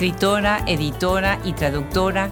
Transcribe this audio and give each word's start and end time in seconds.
Escritora, 0.00 0.64
editora 0.66 1.38
y 1.44 1.52
traductora, 1.52 2.30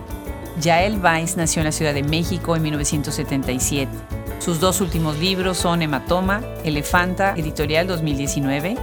Yael 0.58 0.98
Weiss 1.04 1.36
nació 1.36 1.60
en 1.60 1.66
la 1.66 1.72
Ciudad 1.72 1.92
de 1.92 2.02
México 2.02 2.56
en 2.56 2.62
1977. 2.62 3.92
Sus 4.38 4.58
dos 4.58 4.80
últimos 4.80 5.18
libros 5.18 5.58
son 5.58 5.82
Hematoma, 5.82 6.40
Elefanta, 6.64 7.34
editorial 7.36 7.86
2019, 7.86 8.74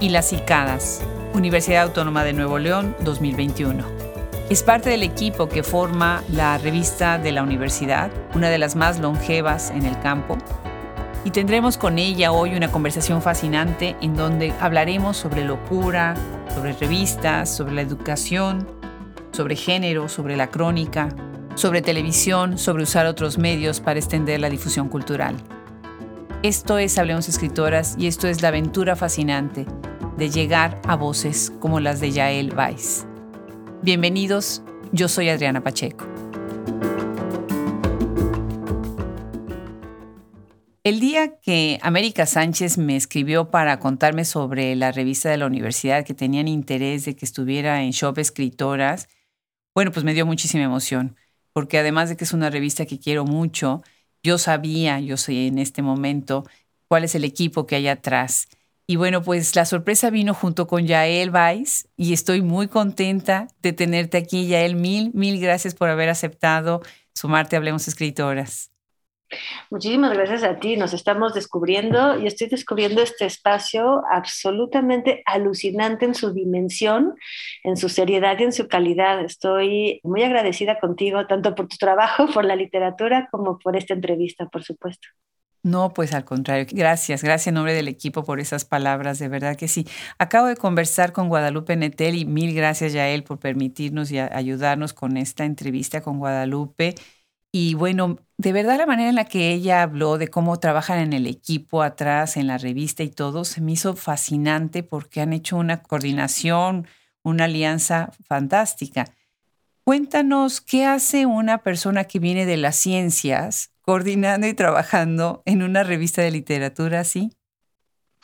y 0.00 0.08
Las 0.08 0.30
Cicadas, 0.30 1.02
Universidad 1.34 1.84
Autónoma 1.84 2.24
de 2.24 2.32
Nuevo 2.32 2.58
León 2.58 2.96
2021. 3.04 3.84
Es 4.50 4.64
parte 4.64 4.90
del 4.90 5.04
equipo 5.04 5.48
que 5.48 5.62
forma 5.62 6.24
la 6.28 6.58
revista 6.58 7.18
de 7.18 7.30
la 7.30 7.44
universidad, 7.44 8.10
una 8.34 8.50
de 8.50 8.58
las 8.58 8.74
más 8.74 8.98
longevas 8.98 9.70
en 9.70 9.86
el 9.86 9.96
campo, 10.00 10.36
y 11.24 11.30
tendremos 11.30 11.78
con 11.78 11.98
ella 11.98 12.32
hoy 12.32 12.54
una 12.54 12.70
conversación 12.70 13.22
fascinante 13.22 13.96
en 14.00 14.16
donde 14.16 14.52
hablaremos 14.60 15.16
sobre 15.16 15.44
locura, 15.44 16.14
sobre 16.54 16.72
revistas, 16.72 17.54
sobre 17.54 17.74
la 17.74 17.82
educación, 17.82 18.66
sobre 19.30 19.56
género, 19.56 20.08
sobre 20.08 20.36
la 20.36 20.48
crónica, 20.48 21.08
sobre 21.54 21.82
televisión, 21.82 22.58
sobre 22.58 22.82
usar 22.82 23.06
otros 23.06 23.38
medios 23.38 23.80
para 23.80 23.98
extender 23.98 24.40
la 24.40 24.50
difusión 24.50 24.88
cultural. 24.88 25.36
Esto 26.42 26.78
es 26.78 26.98
Hablemos 26.98 27.28
Escritoras 27.28 27.94
y 27.96 28.08
esto 28.08 28.26
es 28.26 28.42
la 28.42 28.48
aventura 28.48 28.96
fascinante 28.96 29.66
de 30.16 30.30
llegar 30.30 30.80
a 30.86 30.96
voces 30.96 31.52
como 31.60 31.78
las 31.78 32.00
de 32.00 32.10
Yael 32.10 32.52
Weiss. 32.56 33.06
Bienvenidos, 33.82 34.62
yo 34.90 35.08
soy 35.08 35.28
Adriana 35.28 35.62
Pacheco. 35.62 36.21
El 40.84 40.98
día 40.98 41.38
que 41.38 41.78
América 41.80 42.26
Sánchez 42.26 42.76
me 42.76 42.96
escribió 42.96 43.52
para 43.52 43.78
contarme 43.78 44.24
sobre 44.24 44.74
la 44.74 44.90
revista 44.90 45.30
de 45.30 45.36
la 45.36 45.46
universidad 45.46 46.04
que 46.04 46.12
tenían 46.12 46.48
interés 46.48 47.04
de 47.04 47.14
que 47.14 47.24
estuviera 47.24 47.84
en 47.84 47.92
Shop 47.92 48.18
Escritoras, 48.18 49.08
bueno, 49.76 49.92
pues 49.92 50.04
me 50.04 50.12
dio 50.12 50.26
muchísima 50.26 50.64
emoción, 50.64 51.16
porque 51.52 51.78
además 51.78 52.08
de 52.08 52.16
que 52.16 52.24
es 52.24 52.32
una 52.32 52.50
revista 52.50 52.84
que 52.84 52.98
quiero 52.98 53.24
mucho, 53.24 53.84
yo 54.24 54.38
sabía, 54.38 54.98
yo 54.98 55.16
sé 55.16 55.46
en 55.46 55.58
este 55.58 55.82
momento, 55.82 56.44
cuál 56.88 57.04
es 57.04 57.14
el 57.14 57.22
equipo 57.22 57.64
que 57.64 57.76
hay 57.76 57.86
atrás. 57.86 58.48
Y 58.88 58.96
bueno, 58.96 59.22
pues 59.22 59.54
la 59.54 59.66
sorpresa 59.66 60.10
vino 60.10 60.34
junto 60.34 60.66
con 60.66 60.88
Yael 60.88 61.30
Weiss 61.30 61.86
y 61.96 62.12
estoy 62.12 62.42
muy 62.42 62.66
contenta 62.66 63.46
de 63.62 63.72
tenerte 63.72 64.18
aquí, 64.18 64.48
Yael. 64.48 64.74
Mil, 64.74 65.12
mil 65.14 65.40
gracias 65.40 65.76
por 65.76 65.90
haber 65.90 66.08
aceptado 66.08 66.82
sumarte 67.14 67.54
a 67.54 67.60
Hablemos 67.60 67.86
Escritoras. 67.86 68.71
Muchísimas 69.70 70.12
gracias 70.12 70.42
a 70.42 70.58
ti. 70.58 70.76
Nos 70.76 70.92
estamos 70.92 71.34
descubriendo 71.34 72.18
y 72.20 72.26
estoy 72.26 72.48
descubriendo 72.48 73.02
este 73.02 73.26
espacio 73.26 74.02
absolutamente 74.10 75.22
alucinante 75.26 76.04
en 76.04 76.14
su 76.14 76.32
dimensión, 76.32 77.14
en 77.64 77.76
su 77.76 77.88
seriedad 77.88 78.38
y 78.38 78.44
en 78.44 78.52
su 78.52 78.68
calidad. 78.68 79.24
Estoy 79.24 80.00
muy 80.02 80.22
agradecida 80.22 80.78
contigo, 80.80 81.26
tanto 81.26 81.54
por 81.54 81.68
tu 81.68 81.76
trabajo, 81.76 82.26
por 82.34 82.44
la 82.44 82.56
literatura, 82.56 83.28
como 83.30 83.58
por 83.58 83.76
esta 83.76 83.94
entrevista, 83.94 84.46
por 84.46 84.62
supuesto. 84.62 85.08
No, 85.64 85.92
pues 85.94 86.12
al 86.12 86.24
contrario. 86.24 86.66
Gracias, 86.72 87.22
gracias 87.22 87.46
en 87.46 87.54
nombre 87.54 87.72
del 87.72 87.86
equipo 87.86 88.24
por 88.24 88.40
esas 88.40 88.64
palabras, 88.64 89.20
de 89.20 89.28
verdad 89.28 89.56
que 89.56 89.68
sí. 89.68 89.86
Acabo 90.18 90.48
de 90.48 90.56
conversar 90.56 91.12
con 91.12 91.28
Guadalupe 91.28 91.76
Netel 91.76 92.16
y 92.16 92.24
mil 92.24 92.52
gracias 92.52 92.94
a 92.96 93.08
él 93.08 93.22
por 93.22 93.38
permitirnos 93.38 94.10
y 94.10 94.18
ayudarnos 94.18 94.92
con 94.92 95.16
esta 95.16 95.44
entrevista 95.44 96.00
con 96.02 96.18
Guadalupe. 96.18 96.96
Y 97.52 97.74
bueno, 97.74 98.18
de 98.42 98.52
verdad 98.52 98.76
la 98.76 98.86
manera 98.86 99.08
en 99.08 99.14
la 99.14 99.24
que 99.24 99.52
ella 99.52 99.82
habló 99.82 100.18
de 100.18 100.26
cómo 100.26 100.58
trabajan 100.58 100.98
en 100.98 101.12
el 101.12 101.28
equipo 101.28 101.80
atrás, 101.82 102.36
en 102.36 102.48
la 102.48 102.58
revista 102.58 103.04
y 103.04 103.08
todo, 103.08 103.44
se 103.44 103.60
me 103.60 103.70
hizo 103.70 103.94
fascinante 103.94 104.82
porque 104.82 105.20
han 105.20 105.32
hecho 105.32 105.56
una 105.56 105.80
coordinación, 105.80 106.88
una 107.22 107.44
alianza 107.44 108.10
fantástica. 108.26 109.04
Cuéntanos, 109.84 110.60
¿qué 110.60 110.84
hace 110.84 111.24
una 111.24 111.58
persona 111.58 112.04
que 112.04 112.18
viene 112.18 112.44
de 112.44 112.56
las 112.56 112.74
ciencias 112.74 113.72
coordinando 113.80 114.48
y 114.48 114.54
trabajando 114.54 115.44
en 115.46 115.62
una 115.62 115.84
revista 115.84 116.20
de 116.22 116.32
literatura 116.32 117.00
así? 117.00 117.30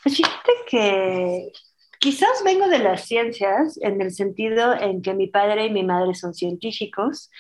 Pues 0.03 0.17
fíjate 0.17 0.53
que 0.69 1.53
quizás 2.01 2.43
vengo 2.45 2.67
de 2.67 2.81
las 2.81 3.07
ciencias 3.07 3.79
en 3.83 4.03
el 4.03 4.11
sentido 4.11 4.75
en 4.81 5.01
que 5.01 5.15
mi 5.15 5.29
padre 5.29 5.67
y 5.67 5.71
mi 5.71 5.85
madre 5.85 6.17
son 6.17 6.35
científicos 6.35 7.31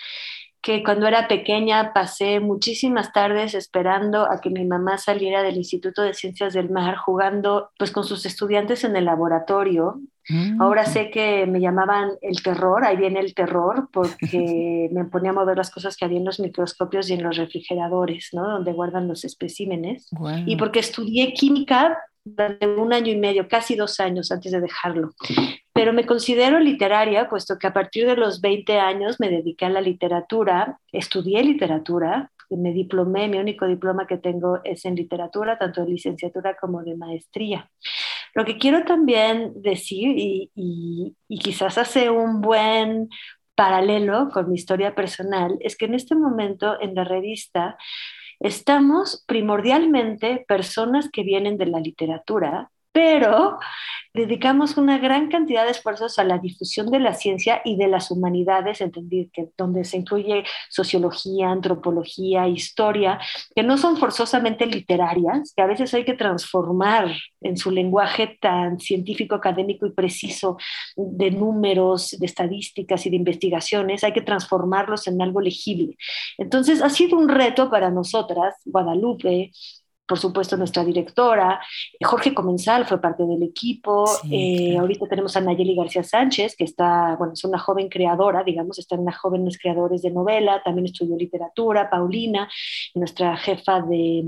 que 0.60 0.82
cuando 0.82 1.06
era 1.06 1.28
pequeña 1.28 1.92
pasé 1.92 2.40
muchísimas 2.40 3.12
tardes 3.12 3.54
esperando 3.54 4.30
a 4.30 4.40
que 4.40 4.50
mi 4.50 4.64
mamá 4.64 4.98
saliera 4.98 5.42
del 5.42 5.56
Instituto 5.56 6.02
de 6.02 6.14
Ciencias 6.14 6.52
del 6.52 6.70
Mar 6.70 6.96
jugando 6.96 7.70
pues 7.78 7.90
con 7.90 8.04
sus 8.04 8.26
estudiantes 8.26 8.84
en 8.84 8.96
el 8.96 9.04
laboratorio. 9.04 10.00
Mm. 10.28 10.60
Ahora 10.60 10.84
sé 10.84 11.10
que 11.10 11.46
me 11.46 11.60
llamaban 11.60 12.10
el 12.20 12.42
terror, 12.42 12.84
ahí 12.84 12.96
viene 12.96 13.20
el 13.20 13.34
terror, 13.34 13.88
porque 13.92 14.88
me 14.92 15.04
ponía 15.04 15.30
a 15.30 15.34
mover 15.34 15.56
las 15.56 15.70
cosas 15.70 15.96
que 15.96 16.04
había 16.04 16.18
en 16.18 16.24
los 16.24 16.40
microscopios 16.40 17.08
y 17.08 17.14
en 17.14 17.22
los 17.22 17.36
refrigeradores, 17.36 18.30
¿no? 18.32 18.46
Donde 18.48 18.72
guardan 18.72 19.08
los 19.08 19.24
especímenes. 19.24 20.08
Y 20.44 20.56
porque 20.56 20.80
estudié 20.80 21.32
química 21.32 21.98
durante 22.24 22.66
un 22.66 22.92
año 22.92 23.12
y 23.12 23.16
medio, 23.16 23.48
casi 23.48 23.74
dos 23.74 24.00
años 24.00 24.30
antes 24.30 24.52
de 24.52 24.60
dejarlo 24.60 25.12
pero 25.78 25.92
me 25.92 26.06
considero 26.06 26.58
literaria, 26.58 27.28
puesto 27.28 27.56
que 27.56 27.68
a 27.68 27.72
partir 27.72 28.04
de 28.04 28.16
los 28.16 28.40
20 28.40 28.80
años 28.80 29.20
me 29.20 29.28
dediqué 29.28 29.66
a 29.66 29.70
la 29.70 29.80
literatura, 29.80 30.80
estudié 30.90 31.40
literatura, 31.44 32.32
me 32.50 32.72
diplomé, 32.72 33.28
mi 33.28 33.38
único 33.38 33.64
diploma 33.64 34.08
que 34.08 34.16
tengo 34.16 34.58
es 34.64 34.84
en 34.84 34.96
literatura, 34.96 35.56
tanto 35.56 35.82
de 35.82 35.92
licenciatura 35.92 36.56
como 36.60 36.82
de 36.82 36.96
maestría. 36.96 37.70
Lo 38.34 38.44
que 38.44 38.58
quiero 38.58 38.82
también 38.82 39.52
decir, 39.62 40.18
y, 40.18 40.50
y 40.56 41.38
quizás 41.38 41.78
hace 41.78 42.10
un 42.10 42.40
buen 42.40 43.08
paralelo 43.54 44.30
con 44.30 44.48
mi 44.48 44.56
historia 44.56 44.96
personal, 44.96 45.58
es 45.60 45.76
que 45.76 45.84
en 45.84 45.94
este 45.94 46.16
momento 46.16 46.76
en 46.80 46.96
la 46.96 47.04
revista 47.04 47.78
estamos 48.40 49.24
primordialmente 49.28 50.44
personas 50.48 51.08
que 51.08 51.22
vienen 51.22 51.56
de 51.56 51.66
la 51.66 51.78
literatura, 51.78 52.72
pero 52.98 53.60
dedicamos 54.12 54.76
una 54.76 54.98
gran 54.98 55.28
cantidad 55.28 55.64
de 55.64 55.70
esfuerzos 55.70 56.18
a 56.18 56.24
la 56.24 56.38
difusión 56.38 56.90
de 56.90 56.98
la 56.98 57.14
ciencia 57.14 57.62
y 57.64 57.76
de 57.76 57.86
las 57.86 58.10
humanidades, 58.10 58.80
entender 58.80 59.28
que 59.32 59.50
donde 59.56 59.84
se 59.84 59.98
incluye 59.98 60.42
sociología, 60.68 61.48
antropología, 61.50 62.48
historia, 62.48 63.20
que 63.54 63.62
no 63.62 63.78
son 63.78 63.98
forzosamente 63.98 64.66
literarias, 64.66 65.52
que 65.54 65.62
a 65.62 65.66
veces 65.66 65.94
hay 65.94 66.04
que 66.04 66.14
transformar 66.14 67.14
en 67.40 67.56
su 67.56 67.70
lenguaje 67.70 68.36
tan 68.40 68.80
científico, 68.80 69.36
académico 69.36 69.86
y 69.86 69.92
preciso 69.92 70.56
de 70.96 71.30
números, 71.30 72.16
de 72.18 72.26
estadísticas 72.26 73.06
y 73.06 73.10
de 73.10 73.16
investigaciones, 73.16 74.02
hay 74.02 74.12
que 74.12 74.22
transformarlos 74.22 75.06
en 75.06 75.22
algo 75.22 75.40
legible. 75.40 75.96
Entonces, 76.36 76.82
ha 76.82 76.90
sido 76.90 77.16
un 77.16 77.28
reto 77.28 77.70
para 77.70 77.92
nosotras, 77.92 78.56
Guadalupe, 78.64 79.52
por 80.08 80.18
supuesto, 80.18 80.56
nuestra 80.56 80.84
directora. 80.84 81.60
Jorge 82.02 82.34
Comensal 82.34 82.86
fue 82.86 83.00
parte 83.00 83.24
del 83.24 83.42
equipo. 83.42 84.06
Eh, 84.30 84.76
ahorita 84.78 85.06
tenemos 85.06 85.36
a 85.36 85.42
Nayeli 85.42 85.76
García 85.76 86.02
Sánchez, 86.02 86.56
que 86.56 86.64
está, 86.64 87.14
bueno, 87.16 87.34
es 87.34 87.44
una 87.44 87.58
joven 87.58 87.88
creadora, 87.88 88.42
digamos, 88.42 88.78
está 88.78 88.94
en 88.94 89.04
las 89.04 89.18
jóvenes 89.18 89.58
creadores 89.60 90.00
de 90.00 90.10
novela, 90.10 90.62
también 90.64 90.86
estudió 90.86 91.14
literatura, 91.16 91.90
Paulina, 91.90 92.48
nuestra 92.94 93.36
jefa 93.36 93.82
de 93.82 94.24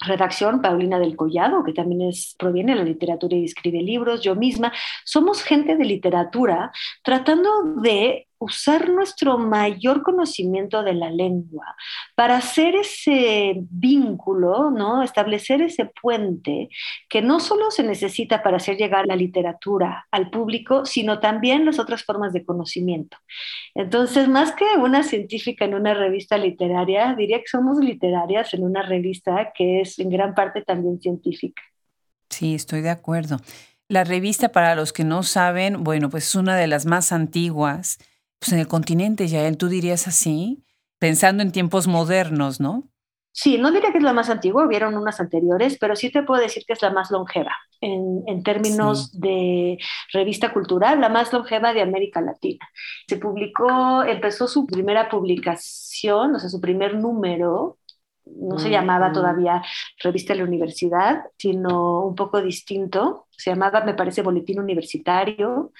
redacción, 0.00 0.60
Paulina 0.60 0.98
del 0.98 1.16
Collado, 1.16 1.62
que 1.64 1.72
también 1.72 2.02
es, 2.02 2.34
proviene 2.38 2.72
de 2.72 2.78
la 2.78 2.84
literatura 2.84 3.36
y 3.36 3.44
escribe 3.44 3.80
libros, 3.82 4.20
yo 4.22 4.34
misma, 4.34 4.72
somos 5.04 5.42
gente 5.42 5.76
de 5.76 5.84
literatura 5.84 6.72
tratando 7.02 7.50
de 7.80 8.26
usar 8.38 8.90
nuestro 8.90 9.38
mayor 9.38 10.02
conocimiento 10.02 10.82
de 10.82 10.94
la 10.94 11.10
lengua 11.10 11.76
para 12.14 12.36
hacer 12.36 12.74
ese 12.76 13.54
vínculo, 13.70 14.70
¿no? 14.70 15.02
establecer 15.02 15.62
ese 15.62 15.86
puente 16.00 16.68
que 17.08 17.22
no 17.22 17.40
solo 17.40 17.70
se 17.70 17.82
necesita 17.82 18.42
para 18.42 18.58
hacer 18.58 18.76
llegar 18.76 19.06
la 19.06 19.16
literatura 19.16 20.06
al 20.10 20.30
público, 20.30 20.84
sino 20.84 21.18
también 21.20 21.64
las 21.64 21.78
otras 21.78 22.04
formas 22.04 22.32
de 22.32 22.44
conocimiento. 22.44 23.16
Entonces, 23.74 24.28
más 24.28 24.52
que 24.52 24.64
una 24.78 25.02
científica 25.02 25.64
en 25.64 25.74
una 25.74 25.94
revista 25.94 26.36
literaria, 26.36 27.14
diría 27.14 27.38
que 27.38 27.48
somos 27.48 27.78
literarias 27.78 28.52
en 28.54 28.64
una 28.64 28.82
revista 28.82 29.52
que 29.54 29.80
es 29.80 29.98
en 29.98 30.10
gran 30.10 30.34
parte 30.34 30.62
también 30.62 31.00
científica. 31.00 31.62
Sí, 32.30 32.54
estoy 32.54 32.82
de 32.82 32.90
acuerdo. 32.90 33.38
La 33.88 34.02
revista, 34.02 34.50
para 34.50 34.74
los 34.74 34.92
que 34.92 35.04
no 35.04 35.22
saben, 35.22 35.84
bueno, 35.84 36.10
pues 36.10 36.26
es 36.26 36.34
una 36.34 36.56
de 36.56 36.66
las 36.66 36.86
más 36.86 37.12
antiguas 37.12 37.98
pues 38.38 38.52
en 38.52 38.58
el 38.58 38.68
continente, 38.68 39.28
Yael, 39.28 39.56
tú 39.56 39.68
dirías 39.68 40.06
así, 40.08 40.64
pensando 40.98 41.42
en 41.42 41.52
tiempos 41.52 41.86
modernos, 41.86 42.60
¿no? 42.60 42.88
Sí, 43.32 43.58
no 43.58 43.70
diría 43.70 43.92
que 43.92 43.98
es 43.98 44.04
la 44.04 44.14
más 44.14 44.30
antigua, 44.30 44.64
hubieron 44.64 44.96
unas 44.96 45.20
anteriores, 45.20 45.76
pero 45.78 45.94
sí 45.94 46.10
te 46.10 46.22
puedo 46.22 46.40
decir 46.40 46.64
que 46.66 46.72
es 46.72 46.80
la 46.80 46.90
más 46.90 47.10
longeva 47.10 47.54
en, 47.82 48.22
en 48.26 48.42
términos 48.42 49.12
de 49.12 49.76
revista 50.10 50.54
cultural, 50.54 51.02
la 51.02 51.10
más 51.10 51.30
longeva 51.34 51.74
de 51.74 51.82
América 51.82 52.22
Latina. 52.22 52.66
Se 53.06 53.18
publicó, 53.18 54.02
empezó 54.04 54.48
su 54.48 54.66
primera 54.66 55.10
publicación, 55.10 56.34
o 56.34 56.38
sea, 56.38 56.48
su 56.48 56.62
primer 56.62 56.94
número, 56.94 57.78
no 58.24 58.58
se 58.58 58.70
llamaba 58.70 59.12
todavía 59.12 59.62
Revista 60.02 60.32
de 60.32 60.38
la 60.40 60.46
Universidad, 60.46 61.24
sino 61.36 62.06
un 62.06 62.14
poco 62.14 62.40
distinto, 62.40 63.26
se 63.30 63.50
llamaba, 63.50 63.84
me 63.84 63.94
parece, 63.94 64.22
Boletín 64.22 64.60
Universitario 64.60 65.72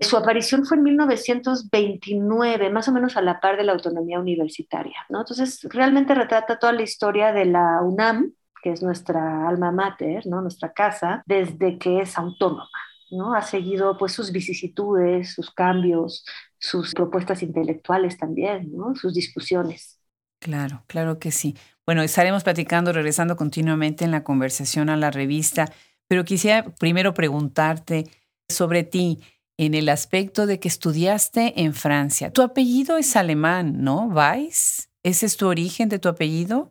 Su 0.00 0.16
aparición 0.16 0.64
fue 0.64 0.78
en 0.78 0.84
1929, 0.84 2.70
más 2.70 2.88
o 2.88 2.92
menos 2.92 3.16
a 3.16 3.22
la 3.22 3.38
par 3.38 3.58
de 3.58 3.64
la 3.64 3.72
autonomía 3.72 4.18
universitaria. 4.18 4.96
¿no? 5.10 5.20
Entonces, 5.20 5.60
realmente 5.64 6.14
retrata 6.14 6.58
toda 6.58 6.72
la 6.72 6.82
historia 6.82 7.32
de 7.32 7.44
la 7.44 7.80
UNAM, 7.82 8.32
que 8.62 8.72
es 8.72 8.82
nuestra 8.82 9.46
alma 9.46 9.72
mater, 9.72 10.26
¿no? 10.26 10.40
nuestra 10.40 10.72
casa, 10.72 11.22
desde 11.26 11.78
que 11.78 12.00
es 12.00 12.16
autónoma. 12.16 12.68
¿no? 13.10 13.34
Ha 13.34 13.42
seguido 13.42 13.98
pues, 13.98 14.12
sus 14.12 14.32
vicisitudes, 14.32 15.34
sus 15.34 15.50
cambios, 15.50 16.24
sus 16.58 16.94
propuestas 16.94 17.42
intelectuales 17.42 18.16
también, 18.16 18.70
¿no? 18.72 18.94
sus 18.94 19.12
discusiones. 19.12 20.00
Claro, 20.40 20.82
claro 20.86 21.18
que 21.18 21.30
sí. 21.30 21.56
Bueno, 21.84 22.02
estaremos 22.02 22.42
platicando, 22.42 22.92
regresando 22.92 23.36
continuamente 23.36 24.06
en 24.06 24.10
la 24.10 24.24
conversación 24.24 24.88
a 24.88 24.96
la 24.96 25.10
revista, 25.10 25.66
pero 26.08 26.24
quisiera 26.24 26.64
primero 26.78 27.12
preguntarte 27.12 28.06
sobre 28.48 28.82
ti 28.82 29.20
en 29.60 29.74
el 29.74 29.90
aspecto 29.90 30.46
de 30.46 30.58
que 30.58 30.68
estudiaste 30.68 31.60
en 31.60 31.74
Francia. 31.74 32.32
Tu 32.32 32.40
apellido 32.40 32.96
es 32.96 33.14
alemán, 33.14 33.84
¿no? 33.84 34.06
Weiss. 34.06 34.88
¿Ese 35.02 35.26
es 35.26 35.36
tu 35.36 35.48
origen 35.48 35.90
de 35.90 35.98
tu 35.98 36.08
apellido? 36.08 36.70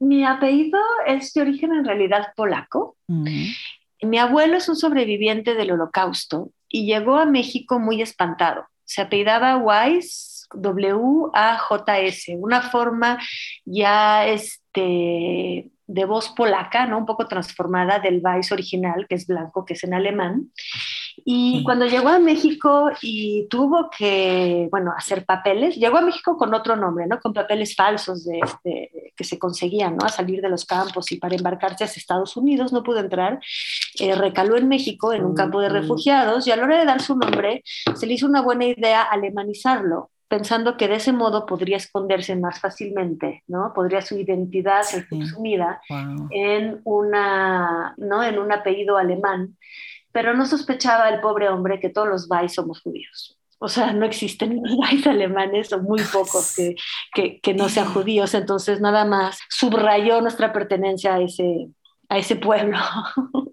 Mi 0.00 0.24
apellido 0.24 0.80
es 1.06 1.32
de 1.32 1.42
origen 1.42 1.72
en 1.72 1.84
realidad 1.84 2.32
polaco. 2.34 2.96
Mi 3.06 4.18
abuelo 4.18 4.56
es 4.56 4.68
un 4.68 4.74
sobreviviente 4.74 5.54
del 5.54 5.70
holocausto 5.70 6.50
y 6.68 6.86
llegó 6.86 7.18
a 7.18 7.24
México 7.24 7.78
muy 7.78 8.02
espantado. 8.02 8.66
Se 8.84 9.02
apellidaba 9.02 9.56
Weiss, 9.58 10.48
W-A-J-S, 10.54 12.36
una 12.36 12.62
forma 12.62 13.20
ya 13.64 14.26
este, 14.26 15.70
de 15.92 16.04
voz 16.04 16.30
polaca, 16.30 16.86
¿no? 16.86 16.98
un 16.98 17.06
poco 17.06 17.26
transformada 17.26 17.98
del 17.98 18.20
Weiss 18.22 18.52
original, 18.52 19.06
que 19.08 19.16
es 19.16 19.26
blanco, 19.26 19.64
que 19.64 19.74
es 19.74 19.84
en 19.84 19.94
alemán. 19.94 20.50
Y 21.24 21.62
cuando 21.64 21.86
llegó 21.86 22.08
a 22.08 22.18
México 22.18 22.90
y 23.02 23.46
tuvo 23.48 23.90
que, 23.90 24.68
bueno, 24.70 24.92
hacer 24.96 25.26
papeles, 25.26 25.76
llegó 25.76 25.98
a 25.98 26.02
México 26.02 26.36
con 26.36 26.54
otro 26.54 26.74
nombre, 26.74 27.06
¿no? 27.06 27.20
Con 27.20 27.32
papeles 27.32 27.76
falsos 27.76 28.24
de, 28.24 28.40
que 29.14 29.24
se 29.24 29.38
conseguían, 29.38 29.96
¿no? 29.96 30.06
A 30.06 30.08
salir 30.08 30.40
de 30.40 30.48
los 30.48 30.64
campos 30.64 31.12
y 31.12 31.16
para 31.18 31.36
embarcarse 31.36 31.84
hacia 31.84 32.00
Estados 32.00 32.36
Unidos 32.36 32.72
no 32.72 32.82
pudo 32.82 33.00
entrar. 33.00 33.40
Eh, 33.98 34.14
recaló 34.14 34.56
en 34.56 34.68
México 34.68 35.12
en 35.12 35.24
un 35.24 35.34
campo 35.34 35.60
de 35.60 35.68
refugiados 35.68 36.46
y 36.46 36.50
a 36.50 36.56
la 36.56 36.64
hora 36.64 36.78
de 36.78 36.86
dar 36.86 37.02
su 37.02 37.16
nombre 37.16 37.62
se 37.94 38.06
le 38.06 38.14
hizo 38.14 38.26
una 38.26 38.40
buena 38.40 38.64
idea 38.64 39.02
alemanizarlo 39.02 40.10
pensando 40.32 40.78
que 40.78 40.88
de 40.88 40.94
ese 40.94 41.12
modo 41.12 41.44
podría 41.44 41.76
esconderse 41.76 42.34
más 42.36 42.58
fácilmente, 42.58 43.42
¿no? 43.48 43.74
Podría 43.74 44.00
su 44.00 44.18
identidad 44.18 44.80
ser 44.80 45.06
consumida 45.06 45.82
en, 46.30 46.80
una, 46.84 47.92
¿no? 47.98 48.24
en 48.24 48.38
un 48.38 48.50
apellido 48.50 48.96
alemán 48.96 49.58
pero 50.10 50.34
no 50.34 50.46
sospechaba 50.46 51.10
el 51.10 51.20
pobre 51.20 51.50
hombre 51.50 51.80
que 51.80 51.90
todos 51.90 52.08
los 52.08 52.28
Vais 52.28 52.54
somos 52.54 52.80
judíos. 52.80 53.38
O 53.58 53.68
sea, 53.68 53.92
no 53.92 54.06
existen 54.06 54.62
Vais 54.78 55.06
alemanes 55.06 55.70
o 55.74 55.82
muy 55.82 56.00
pocos 56.02 56.54
que, 56.56 56.76
que, 57.14 57.38
que, 57.40 57.52
no 57.52 57.68
sean 57.68 57.92
judíos, 57.92 58.32
entonces 58.32 58.80
nada 58.80 59.04
más 59.04 59.38
subrayó 59.50 60.22
nuestra 60.22 60.52
pertenencia 60.54 61.14
a 61.14 61.20
ese, 61.20 61.68
a 62.08 62.16
ese 62.16 62.36
pueblo. 62.36 62.78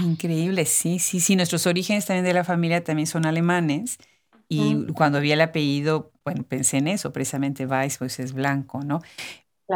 Increíble, 0.00 0.64
sí, 0.64 1.00
sí, 1.00 1.18
sí. 1.18 1.34
Nuestros 1.34 1.66
orígenes 1.66 2.06
también 2.06 2.24
de 2.24 2.34
la 2.34 2.44
familia 2.44 2.84
también 2.84 3.08
son 3.08 3.26
alemanes. 3.26 3.98
Y 4.48 4.86
cuando 4.92 5.20
vi 5.20 5.32
el 5.32 5.40
apellido, 5.40 6.12
bueno, 6.24 6.44
pensé 6.44 6.78
en 6.78 6.88
eso, 6.88 7.12
precisamente 7.12 7.66
Weiss, 7.66 7.98
pues 7.98 8.20
es 8.20 8.32
blanco, 8.32 8.80
¿no? 8.82 9.00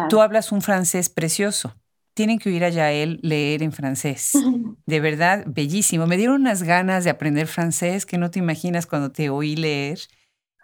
Tú 0.09 0.20
hablas 0.20 0.53
un 0.53 0.62
francés 0.62 1.09
precioso 1.09 1.75
tienen 2.19 2.41
que 2.41 2.49
oír 2.49 2.65
a 2.65 2.69
Yael 2.69 3.20
leer 3.23 3.62
en 3.62 3.70
francés. 3.70 4.32
De 4.87 4.99
verdad, 4.99 5.44
bellísimo. 5.47 6.09
Me 6.09 6.17
dieron 6.17 6.41
unas 6.41 6.65
ganas 6.65 7.05
de 7.05 7.11
aprender 7.11 7.47
francés 7.47 8.06
que 8.06 8.19
no 8.19 8.29
te 8.32 8.41
imaginas 8.41 8.87
cuando 8.87 9.12
te 9.12 9.31
oí 9.31 9.55
leer. 9.55 10.00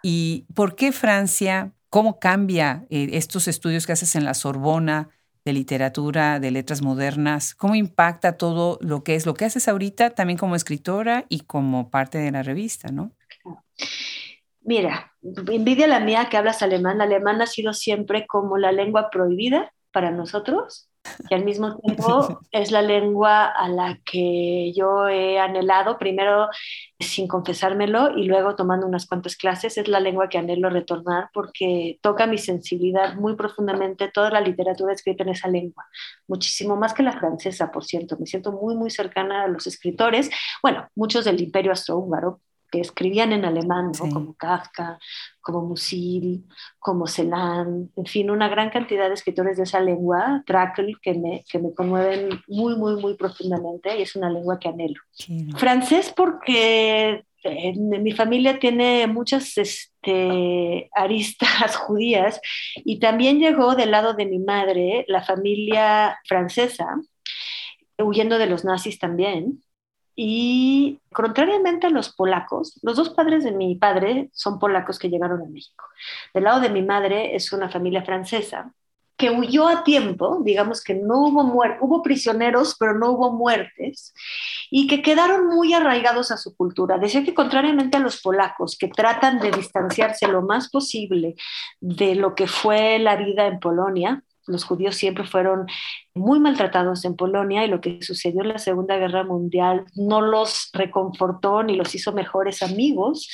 ¿Y 0.03 0.47
por 0.53 0.75
qué 0.75 0.91
Francia? 0.91 1.71
¿Cómo 1.89 2.19
cambia 2.19 2.85
eh, 2.89 3.11
estos 3.13 3.47
estudios 3.47 3.85
que 3.85 3.93
haces 3.93 4.17
en 4.17 4.25
la 4.25 4.33
Sorbona 4.33 5.07
de 5.45 5.53
literatura, 5.53 6.41
de 6.41 6.51
letras 6.51 6.81
modernas? 6.81 7.55
¿Cómo 7.55 7.75
impacta 7.75 8.33
todo 8.33 8.77
lo 8.81 9.05
que 9.05 9.15
es 9.15 9.25
lo 9.25 9.33
que 9.33 9.45
haces 9.45 9.69
ahorita 9.69 10.09
también 10.09 10.37
como 10.37 10.57
escritora 10.57 11.25
y 11.29 11.41
como 11.41 11.89
parte 11.89 12.17
de 12.17 12.31
la 12.31 12.43
revista, 12.43 12.89
no? 12.91 13.13
Mira, 14.61 15.13
envidia 15.21 15.87
la 15.87 15.99
mía 15.99 16.27
que 16.29 16.37
hablas 16.37 16.63
alemán. 16.63 17.01
Alemán 17.01 17.41
ha 17.41 17.47
sido 17.47 17.73
siempre 17.73 18.25
como 18.27 18.57
la 18.57 18.71
lengua 18.71 19.09
prohibida 19.11 19.71
para 19.91 20.11
nosotros 20.11 20.89
y 21.29 21.35
al 21.35 21.45
mismo 21.45 21.77
tiempo 21.79 22.41
es 22.51 22.71
la 22.71 22.81
lengua 22.81 23.45
a 23.45 23.69
la 23.69 23.99
que 24.03 24.73
yo 24.75 25.07
he 25.07 25.39
anhelado, 25.39 25.97
primero 25.97 26.49
sin 26.99 27.27
confesármelo 27.27 28.17
y 28.17 28.23
luego 28.25 28.55
tomando 28.55 28.87
unas 28.87 29.05
cuantas 29.05 29.35
clases, 29.35 29.77
es 29.77 29.87
la 29.87 29.99
lengua 29.99 30.29
que 30.29 30.37
anhelo 30.37 30.69
retornar 30.69 31.29
porque 31.33 31.99
toca 32.01 32.27
mi 32.27 32.37
sensibilidad 32.37 33.15
muy 33.15 33.35
profundamente. 33.35 34.09
Toda 34.11 34.29
la 34.31 34.41
literatura 34.41 34.93
escrita 34.93 35.23
en 35.23 35.29
esa 35.29 35.47
lengua, 35.47 35.85
muchísimo 36.27 36.75
más 36.75 36.93
que 36.93 37.03
la 37.03 37.17
francesa, 37.19 37.71
por 37.71 37.85
cierto, 37.85 38.17
me 38.19 38.25
siento 38.25 38.51
muy, 38.51 38.75
muy 38.75 38.89
cercana 38.89 39.43
a 39.43 39.47
los 39.47 39.67
escritores, 39.67 40.29
bueno, 40.61 40.87
muchos 40.95 41.25
del 41.25 41.41
imperio 41.41 41.71
austrohúngaro, 41.71 42.41
que 42.75 42.81
escribían 42.81 43.31
en 43.31 43.45
alemán, 43.45 43.91
como 43.97 44.33
Kafka, 44.33 44.99
como 45.39 45.61
Musil, 45.61 46.45
como 46.77 47.07
Celan, 47.07 47.89
en 47.95 48.05
fin, 48.05 48.29
una 48.29 48.49
gran 48.49 48.69
cantidad 48.69 49.07
de 49.07 49.13
escritores 49.13 49.55
de 49.57 49.63
esa 49.63 49.79
lengua, 49.79 50.43
Trakl, 50.45 50.99
que 51.01 51.13
me, 51.13 51.43
que 51.49 51.59
me 51.59 51.73
conmueven 51.73 52.41
muy, 52.47 52.75
muy, 52.75 53.01
muy 53.01 53.15
profundamente 53.15 53.97
y 53.97 54.01
es 54.01 54.15
una 54.15 54.29
lengua 54.29 54.59
que 54.59 54.69
anhelo. 54.69 54.99
Francés 55.57 56.13
porque 56.15 57.23
mi 57.77 58.11
familia 58.11 58.59
tiene 58.59 59.07
muchas 59.07 59.57
este, 59.57 60.89
aristas 60.93 61.75
judías 61.87 62.41
y 62.75 62.99
también 62.99 63.39
llegó 63.39 63.75
del 63.75 63.91
lado 63.91 64.13
de 64.13 64.25
mi 64.25 64.39
madre 64.39 65.05
la 65.07 65.23
familia 65.23 66.19
francesa, 66.27 66.87
huyendo 67.97 68.37
de 68.37 68.47
los 68.47 68.65
nazis 68.65 68.99
también. 68.99 69.61
Y 70.15 71.01
contrariamente 71.11 71.87
a 71.87 71.89
los 71.89 72.13
polacos, 72.13 72.79
los 72.83 72.95
dos 72.95 73.09
padres 73.09 73.43
de 73.43 73.51
mi 73.51 73.75
padre 73.75 74.29
son 74.33 74.59
polacos 74.59 74.97
que 74.97 75.09
llegaron 75.09 75.41
a 75.41 75.49
México. 75.49 75.85
Del 76.33 76.45
lado 76.45 76.61
de 76.61 76.69
mi 76.69 76.81
madre 76.81 77.35
es 77.35 77.51
una 77.51 77.69
familia 77.69 78.03
francesa 78.03 78.71
que 79.17 79.31
huyó 79.31 79.67
a 79.67 79.83
tiempo, 79.83 80.41
digamos 80.43 80.83
que 80.83 80.93
no 80.93 81.27
hubo 81.27 81.43
muertes, 81.43 81.79
hubo 81.81 82.01
prisioneros, 82.01 82.75
pero 82.77 82.97
no 82.97 83.11
hubo 83.11 83.31
muertes, 83.31 84.13
y 84.69 84.87
que 84.87 85.01
quedaron 85.01 85.47
muy 85.47 85.73
arraigados 85.73 86.31
a 86.31 86.37
su 86.37 86.55
cultura. 86.55 86.97
Decía 86.97 87.23
que 87.23 87.33
contrariamente 87.33 87.97
a 87.97 88.01
los 88.01 88.21
polacos, 88.21 88.77
que 88.77 88.89
tratan 88.89 89.39
de 89.39 89.51
distanciarse 89.51 90.27
lo 90.27 90.41
más 90.41 90.69
posible 90.69 91.35
de 91.79 92.15
lo 92.15 92.35
que 92.35 92.47
fue 92.47 92.99
la 92.99 93.15
vida 93.15 93.47
en 93.47 93.59
Polonia, 93.59 94.21
los 94.47 94.63
judíos 94.63 94.95
siempre 94.95 95.25
fueron 95.25 95.67
muy 96.13 96.39
maltratados 96.39 97.03
en 97.05 97.15
Polonia 97.15 97.65
y 97.65 97.67
lo 97.67 97.81
que 97.81 98.01
sucedió 98.01 98.41
en 98.41 98.49
la 98.49 98.59
Segunda 98.59 98.97
Guerra 98.97 99.23
Mundial 99.23 99.85
no 99.95 100.21
los 100.21 100.69
reconfortó 100.73 101.63
ni 101.63 101.75
los 101.75 101.93
hizo 101.95 102.13
mejores 102.13 102.61
amigos 102.63 103.27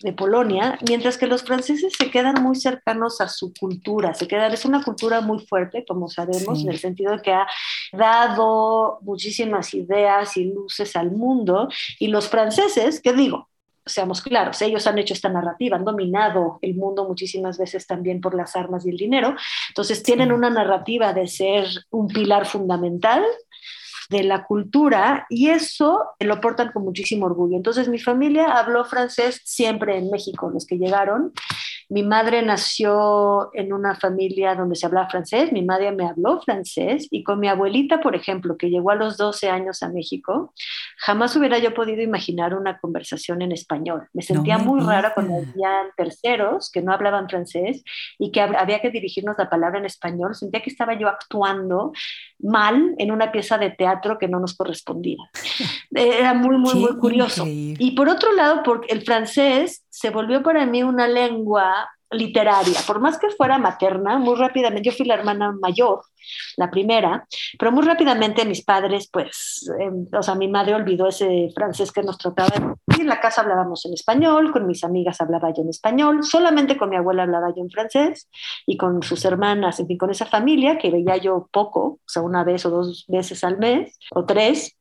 de 0.00 0.12
Polonia, 0.12 0.78
mientras 0.86 1.18
que 1.18 1.26
los 1.26 1.42
franceses 1.42 1.92
se 1.98 2.10
quedan 2.10 2.42
muy 2.42 2.56
cercanos 2.56 3.20
a 3.20 3.28
su 3.28 3.52
cultura, 3.58 4.14
se 4.14 4.28
quedan, 4.28 4.52
es 4.52 4.64
una 4.64 4.82
cultura 4.84 5.20
muy 5.20 5.40
fuerte, 5.40 5.84
como 5.86 6.08
sabemos, 6.08 6.62
en 6.62 6.68
el 6.68 6.78
sentido 6.78 7.12
de 7.12 7.22
que 7.22 7.32
ha 7.32 7.46
dado 7.92 8.98
muchísimas 9.02 9.74
ideas 9.74 10.36
y 10.36 10.44
luces 10.44 10.94
al 10.94 11.10
mundo, 11.10 11.68
y 11.98 12.08
los 12.08 12.28
franceses, 12.28 13.00
¿qué 13.00 13.12
digo? 13.12 13.47
Seamos 13.88 14.22
claros, 14.22 14.60
ellos 14.62 14.86
han 14.86 14.98
hecho 14.98 15.14
esta 15.14 15.28
narrativa, 15.28 15.76
han 15.76 15.84
dominado 15.84 16.58
el 16.62 16.74
mundo 16.74 17.06
muchísimas 17.06 17.58
veces 17.58 17.86
también 17.86 18.20
por 18.20 18.34
las 18.34 18.54
armas 18.56 18.86
y 18.86 18.90
el 18.90 18.96
dinero, 18.96 19.34
entonces 19.68 20.02
tienen 20.02 20.32
una 20.32 20.50
narrativa 20.50 21.12
de 21.12 21.26
ser 21.26 21.66
un 21.90 22.08
pilar 22.08 22.46
fundamental 22.46 23.24
de 24.08 24.24
la 24.24 24.44
cultura 24.44 25.26
y 25.28 25.48
eso 25.48 26.12
lo 26.20 26.40
portan 26.40 26.72
con 26.72 26.84
muchísimo 26.84 27.26
orgullo. 27.26 27.56
Entonces 27.56 27.88
mi 27.88 27.98
familia 27.98 28.52
habló 28.52 28.84
francés 28.84 29.40
siempre 29.44 29.98
en 29.98 30.10
México, 30.10 30.50
los 30.50 30.66
que 30.66 30.78
llegaron, 30.78 31.32
mi 31.90 32.02
madre 32.02 32.42
nació 32.42 33.50
en 33.54 33.72
una 33.72 33.94
familia 33.94 34.54
donde 34.54 34.76
se 34.76 34.84
hablaba 34.84 35.08
francés, 35.08 35.52
mi 35.52 35.62
madre 35.62 35.90
me 35.90 36.06
habló 36.06 36.40
francés 36.42 37.08
y 37.10 37.24
con 37.24 37.40
mi 37.40 37.48
abuelita, 37.48 38.00
por 38.00 38.14
ejemplo, 38.14 38.58
que 38.58 38.68
llegó 38.68 38.90
a 38.90 38.94
los 38.94 39.16
12 39.16 39.48
años 39.48 39.82
a 39.82 39.88
México, 39.88 40.52
jamás 40.98 41.34
hubiera 41.36 41.58
yo 41.58 41.72
podido 41.72 42.02
imaginar 42.02 42.54
una 42.54 42.78
conversación 42.78 43.40
en 43.40 43.52
español. 43.52 44.06
Me 44.12 44.22
sentía 44.22 44.58
muy 44.58 44.80
rara 44.80 45.14
cuando 45.14 45.36
había 45.36 45.86
terceros 45.96 46.70
que 46.70 46.82
no 46.82 46.92
hablaban 46.92 47.28
francés 47.28 47.82
y 48.18 48.32
que 48.32 48.42
había 48.42 48.80
que 48.80 48.90
dirigirnos 48.90 49.36
la 49.38 49.48
palabra 49.48 49.78
en 49.78 49.86
español. 49.86 50.34
Sentía 50.34 50.60
que 50.60 50.70
estaba 50.70 50.98
yo 50.98 51.08
actuando 51.08 51.92
mal 52.38 52.94
en 52.98 53.10
una 53.10 53.32
pieza 53.32 53.56
de 53.56 53.70
teatro 53.70 54.18
que 54.18 54.28
no 54.28 54.40
nos 54.40 54.54
correspondía. 54.54 55.18
Era 55.90 56.34
muy, 56.34 56.58
muy, 56.58 56.74
muy 56.74 56.96
curioso. 56.98 57.44
Y 57.46 57.92
por 57.92 58.10
otro 58.10 58.32
lado, 58.34 58.62
porque 58.62 58.92
el 58.92 59.02
francés 59.02 59.84
se 59.98 60.10
volvió 60.10 60.44
para 60.44 60.64
mí 60.64 60.84
una 60.84 61.08
lengua 61.08 61.90
literaria, 62.12 62.78
por 62.86 63.00
más 63.00 63.18
que 63.18 63.30
fuera 63.30 63.58
materna, 63.58 64.16
muy 64.16 64.36
rápidamente, 64.36 64.88
yo 64.88 64.96
fui 64.96 65.04
la 65.04 65.14
hermana 65.14 65.52
mayor, 65.60 66.02
la 66.56 66.70
primera, 66.70 67.26
pero 67.58 67.72
muy 67.72 67.84
rápidamente 67.84 68.44
mis 68.44 68.64
padres, 68.64 69.08
pues, 69.12 69.68
em, 69.80 70.06
o 70.16 70.22
sea, 70.22 70.36
mi 70.36 70.46
madre 70.46 70.76
olvidó 70.76 71.08
ese 71.08 71.50
francés 71.52 71.90
que 71.90 72.02
nos 72.02 72.16
trataba 72.16 72.76
en 72.96 73.08
la 73.08 73.20
casa 73.20 73.40
hablábamos 73.40 73.84
en 73.86 73.94
español, 73.94 74.52
con 74.52 74.68
mis 74.68 74.84
amigas 74.84 75.20
hablaba 75.20 75.52
yo 75.52 75.62
en 75.62 75.70
español, 75.70 76.22
solamente 76.22 76.76
con 76.76 76.90
mi 76.90 76.96
abuela 76.96 77.24
hablaba 77.24 77.48
yo 77.50 77.62
en 77.62 77.70
francés 77.70 78.28
y 78.66 78.76
con 78.76 79.02
sus 79.02 79.24
hermanas, 79.24 79.80
en 79.80 79.88
fin, 79.88 79.98
con 79.98 80.10
esa 80.10 80.26
familia 80.26 80.78
que 80.78 80.90
veía 80.92 81.16
yo 81.16 81.48
poco, 81.50 81.80
o 81.80 82.00
sea, 82.06 82.22
una 82.22 82.44
vez 82.44 82.64
o 82.66 82.70
dos 82.70 83.04
veces 83.08 83.42
al 83.42 83.58
mes, 83.58 83.98
o 84.12 84.24
tres, 84.24 84.76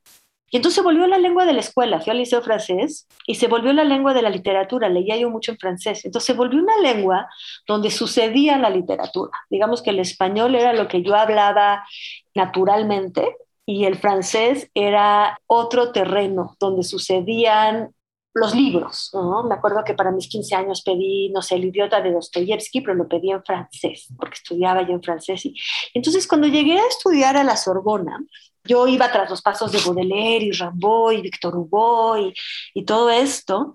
y 0.49 0.57
entonces 0.57 0.75
se 0.75 0.81
volvió 0.81 1.07
la 1.07 1.17
lengua 1.17 1.45
de 1.45 1.53
la 1.53 1.59
escuela, 1.59 1.99
fui 1.99 2.11
al 2.11 2.17
liceo 2.17 2.41
francés 2.41 3.07
y 3.25 3.35
se 3.35 3.47
volvió 3.47 3.73
la 3.73 3.83
lengua 3.83 4.13
de 4.13 4.21
la 4.21 4.29
literatura, 4.29 4.87
leía 4.87 5.17
yo 5.17 5.29
mucho 5.29 5.51
en 5.51 5.57
francés. 5.57 6.05
Entonces 6.05 6.25
se 6.27 6.33
volvió 6.33 6.61
una 6.61 6.77
lengua 6.77 7.27
donde 7.67 7.91
sucedía 7.91 8.57
la 8.57 8.69
literatura. 8.69 9.37
Digamos 9.49 9.81
que 9.81 9.89
el 9.89 9.99
español 9.99 10.55
era 10.55 10.71
lo 10.73 10.87
que 10.87 11.03
yo 11.03 11.15
hablaba 11.15 11.85
naturalmente 12.33 13.35
y 13.65 13.83
el 13.83 13.97
francés 13.97 14.71
era 14.73 15.37
otro 15.47 15.91
terreno 15.91 16.55
donde 16.59 16.83
sucedían 16.83 17.93
los 18.33 18.55
libros. 18.55 19.11
Me 19.49 19.55
acuerdo 19.55 19.83
que 19.83 19.95
para 19.95 20.11
mis 20.11 20.29
15 20.29 20.55
años 20.55 20.81
pedí, 20.81 21.29
no 21.29 21.41
sé, 21.41 21.55
el 21.55 21.65
idiota 21.65 21.99
de 22.01 22.13
Dostoyevsky, 22.13 22.81
pero 22.81 22.93
lo 22.93 23.07
pedí 23.07 23.31
en 23.31 23.43
francés, 23.43 24.07
porque 24.15 24.35
estudiaba 24.35 24.83
yo 24.83 24.93
en 24.93 25.03
francés. 25.03 25.45
Y, 25.45 25.55
entonces 25.93 26.27
cuando 26.27 26.47
llegué 26.47 26.77
a 26.79 26.87
estudiar 26.87 27.35
a 27.35 27.43
la 27.43 27.57
Sorbona, 27.57 28.19
yo 28.67 28.87
iba 28.87 29.11
tras 29.11 29.29
los 29.29 29.41
pasos 29.41 29.71
de 29.71 29.79
Baudelaire 29.79 30.45
y 30.45 30.51
Rimbaud 30.51 31.13
y 31.13 31.21
Victor 31.21 31.55
Hugo 31.55 32.17
y, 32.17 32.33
y 32.73 32.85
todo 32.85 33.09
esto. 33.09 33.73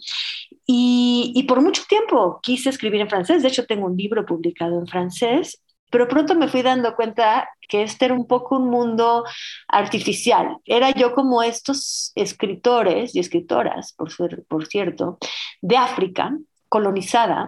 Y, 0.67 1.33
y, 1.35 1.43
por 1.45 1.61
mucho 1.61 1.83
tiempo 1.89 2.41
quise 2.43 2.71
escribir 2.71 3.01
en 3.01 3.09
francés. 3.09 3.43
De 3.43 3.49
hecho, 3.49 3.67
tengo 3.67 3.87
un 3.87 3.97
libro 3.97 4.25
publicado 4.25 4.79
en 4.79 4.87
francés. 4.87 5.63
Pero 5.93 6.09
pronto 6.09 6.35
me 6.35 6.49
fui 6.49 6.63
dando 6.63 6.95
cuenta 6.97 7.51
que 7.69 7.83
este 7.83 8.07
era 8.07 8.15
un 8.15 8.27
poco 8.27 8.57
un 8.57 8.71
mundo 8.71 9.25
artificial. 9.69 10.57
Era 10.65 10.91
yo 10.91 11.13
como 11.13 11.43
estos 11.43 12.13
escritores 12.15 13.15
y 13.15 13.21
escritoras, 13.21 13.93
por, 13.93 14.11
por 14.47 14.67
cierto, 14.67 15.19
de 15.61 15.77
África, 15.77 16.33
colonizada, 16.73 17.47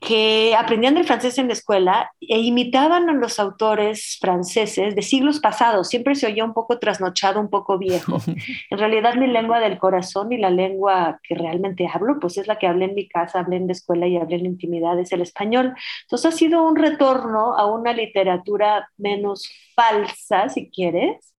que 0.00 0.52
aprendían 0.58 0.96
el 0.96 1.04
francés 1.04 1.38
en 1.38 1.46
la 1.46 1.52
escuela 1.52 2.10
e 2.20 2.40
imitaban 2.40 3.08
a 3.08 3.12
los 3.12 3.38
autores 3.38 4.18
franceses 4.20 4.96
de 4.96 5.02
siglos 5.02 5.38
pasados. 5.38 5.88
Siempre 5.88 6.16
se 6.16 6.26
oía 6.26 6.44
un 6.44 6.54
poco 6.54 6.80
trasnochado, 6.80 7.40
un 7.40 7.50
poco 7.50 7.78
viejo. 7.78 8.18
en 8.70 8.78
realidad 8.78 9.14
mi 9.14 9.28
lengua 9.28 9.60
del 9.60 9.78
corazón 9.78 10.32
y 10.32 10.38
la 10.38 10.50
lengua 10.50 11.20
que 11.22 11.36
realmente 11.36 11.86
hablo, 11.86 12.18
pues 12.18 12.36
es 12.36 12.48
la 12.48 12.58
que 12.58 12.66
hablé 12.66 12.86
en 12.86 12.96
mi 12.96 13.06
casa, 13.06 13.38
hablé 13.38 13.58
en 13.58 13.68
la 13.68 13.74
escuela 13.74 14.08
y 14.08 14.16
hablé 14.16 14.34
en 14.34 14.42
la 14.42 14.48
intimidad, 14.48 14.98
es 14.98 15.12
el 15.12 15.20
español. 15.20 15.74
Entonces 16.02 16.34
ha 16.34 16.36
sido 16.36 16.64
un 16.64 16.74
retorno 16.74 17.56
a 17.56 17.64
una 17.66 17.92
literatura 17.92 18.90
menos 18.96 19.48
falsa, 19.76 20.48
si 20.48 20.68
quieres, 20.68 21.32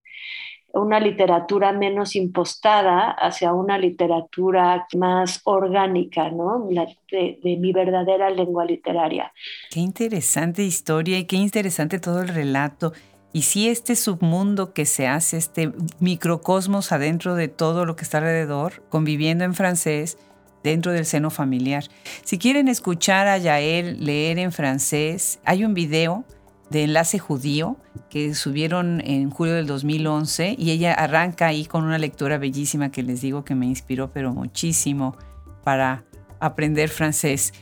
una 0.72 1.00
literatura 1.00 1.72
menos 1.72 2.16
impostada 2.16 3.10
hacia 3.10 3.52
una 3.52 3.78
literatura 3.78 4.86
más 4.96 5.40
orgánica, 5.44 6.30
¿no? 6.30 6.68
de, 7.10 7.38
de, 7.42 7.56
mi 7.56 7.72
verdadera 7.72 8.30
lengua 8.30 8.64
literaria. 8.64 9.32
Qué 9.70 9.80
interesante 9.80 10.62
historia 10.62 11.18
y 11.18 11.24
qué 11.24 11.36
interesante 11.36 11.98
todo 11.98 12.22
el 12.22 12.28
relato. 12.28 12.92
Y 13.32 13.42
sí, 13.42 13.68
este 13.68 13.94
submundo 13.94 14.72
que 14.72 14.84
se 14.84 15.06
hace, 15.06 15.36
este 15.36 15.72
microcosmos 16.00 16.90
adentro 16.90 17.36
de 17.36 17.48
todo 17.48 17.84
lo 17.84 17.94
que 17.94 18.02
está 18.02 18.18
alrededor, 18.18 18.82
conviviendo 18.88 19.44
en 19.44 19.54
francés, 19.54 20.18
dentro 20.62 20.92
del 20.92 21.06
seno 21.06 21.30
familiar. 21.30 21.84
Si 22.24 22.38
quieren 22.38 22.68
escuchar 22.68 23.26
a 23.28 23.38
Yael 23.38 24.04
leer 24.04 24.38
en 24.38 24.52
francés, 24.52 25.40
hay 25.44 25.64
un 25.64 25.74
video 25.74 26.24
de 26.70 26.84
Enlace 26.84 27.18
Judío 27.18 27.76
que 28.08 28.34
subieron 28.34 29.00
en 29.04 29.30
julio 29.30 29.54
del 29.54 29.66
2011 29.66 30.56
y 30.58 30.70
ella 30.70 30.94
arranca 30.94 31.46
ahí 31.46 31.66
con 31.66 31.84
una 31.84 31.98
lectura 31.98 32.38
bellísima 32.38 32.90
que 32.90 33.02
les 33.02 33.20
digo 33.20 33.44
que 33.44 33.54
me 33.54 33.66
inspiró 33.66 34.10
pero 34.12 34.32
muchísimo 34.32 35.16
para 35.64 36.04
aprender 36.38 36.88
francés. 36.88 37.52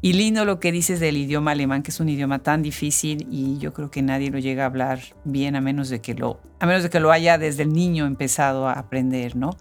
Y 0.00 0.12
lindo 0.12 0.44
lo 0.44 0.60
que 0.60 0.70
dices 0.70 1.00
del 1.00 1.16
idioma 1.16 1.50
alemán, 1.50 1.82
que 1.82 1.90
es 1.90 1.98
un 1.98 2.08
idioma 2.08 2.38
tan 2.38 2.62
difícil 2.62 3.26
y 3.30 3.58
yo 3.58 3.72
creo 3.72 3.90
que 3.90 4.00
nadie 4.00 4.30
lo 4.30 4.38
llega 4.38 4.62
a 4.62 4.66
hablar 4.66 5.00
bien 5.24 5.56
a 5.56 5.60
menos 5.60 5.88
de 5.88 6.00
que 6.00 6.14
lo, 6.14 6.40
a 6.60 6.66
menos 6.66 6.84
de 6.84 6.90
que 6.90 7.00
lo 7.00 7.10
haya 7.10 7.36
desde 7.36 7.64
el 7.64 7.72
niño 7.72 8.06
empezado 8.06 8.68
a 8.68 8.74
aprender, 8.74 9.34
¿no? 9.34 9.56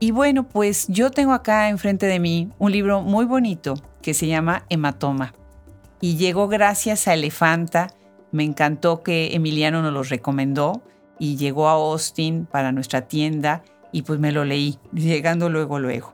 Y 0.00 0.10
bueno, 0.10 0.48
pues 0.48 0.86
yo 0.88 1.10
tengo 1.10 1.32
acá 1.32 1.68
enfrente 1.68 2.06
de 2.06 2.18
mí 2.18 2.50
un 2.58 2.72
libro 2.72 3.00
muy 3.00 3.26
bonito 3.26 3.74
que 4.02 4.12
se 4.12 4.26
llama 4.26 4.64
Hematoma 4.68 5.34
y 6.00 6.16
llegó 6.16 6.48
gracias 6.48 7.08
a 7.08 7.14
Elefanta, 7.14 7.94
me 8.34 8.42
encantó 8.42 9.04
que 9.04 9.36
Emiliano 9.36 9.80
nos 9.80 9.92
lo 9.92 10.02
recomendó 10.02 10.82
y 11.20 11.36
llegó 11.36 11.68
a 11.68 11.74
Austin 11.74 12.46
para 12.46 12.72
nuestra 12.72 13.02
tienda 13.02 13.62
y 13.92 14.02
pues 14.02 14.18
me 14.18 14.32
lo 14.32 14.44
leí, 14.44 14.80
llegando 14.92 15.48
luego, 15.48 15.78
luego. 15.78 16.12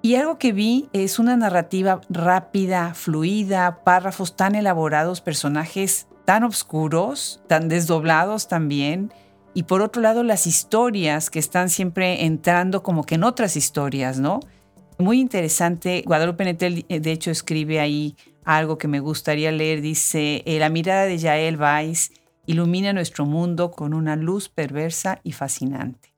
Y 0.00 0.14
algo 0.14 0.38
que 0.38 0.52
vi 0.52 0.88
es 0.94 1.18
una 1.18 1.36
narrativa 1.36 2.00
rápida, 2.08 2.94
fluida, 2.94 3.84
párrafos 3.84 4.36
tan 4.36 4.54
elaborados, 4.54 5.20
personajes 5.20 6.06
tan 6.24 6.44
oscuros, 6.44 7.42
tan 7.46 7.68
desdoblados 7.68 8.48
también. 8.48 9.12
Y 9.52 9.64
por 9.64 9.82
otro 9.82 10.00
lado, 10.00 10.22
las 10.22 10.46
historias 10.46 11.28
que 11.28 11.38
están 11.38 11.68
siempre 11.68 12.24
entrando 12.24 12.82
como 12.82 13.04
que 13.04 13.16
en 13.16 13.24
otras 13.24 13.54
historias, 13.54 14.18
¿no? 14.18 14.40
Muy 14.96 15.20
interesante. 15.20 16.04
Guadalupe 16.06 16.46
Netel, 16.46 16.86
de 16.88 17.12
hecho, 17.12 17.30
escribe 17.30 17.80
ahí 17.80 18.16
algo 18.44 18.78
que 18.78 18.88
me 18.88 19.00
gustaría 19.00 19.52
leer. 19.52 19.80
Dice, 19.80 20.42
eh, 20.46 20.58
la 20.58 20.68
mirada 20.68 21.04
de 21.04 21.18
Yael 21.18 21.60
Weiss 21.60 22.12
ilumina 22.46 22.92
nuestro 22.92 23.26
mundo 23.26 23.70
con 23.70 23.94
una 23.94 24.16
luz 24.16 24.48
perversa 24.48 25.20
y 25.22 25.32
fascinante. 25.32 26.14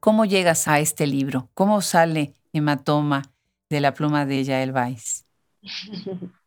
¿Cómo 0.00 0.24
llegas 0.24 0.66
a 0.68 0.80
este 0.80 1.06
libro? 1.06 1.48
¿Cómo 1.54 1.80
sale 1.80 2.34
Hematoma 2.52 3.22
de 3.70 3.80
la 3.80 3.94
pluma 3.94 4.26
de 4.26 4.44
Yael 4.44 4.72
Weiss? 4.72 5.24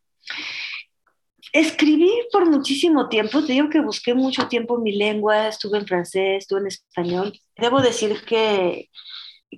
Escribí 1.52 2.10
por 2.30 2.50
muchísimo 2.50 3.08
tiempo, 3.08 3.42
te 3.42 3.54
digo 3.54 3.70
que 3.70 3.80
busqué 3.80 4.12
mucho 4.12 4.46
tiempo 4.46 4.78
mi 4.78 4.92
lengua, 4.92 5.48
estuve 5.48 5.78
en 5.78 5.86
francés, 5.86 6.42
estuve 6.42 6.60
en 6.60 6.66
español. 6.66 7.32
Debo 7.56 7.80
decir 7.80 8.22
que 8.26 8.90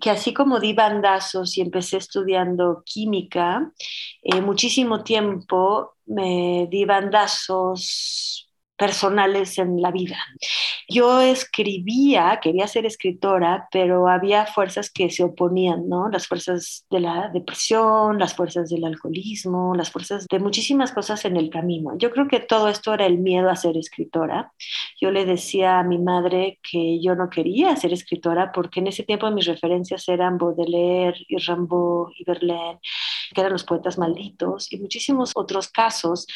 que 0.01 0.11
así 0.11 0.33
como 0.35 0.61
di 0.61 0.73
bandazos 0.73 1.57
y 1.59 1.61
empecé 1.61 1.99
estudiando 1.99 2.83
química, 2.85 3.73
eh, 4.23 4.41
muchísimo 4.41 5.03
tiempo 5.03 5.95
me 6.07 6.67
di 6.71 6.85
bandazos 6.85 8.48
personales 8.79 9.59
en 9.59 9.83
la 9.83 9.91
vida. 9.91 10.17
Yo 10.89 11.21
escribía, 11.21 12.39
quería 12.41 12.67
ser 12.69 12.87
escritora, 12.87 13.69
pero 13.71 14.09
había 14.09 14.47
fuerzas 14.47 14.91
que 14.91 15.11
se 15.11 15.25
oponían, 15.25 15.89
¿no? 15.89 16.09
Las 16.09 16.27
fuerzas 16.27 16.87
de 16.91 17.01
la 17.01 17.29
depresión, 17.29 18.19
las 18.19 18.35
fuerzas 18.35 18.71
del 18.71 18.85
alcoholismo, 18.85 19.75
las 19.75 19.91
fuerzas 19.91 20.27
de 20.27 20.39
muchísimas 20.39 20.93
cosas 20.93 21.25
en 21.25 21.37
el 21.37 21.51
camino. 21.51 21.99
Yo 21.99 22.11
creo 22.11 22.29
que 22.29 22.41
todo 22.41 22.69
esto 22.69 22.95
era 22.95 23.05
el 23.05 23.19
miedo 23.19 23.51
a 23.51 23.57
ser 23.57 23.77
escritora. 23.77 24.53
Yo 25.01 25.11
le 25.11 25.27
decía 25.27 25.81
a 25.81 25.85
mi 25.85 25.99
madre 25.99 26.61
que 26.71 27.01
yo 27.03 27.15
no 27.17 27.29
quería 27.29 27.75
ser 27.77 27.93
escritora 27.93 28.53
porque 28.53 28.81
en 28.81 28.87
ese 28.87 29.03
tiempo 29.03 29.31
mis 29.31 29.47
referencias 29.47 30.09
eran 30.09 30.39
Baudelaire 30.39 31.19
y 31.29 31.37
Rimbaud 31.37 32.13
y 32.17 32.25
Verlaine, 32.25 32.81
que 33.35 33.41
eran 33.41 33.53
los 33.53 33.65
poetas 33.65 33.99
malditos, 33.99 34.73
y 34.73 34.79
muchísimos 34.79 35.33
otros 35.35 35.69
casos 35.69 36.27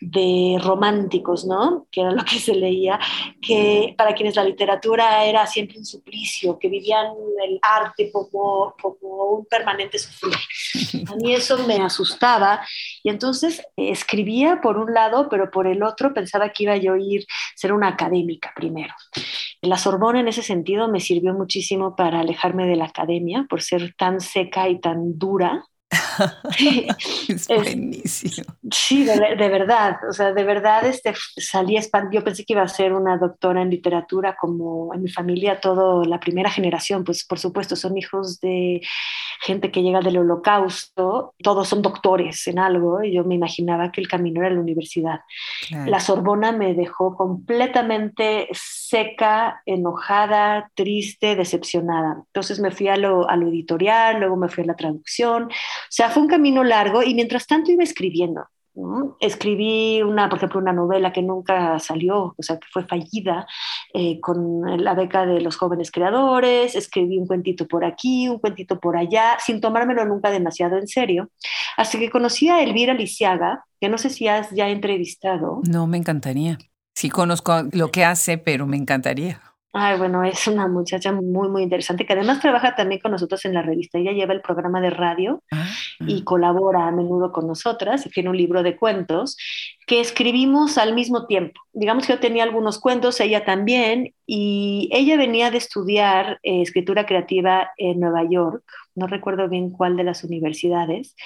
de 0.00 0.58
románticos, 0.62 1.46
¿no? 1.46 1.86
Que 1.92 2.00
era 2.00 2.10
lo 2.10 2.24
que 2.24 2.38
se 2.38 2.54
leía, 2.54 2.98
que 3.40 3.94
para 3.98 4.14
quienes 4.14 4.34
la 4.34 4.44
literatura 4.44 5.24
era 5.26 5.46
siempre 5.46 5.78
un 5.78 5.84
suplicio, 5.84 6.58
que 6.58 6.68
vivían 6.68 7.08
el 7.44 7.58
arte 7.60 8.10
como, 8.10 8.74
como 8.80 9.24
un 9.26 9.44
permanente 9.44 9.98
sufrir. 9.98 10.34
A 11.08 11.16
mí 11.16 11.34
eso 11.34 11.58
me 11.66 11.76
asustaba 11.76 12.66
y 13.02 13.10
entonces 13.10 13.62
escribía 13.76 14.60
por 14.62 14.78
un 14.78 14.94
lado, 14.94 15.28
pero 15.28 15.50
por 15.50 15.66
el 15.66 15.82
otro 15.82 16.14
pensaba 16.14 16.48
que 16.48 16.62
iba 16.62 16.76
yo 16.76 16.94
a 16.94 16.98
ir 16.98 17.26
ser 17.54 17.72
una 17.72 17.88
académica 17.88 18.52
primero. 18.56 18.94
La 19.60 19.76
Sorbona 19.76 20.20
en 20.20 20.28
ese 20.28 20.42
sentido 20.42 20.88
me 20.88 21.00
sirvió 21.00 21.34
muchísimo 21.34 21.94
para 21.94 22.20
alejarme 22.20 22.66
de 22.66 22.76
la 22.76 22.86
academia 22.86 23.46
por 23.48 23.62
ser 23.62 23.94
tan 23.96 24.20
seca 24.20 24.68
y 24.68 24.80
tan 24.80 25.18
dura 25.18 25.64
es 27.28 27.48
buenísimo. 27.48 28.54
sí, 28.70 29.04
de, 29.04 29.48
verdad, 29.48 29.96
o 30.08 30.12
sea, 30.12 30.32
de 30.32 30.44
verdad 30.44 30.84
este, 30.86 31.14
salí 31.36 31.78
yo 32.10 32.24
pensé 32.24 32.44
que 32.44 32.52
iba 32.52 32.62
a 32.62 32.68
ser 32.68 32.92
una 32.92 33.16
doctora 33.16 33.62
en 33.62 33.70
literatura 33.70 34.36
como 34.40 34.94
en 34.94 35.02
mi 35.02 35.10
familia, 35.10 35.60
todo 35.60 36.04
la 36.04 36.20
primera 36.20 36.50
generación, 36.50 37.04
pues 37.04 37.24
por 37.24 37.38
supuesto 37.38 37.76
son 37.76 37.96
hijos 37.96 38.40
de 38.40 38.82
gente 39.40 39.70
que 39.70 39.82
llega 39.82 40.00
del 40.00 40.18
holocausto, 40.18 41.34
todos 41.42 41.68
son 41.68 41.82
doctores 41.82 42.46
en 42.46 42.58
algo 42.58 43.02
y 43.02 43.12
yo 43.12 43.24
me 43.24 43.34
imaginaba 43.34 43.90
que 43.90 44.00
el 44.00 44.08
camino 44.08 44.40
era 44.40 44.54
la 44.54 44.60
universidad. 44.60 45.20
La 45.86 46.00
Sorbona 46.00 46.52
me 46.52 46.74
dejó 46.74 47.16
completamente 47.16 48.48
seca, 48.92 49.62
enojada, 49.64 50.70
triste, 50.74 51.34
decepcionada. 51.34 52.24
Entonces 52.26 52.60
me 52.60 52.70
fui 52.70 52.88
a 52.88 52.96
lo, 52.98 53.28
a 53.28 53.36
editorial, 53.36 54.20
luego 54.20 54.36
me 54.36 54.50
fui 54.50 54.64
a 54.64 54.66
la 54.66 54.76
traducción, 54.76 55.44
o 55.44 55.48
sea, 55.88 56.10
fue 56.10 56.22
un 56.22 56.28
camino 56.28 56.62
largo 56.62 57.02
y 57.02 57.14
mientras 57.14 57.46
tanto 57.46 57.72
iba 57.72 57.82
escribiendo. 57.82 58.44
Escribí 59.20 60.02
una, 60.02 60.28
por 60.28 60.38
ejemplo, 60.38 60.60
una 60.60 60.72
novela 60.72 61.12
que 61.12 61.22
nunca 61.22 61.78
salió, 61.78 62.34
o 62.36 62.42
sea, 62.42 62.58
que 62.58 62.66
fue 62.70 62.84
fallida, 62.84 63.46
eh, 63.94 64.18
con 64.20 64.62
la 64.82 64.94
beca 64.94 65.26
de 65.26 65.40
los 65.40 65.56
jóvenes 65.56 65.90
creadores, 65.90 66.74
escribí 66.74 67.18
un 67.18 67.26
cuentito 67.26 67.66
por 67.66 67.84
aquí, 67.84 68.28
un 68.28 68.38
cuentito 68.38 68.78
por 68.78 68.96
allá, 68.96 69.36
sin 69.38 69.60
tomármelo 69.60 70.04
nunca 70.04 70.30
demasiado 70.30 70.76
en 70.78 70.86
serio. 70.86 71.30
Así 71.76 71.98
que 71.98 72.10
conocí 72.10 72.48
a 72.48 72.62
Elvira 72.62 72.94
Lisiaga, 72.94 73.64
que 73.80 73.88
no 73.88 73.96
sé 73.98 74.08
si 74.10 74.28
has 74.28 74.50
ya 74.50 74.68
entrevistado. 74.68 75.60
No, 75.68 75.86
me 75.86 75.98
encantaría. 75.98 76.58
Sí 76.94 77.10
conozco 77.10 77.62
lo 77.72 77.90
que 77.90 78.04
hace, 78.04 78.38
pero 78.38 78.66
me 78.66 78.76
encantaría. 78.76 79.40
Ay, 79.74 79.96
bueno, 79.96 80.22
es 80.22 80.46
una 80.48 80.68
muchacha 80.68 81.12
muy, 81.12 81.48
muy 81.48 81.62
interesante 81.62 82.04
que 82.04 82.12
además 82.12 82.40
trabaja 82.40 82.76
también 82.76 83.00
con 83.00 83.10
nosotros 83.10 83.42
en 83.46 83.54
la 83.54 83.62
revista. 83.62 83.98
Ella 83.98 84.12
lleva 84.12 84.34
el 84.34 84.42
programa 84.42 84.82
de 84.82 84.90
radio 84.90 85.42
ah, 85.50 85.66
y 86.00 86.20
ah. 86.20 86.24
colabora 86.24 86.86
a 86.86 86.92
menudo 86.92 87.32
con 87.32 87.46
nosotras 87.46 88.04
y 88.04 88.10
tiene 88.10 88.28
un 88.28 88.36
libro 88.36 88.62
de 88.62 88.76
cuentos 88.76 89.38
que 89.86 90.00
escribimos 90.00 90.76
al 90.76 90.94
mismo 90.94 91.26
tiempo. 91.26 91.58
Digamos 91.72 92.06
que 92.06 92.12
yo 92.12 92.20
tenía 92.20 92.42
algunos 92.42 92.78
cuentos, 92.78 93.18
ella 93.20 93.46
también, 93.46 94.12
y 94.26 94.90
ella 94.92 95.16
venía 95.16 95.50
de 95.50 95.56
estudiar 95.56 96.38
eh, 96.42 96.60
escritura 96.60 97.06
creativa 97.06 97.70
en 97.78 97.98
Nueva 97.98 98.24
York, 98.28 98.62
no 98.94 99.06
recuerdo 99.06 99.48
bien 99.48 99.70
cuál 99.70 99.96
de 99.96 100.04
las 100.04 100.22
universidades, 100.22 101.16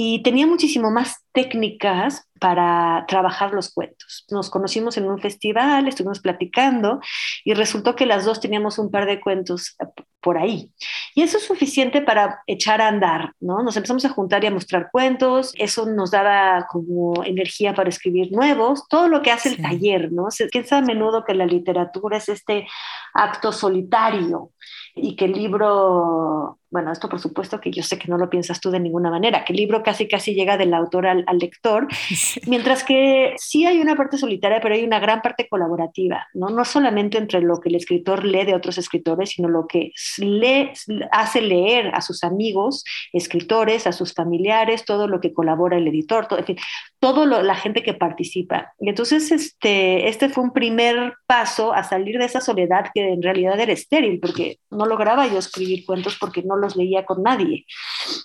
y 0.00 0.22
tenía 0.22 0.46
muchísimo 0.46 0.92
más 0.92 1.24
técnicas 1.32 2.30
para 2.38 3.04
trabajar 3.08 3.52
los 3.52 3.74
cuentos. 3.74 4.24
Nos 4.30 4.48
conocimos 4.48 4.96
en 4.96 5.10
un 5.10 5.18
festival, 5.18 5.88
estuvimos 5.88 6.20
platicando 6.20 7.00
y 7.44 7.52
resultó 7.54 7.96
que 7.96 8.06
las 8.06 8.24
dos 8.24 8.38
teníamos 8.38 8.78
un 8.78 8.92
par 8.92 9.06
de 9.06 9.20
cuentos 9.20 9.76
por 10.20 10.38
ahí. 10.38 10.70
Y 11.16 11.22
eso 11.22 11.38
es 11.38 11.46
suficiente 11.46 12.00
para 12.00 12.42
echar 12.46 12.80
a 12.80 12.86
andar, 12.86 13.32
¿no? 13.40 13.64
Nos 13.64 13.76
empezamos 13.76 14.04
a 14.04 14.10
juntar 14.10 14.44
y 14.44 14.46
a 14.46 14.52
mostrar 14.52 14.88
cuentos, 14.92 15.52
eso 15.58 15.86
nos 15.86 16.12
daba 16.12 16.68
como 16.70 17.24
energía 17.24 17.74
para 17.74 17.88
escribir 17.88 18.30
nuevos, 18.30 18.86
todo 18.88 19.08
lo 19.08 19.20
que 19.20 19.32
hace 19.32 19.48
el 19.48 19.60
taller, 19.60 20.12
¿no? 20.12 20.30
Se 20.30 20.46
piensa 20.46 20.78
a 20.78 20.82
menudo 20.82 21.24
que 21.24 21.34
la 21.34 21.46
literatura 21.46 22.18
es 22.18 22.28
este 22.28 22.68
acto 23.14 23.50
solitario 23.50 24.52
y 24.94 25.16
que 25.16 25.24
el 25.26 25.32
libro, 25.32 26.58
bueno, 26.70 26.92
esto 26.92 27.08
por 27.08 27.20
supuesto 27.20 27.60
que 27.60 27.70
yo 27.70 27.82
sé 27.82 27.98
que 27.98 28.08
no 28.08 28.18
lo 28.18 28.28
piensas 28.28 28.60
tú 28.60 28.70
de 28.70 28.80
ninguna 28.80 29.10
manera, 29.10 29.44
que 29.44 29.52
el 29.52 29.58
libro 29.58 29.82
casi 29.82 30.06
casi 30.06 30.34
llega 30.34 30.56
del 30.56 30.74
autor 30.74 31.06
al, 31.06 31.24
lector, 31.38 31.88
mientras 32.46 32.84
que 32.84 33.34
sí 33.38 33.64
hay 33.64 33.78
una 33.80 33.96
parte 33.96 34.18
solitaria, 34.18 34.60
pero 34.60 34.74
hay 34.74 34.84
una 34.84 34.98
gran 34.98 35.22
parte 35.22 35.48
colaborativa, 35.48 36.26
¿no? 36.34 36.50
No 36.50 36.64
solamente 36.64 37.18
entre 37.18 37.40
lo 37.40 37.60
que 37.60 37.68
el 37.68 37.76
escritor 37.76 38.24
lee 38.24 38.44
de 38.44 38.54
otros 38.54 38.76
escritores, 38.78 39.30
sino 39.30 39.48
lo 39.48 39.66
que 39.66 39.92
le 40.18 40.72
hace 41.12 41.40
leer 41.40 41.94
a 41.94 42.00
sus 42.00 42.24
amigos, 42.24 42.84
escritores, 43.12 43.86
a 43.86 43.92
sus 43.92 44.12
familiares, 44.12 44.84
todo 44.84 45.06
lo 45.08 45.20
que 45.20 45.32
colabora 45.32 45.78
el 45.78 45.88
editor, 45.88 46.26
todo, 46.26 46.38
en 46.38 46.44
fin, 46.44 46.56
toda 47.00 47.42
la 47.42 47.54
gente 47.54 47.82
que 47.82 47.94
participa. 47.94 48.74
Y 48.78 48.88
entonces 48.88 49.30
este, 49.30 50.08
este 50.08 50.28
fue 50.28 50.44
un 50.44 50.52
primer 50.52 51.14
paso 51.26 51.72
a 51.72 51.84
salir 51.84 52.18
de 52.18 52.24
esa 52.24 52.40
soledad 52.40 52.90
que 52.92 53.12
en 53.12 53.22
realidad 53.22 53.58
era 53.58 53.72
estéril, 53.72 54.20
porque 54.20 54.58
no 54.70 54.86
lograba 54.86 55.26
yo 55.26 55.38
escribir 55.38 55.86
cuentos 55.86 56.16
porque 56.18 56.42
no 56.42 56.57
los 56.58 56.76
leía 56.76 57.04
con 57.06 57.22
nadie. 57.22 57.66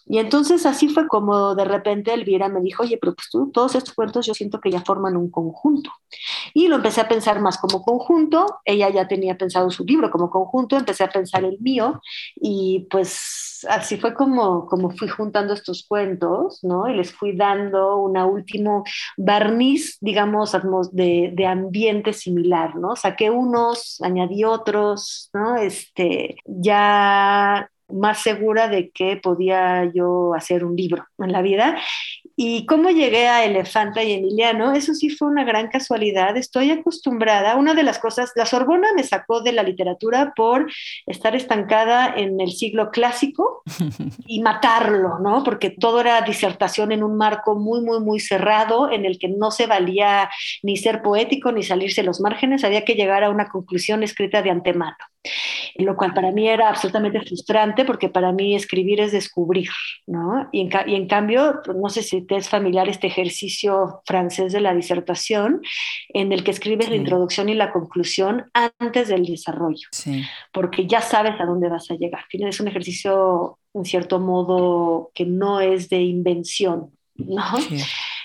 Y 0.06 0.20
entonces 0.20 0.66
así 0.66 0.90
fue 0.90 1.08
como 1.08 1.56
de 1.56 1.66
repente 1.66 2.14
Elvira 2.14 2.50
me 2.50 2.62
dijo, 2.62 2.84
oye, 2.84 2.98
pero 3.00 3.16
pues 3.16 3.30
tú, 3.30 3.52
todos 3.52 3.76
estos 3.76 3.94
cuentos 3.94 4.26
yo 4.26 4.34
siento 4.34 4.60
que 4.60 4.72
ya 4.72 4.82
forman 4.82 5.18
un 5.18 5.30
conjunto. 5.32 5.92
Y 6.54 6.68
lo 6.68 6.76
empecé 6.76 7.02
a 7.02 7.08
pensar 7.08 7.40
más 7.42 7.58
como 7.58 7.82
conjunto, 7.84 8.60
ella 8.66 8.90
ya 8.90 9.08
tenía 9.08 9.38
pensado 9.38 9.70
su 9.72 9.84
libro 9.84 10.12
como 10.12 10.30
conjunto, 10.30 10.78
empecé 10.78 11.04
a 11.04 11.10
pensar 11.10 11.44
el 11.44 11.60
mío 11.60 12.02
y 12.36 12.88
pues 12.90 13.66
así 13.70 13.98
fue 13.98 14.14
como, 14.14 14.66
como 14.66 14.92
fui 14.92 15.08
juntando 15.08 15.54
estos 15.54 15.86
cuentos, 15.88 16.60
¿no? 16.64 16.88
Y 16.90 16.96
les 16.96 17.14
fui 17.14 17.36
dando 17.36 17.98
una 17.98 18.26
último 18.26 18.84
barniz, 19.18 19.98
digamos, 20.02 20.52
de, 20.92 21.32
de 21.34 21.46
ambiente 21.46 22.14
similar, 22.14 22.76
¿no? 22.76 22.96
Saqué 22.96 23.30
unos, 23.30 24.00
añadí 24.02 24.44
otros, 24.44 25.30
¿no? 25.34 25.56
Este, 25.58 26.36
ya 26.46 27.70
más 27.90 28.20
segura 28.20 28.68
de 28.68 28.90
que 28.90 29.18
podía 29.18 29.90
yo 29.94 30.34
hacer 30.34 30.66
un 30.66 30.76
libro 30.76 31.06
en 31.20 31.32
la 31.32 31.42
vida. 31.42 31.78
Y 32.36 32.66
cómo 32.66 32.90
llegué 32.90 33.28
a 33.28 33.46
Elefanta 33.46 34.02
y 34.02 34.14
Emiliano, 34.14 34.74
eso 34.74 34.96
sí 34.96 35.10
fue 35.12 35.28
una 35.28 35.44
gran 35.44 35.68
casualidad. 35.68 36.36
Estoy 36.36 36.72
acostumbrada, 36.72 37.56
una 37.58 37.76
de 37.76 37.84
las 37.84 38.00
cosas, 38.00 38.32
la 38.36 38.48
Sorbona 38.48 38.90
me 38.96 39.04
sacó 39.04 39.42
de 39.42 39.52
la 39.52 39.62
literatura 39.62 40.34
por 40.36 40.72
estar 41.06 41.36
estancada 41.36 42.12
en 42.16 42.42
el 42.42 42.52
siglo 42.52 42.90
clásico 42.90 43.62
y 44.26 44.42
matarlo, 44.42 45.20
¿no? 45.20 45.44
Porque 45.44 45.70
todo 45.70 46.02
era 46.02 46.22
disertación 46.22 46.92
en 46.92 47.04
un 47.04 47.18
marco 47.18 47.56
muy, 47.56 47.82
muy, 47.82 48.00
muy 48.00 48.20
cerrado, 48.20 48.92
en 48.92 49.06
el 49.06 49.20
que 49.20 49.28
no 49.28 49.52
se 49.52 49.68
valía 49.68 50.30
ni 50.64 50.78
ser 50.78 51.04
poético 51.04 51.52
ni 51.52 51.62
salirse 51.62 52.02
los 52.02 52.20
márgenes, 52.20 52.64
había 52.64 52.84
que 52.84 52.96
llegar 52.96 53.24
a 53.24 53.30
una 53.30 53.50
conclusión 53.50 54.02
escrita 54.02 54.42
de 54.42 54.50
antemano 54.50 54.98
lo 55.76 55.96
cual 55.96 56.14
para 56.14 56.32
mí 56.32 56.48
era 56.48 56.70
absolutamente 56.70 57.22
frustrante 57.22 57.86
porque 57.86 58.10
para 58.10 58.32
mí 58.32 58.56
escribir 58.56 59.00
es 59.00 59.12
descubrir, 59.12 59.70
¿no? 60.06 60.50
Y 60.52 60.62
en, 60.62 61.08
cambio, 61.08 61.62
pues, 61.64 61.78
no 61.78 61.90
sé 61.90 62.04
si 62.04 62.22
te 62.22 62.36
es 62.36 62.50
familiar 62.50 62.90
este 62.90 63.08
ejercicio 63.08 64.02
francés 64.06 64.54
de 64.54 64.62
la 64.62 64.74
disertación, 64.74 65.62
en 66.10 66.32
el 66.32 66.44
que 66.44 66.52
escribes 66.52 66.90
la 66.90 66.96
introducción 66.96 67.50
y 67.50 67.54
la 67.54 67.72
conclusión 67.72 68.46
antes 68.54 69.08
del 69.08 69.26
desarrollo, 69.26 69.88
porque 70.52 70.86
ya 70.86 71.02
sabes 71.02 71.40
a 71.40 71.46
dónde 71.46 71.70
vas 71.70 71.90
a 71.92 71.96
llegar. 71.96 72.26
Es 72.32 72.60
un 72.60 72.68
ejercicio, 72.68 73.60
en 73.74 73.86
cierto 73.86 74.20
modo, 74.20 75.12
que 75.14 75.26
no 75.26 75.60
es 75.60 75.90
de 75.90 76.02
invención, 76.02 76.92
¿no? 77.16 77.44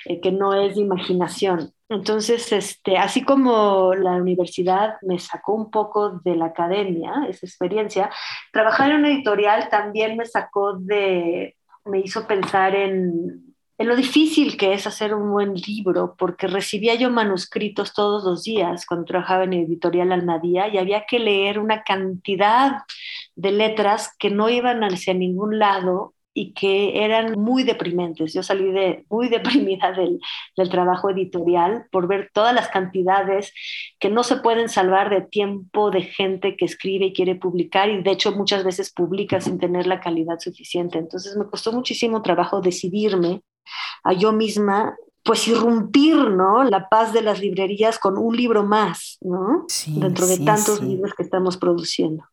Eh, 0.05 0.21
que 0.21 0.33
no 0.33 0.55
es 0.55 0.77
de 0.77 0.83
imaginación. 0.83 1.73
Entonces, 1.89 2.53
este, 2.53 2.99
así 2.99 3.23
como 3.23 3.95
la 3.95 4.13
universidad 4.13 4.97
me 5.03 5.19
sacó 5.19 5.55
un 5.55 5.71
poco 5.71 6.21
de 6.23 6.37
la 6.37 6.47
academia, 6.47 7.27
esa 7.29 7.47
experiencia, 7.47 8.11
trabajar 8.53 8.91
en 8.91 8.99
una 8.99 9.11
editorial 9.11 9.69
también 9.71 10.17
me 10.17 10.27
sacó 10.27 10.75
de, 10.75 11.57
me 11.87 12.01
hizo 12.01 12.27
pensar 12.27 12.75
en, 12.75 13.55
en 13.79 13.89
lo 13.89 13.97
difícil 13.97 14.59
que 14.59 14.75
es 14.75 14.87
hacer 14.87 15.15
un 15.15 15.31
buen 15.31 15.55
libro, 15.55 16.15
porque 16.19 16.47
recibía 16.47 16.95
yo 16.97 17.11
manuscritos 17.11 17.95
todos 17.95 18.25
los 18.25 18.43
días 18.43 18.85
cuando 18.85 19.07
trabajaba 19.07 19.45
en 19.45 19.55
editorial 19.55 20.13
Almadía 20.13 20.69
y 20.69 20.77
había 20.77 21.07
que 21.07 21.19
leer 21.19 21.59
una 21.59 21.85
cantidad 21.85 22.83
de 23.35 23.53
letras 23.53 24.15
que 24.19 24.31
no 24.31 24.51
iban 24.51 24.83
hacia 24.83 25.15
ningún 25.15 25.59
lado 25.59 26.13
y 26.35 26.53
que 26.53 27.05
eran 27.05 27.33
muy 27.33 27.65
deprimentes. 27.65 28.33
Yo 28.33 28.43
salí 28.43 28.71
de, 28.71 29.05
muy 29.11 29.29
deprimida 29.29 29.93
del, 29.93 30.21
del, 30.57 30.69
trabajo 30.69 31.11
editorial 31.11 31.87
por 31.91 32.07
ver 32.07 32.31
todas 32.33 32.55
las 32.55 32.69
cantidades 32.69 33.53
que 33.99 34.11
no 34.11 34.23
se 34.23 34.37
pueden 34.37 34.69
salvar 34.69 35.11
de 35.11 35.23
tiempo 35.23 35.91
de 35.91 36.03
gente 36.03 36.57
que 36.57 36.65
escribe 36.65 37.07
y 37.07 37.13
quiere 37.13 37.35
publicar 37.35 37.89
y 37.89 38.03
de 38.03 38.11
hecho 38.11 38.33
muchas 38.33 38.65
veces 38.65 38.93
publica 38.93 39.41
sin 39.41 39.59
tener 39.59 39.87
la 39.87 40.01
calidad 40.01 40.39
suficiente. 40.39 40.99
Entonces 40.99 41.37
me 41.37 41.47
costó 41.47 41.73
muchísimo 41.73 42.23
trabajo 42.23 42.61
decidirme 42.61 43.43
a 44.05 44.13
yo 44.13 44.33
misma 44.33 44.97
pues 45.25 45.47
irrumpir, 45.47 46.17
¿no? 46.17 46.65
La 46.65 46.89
paz 46.89 47.13
de 47.13 47.21
las 47.21 47.41
librerías 47.41 47.99
con 47.99 48.17
un 48.17 48.35
libro 48.35 48.65
más, 48.65 49.19
¿no? 49.21 49.67
Dentro 49.87 50.27
de 50.27 50.39
tantos 50.39 50.83
libros 50.83 51.13
que 51.15 51.23
estamos 51.23 51.59
produciendo. 51.59 52.25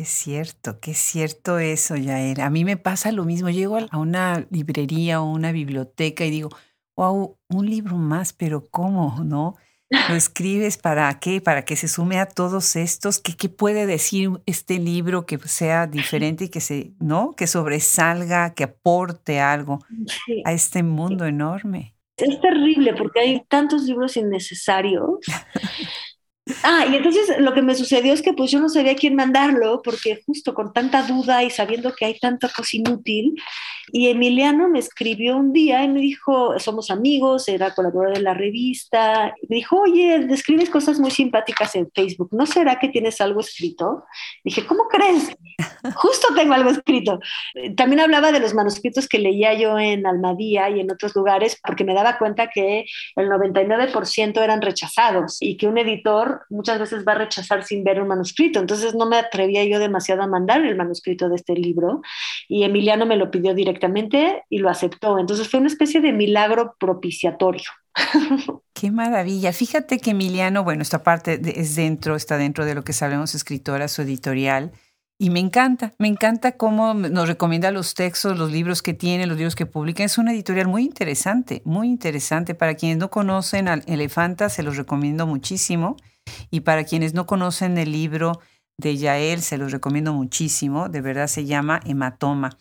Es 0.00 0.08
cierto, 0.08 0.78
es 0.82 0.96
cierto 0.96 1.58
eso, 1.58 1.94
Yael. 1.94 2.40
A 2.40 2.48
mí 2.48 2.64
me 2.64 2.78
pasa 2.78 3.12
lo 3.12 3.26
mismo. 3.26 3.50
Llego 3.50 3.76
a 3.76 3.98
una 3.98 4.46
librería 4.50 5.20
o 5.20 5.30
una 5.30 5.52
biblioteca 5.52 6.24
y 6.24 6.30
digo, 6.30 6.48
wow, 6.96 7.36
un 7.50 7.66
libro 7.68 7.96
más, 7.96 8.32
pero 8.32 8.66
¿cómo? 8.70 9.22
¿No? 9.22 9.56
¿Lo 9.90 10.14
escribes 10.16 10.78
para 10.78 11.20
qué? 11.20 11.42
¿Para 11.42 11.66
que 11.66 11.76
se 11.76 11.86
sume 11.86 12.18
a 12.18 12.24
todos 12.24 12.76
estos? 12.76 13.18
¿Qué, 13.18 13.36
qué 13.36 13.50
puede 13.50 13.84
decir 13.84 14.30
este 14.46 14.78
libro 14.78 15.26
que 15.26 15.36
sea 15.36 15.86
diferente 15.86 16.44
y 16.44 16.48
que 16.48 16.62
se, 16.62 16.94
¿no? 16.98 17.32
Que 17.36 17.46
sobresalga, 17.46 18.54
que 18.54 18.64
aporte 18.64 19.38
algo 19.38 19.80
a 20.46 20.52
este 20.54 20.82
mundo 20.82 21.26
enorme? 21.26 21.94
Es 22.16 22.40
terrible 22.40 22.94
porque 22.94 23.20
hay 23.20 23.44
tantos 23.48 23.82
libros 23.82 24.16
innecesarios 24.16 25.20
Ah, 26.62 26.86
y 26.90 26.96
entonces 26.96 27.38
lo 27.38 27.54
que 27.54 27.62
me 27.62 27.74
sucedió 27.74 28.12
es 28.12 28.22
que 28.22 28.32
pues 28.32 28.50
yo 28.50 28.60
no 28.60 28.68
sabía 28.68 28.96
quién 28.96 29.14
mandarlo, 29.14 29.82
porque 29.82 30.22
justo 30.26 30.54
con 30.54 30.72
tanta 30.72 31.02
duda 31.02 31.44
y 31.44 31.50
sabiendo 31.50 31.94
que 31.94 32.06
hay 32.06 32.18
tanta 32.18 32.48
cosa 32.48 32.76
inútil, 32.76 33.34
y 33.92 34.08
Emiliano 34.08 34.68
me 34.68 34.78
escribió 34.78 35.36
un 35.36 35.52
día 35.52 35.82
y 35.82 35.88
me 35.88 36.00
dijo, 36.00 36.58
somos 36.58 36.90
amigos, 36.90 37.48
era 37.48 37.74
colaborador 37.74 38.16
de 38.16 38.22
la 38.22 38.34
revista, 38.34 39.34
me 39.48 39.56
dijo, 39.56 39.80
oye, 39.80 40.26
escribes 40.30 40.70
cosas 40.70 41.00
muy 41.00 41.10
simpáticas 41.10 41.74
en 41.74 41.90
Facebook, 41.92 42.28
¿no 42.32 42.46
será 42.46 42.78
que 42.78 42.88
tienes 42.88 43.20
algo 43.20 43.40
escrito? 43.40 44.04
Dije, 44.44 44.64
¿cómo 44.64 44.84
crees? 44.88 45.36
Justo 45.94 46.28
tengo 46.34 46.54
algo 46.54 46.70
escrito. 46.70 47.18
También 47.76 48.00
hablaba 48.00 48.32
de 48.32 48.40
los 48.40 48.54
manuscritos 48.54 49.08
que 49.08 49.18
leía 49.18 49.54
yo 49.54 49.78
en 49.78 50.06
Almadía 50.06 50.70
y 50.70 50.80
en 50.80 50.90
otros 50.90 51.14
lugares, 51.16 51.58
porque 51.64 51.84
me 51.84 51.94
daba 51.94 52.18
cuenta 52.18 52.48
que 52.48 52.84
el 53.16 53.28
99% 53.28 54.40
eran 54.42 54.62
rechazados 54.62 55.38
y 55.40 55.56
que 55.56 55.66
un 55.66 55.78
editor 55.78 56.29
muchas 56.48 56.78
veces 56.78 57.04
va 57.06 57.12
a 57.12 57.18
rechazar 57.18 57.64
sin 57.64 57.84
ver 57.84 58.00
un 58.00 58.08
manuscrito. 58.08 58.60
Entonces 58.60 58.94
no 58.94 59.06
me 59.06 59.16
atrevía 59.16 59.64
yo 59.64 59.78
demasiado 59.78 60.22
a 60.22 60.26
mandar 60.26 60.64
el 60.64 60.76
manuscrito 60.76 61.28
de 61.28 61.36
este 61.36 61.54
libro 61.54 62.02
y 62.48 62.64
Emiliano 62.64 63.06
me 63.06 63.16
lo 63.16 63.30
pidió 63.30 63.54
directamente 63.54 64.44
y 64.48 64.58
lo 64.58 64.70
aceptó. 64.70 65.18
Entonces 65.18 65.48
fue 65.48 65.60
una 65.60 65.68
especie 65.68 66.00
de 66.00 66.12
milagro 66.12 66.74
propiciatorio. 66.78 67.70
Qué 68.72 68.90
maravilla. 68.90 69.52
Fíjate 69.52 69.98
que 69.98 70.10
Emiliano, 70.10 70.64
bueno, 70.64 70.82
esta 70.82 71.02
parte 71.02 71.40
es 71.60 71.76
dentro, 71.76 72.16
está 72.16 72.38
dentro 72.38 72.64
de 72.64 72.74
lo 72.74 72.84
que 72.84 72.92
sabemos 72.92 73.34
escritora, 73.34 73.88
su 73.88 74.02
editorial. 74.02 74.72
Y 75.22 75.28
me 75.28 75.40
encanta, 75.40 75.92
me 75.98 76.08
encanta 76.08 76.52
cómo 76.52 76.94
nos 76.94 77.28
recomienda 77.28 77.70
los 77.70 77.92
textos, 77.92 78.38
los 78.38 78.50
libros 78.50 78.80
que 78.80 78.94
tiene, 78.94 79.26
los 79.26 79.36
libros 79.36 79.54
que 79.54 79.66
publica. 79.66 80.02
Es 80.02 80.16
una 80.16 80.32
editorial 80.32 80.66
muy 80.66 80.82
interesante, 80.82 81.60
muy 81.66 81.88
interesante. 81.88 82.54
Para 82.54 82.74
quienes 82.74 82.96
no 82.96 83.10
conocen 83.10 83.68
al 83.68 83.82
Elefanta, 83.86 84.48
se 84.48 84.62
los 84.62 84.78
recomiendo 84.78 85.26
muchísimo. 85.26 85.96
Y 86.50 86.60
para 86.60 86.84
quienes 86.84 87.14
no 87.14 87.26
conocen 87.26 87.78
el 87.78 87.92
libro 87.92 88.40
de 88.78 88.96
Yael, 88.96 89.42
se 89.42 89.58
los 89.58 89.72
recomiendo 89.72 90.12
muchísimo. 90.12 90.88
De 90.88 91.00
verdad 91.00 91.26
se 91.26 91.44
llama 91.44 91.80
Hematoma. 91.84 92.56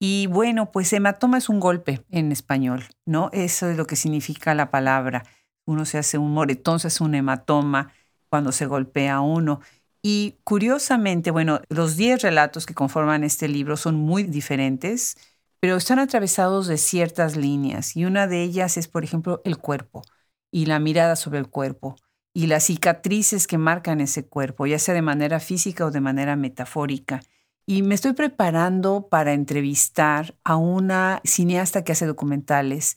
Y 0.00 0.26
bueno, 0.26 0.70
pues 0.70 0.92
hematoma 0.92 1.38
es 1.38 1.48
un 1.48 1.60
golpe 1.60 2.04
en 2.10 2.32
español, 2.32 2.84
¿no? 3.06 3.30
Eso 3.32 3.68
es 3.70 3.76
lo 3.76 3.86
que 3.86 3.96
significa 3.96 4.54
la 4.54 4.70
palabra. 4.70 5.24
Uno 5.66 5.86
se 5.86 5.98
hace 5.98 6.18
un 6.18 6.32
moretón, 6.32 6.78
se 6.78 6.88
hace 6.88 7.02
un 7.02 7.14
hematoma 7.14 7.92
cuando 8.28 8.52
se 8.52 8.66
golpea 8.66 9.16
a 9.16 9.20
uno. 9.20 9.60
Y 10.02 10.36
curiosamente, 10.44 11.30
bueno, 11.30 11.62
los 11.70 11.96
10 11.96 12.20
relatos 12.20 12.66
que 12.66 12.74
conforman 12.74 13.24
este 13.24 13.48
libro 13.48 13.78
son 13.78 13.94
muy 13.94 14.24
diferentes, 14.24 15.16
pero 15.60 15.76
están 15.76 15.98
atravesados 15.98 16.66
de 16.66 16.76
ciertas 16.76 17.36
líneas. 17.36 17.96
Y 17.96 18.04
una 18.04 18.26
de 18.26 18.42
ellas 18.42 18.76
es, 18.76 18.88
por 18.88 19.04
ejemplo, 19.04 19.40
el 19.46 19.56
cuerpo 19.56 20.02
y 20.50 20.66
la 20.66 20.78
mirada 20.78 21.16
sobre 21.16 21.38
el 21.38 21.48
cuerpo 21.48 21.96
y 22.34 22.48
las 22.48 22.64
cicatrices 22.64 23.46
que 23.46 23.56
marcan 23.56 24.00
ese 24.00 24.26
cuerpo, 24.26 24.66
ya 24.66 24.78
sea 24.78 24.94
de 24.94 25.02
manera 25.02 25.40
física 25.40 25.86
o 25.86 25.90
de 25.90 26.00
manera 26.00 26.36
metafórica. 26.36 27.22
Y 27.64 27.82
me 27.82 27.94
estoy 27.94 28.12
preparando 28.12 29.08
para 29.08 29.32
entrevistar 29.32 30.34
a 30.44 30.56
una 30.56 31.22
cineasta 31.24 31.84
que 31.84 31.92
hace 31.92 32.04
documentales 32.04 32.96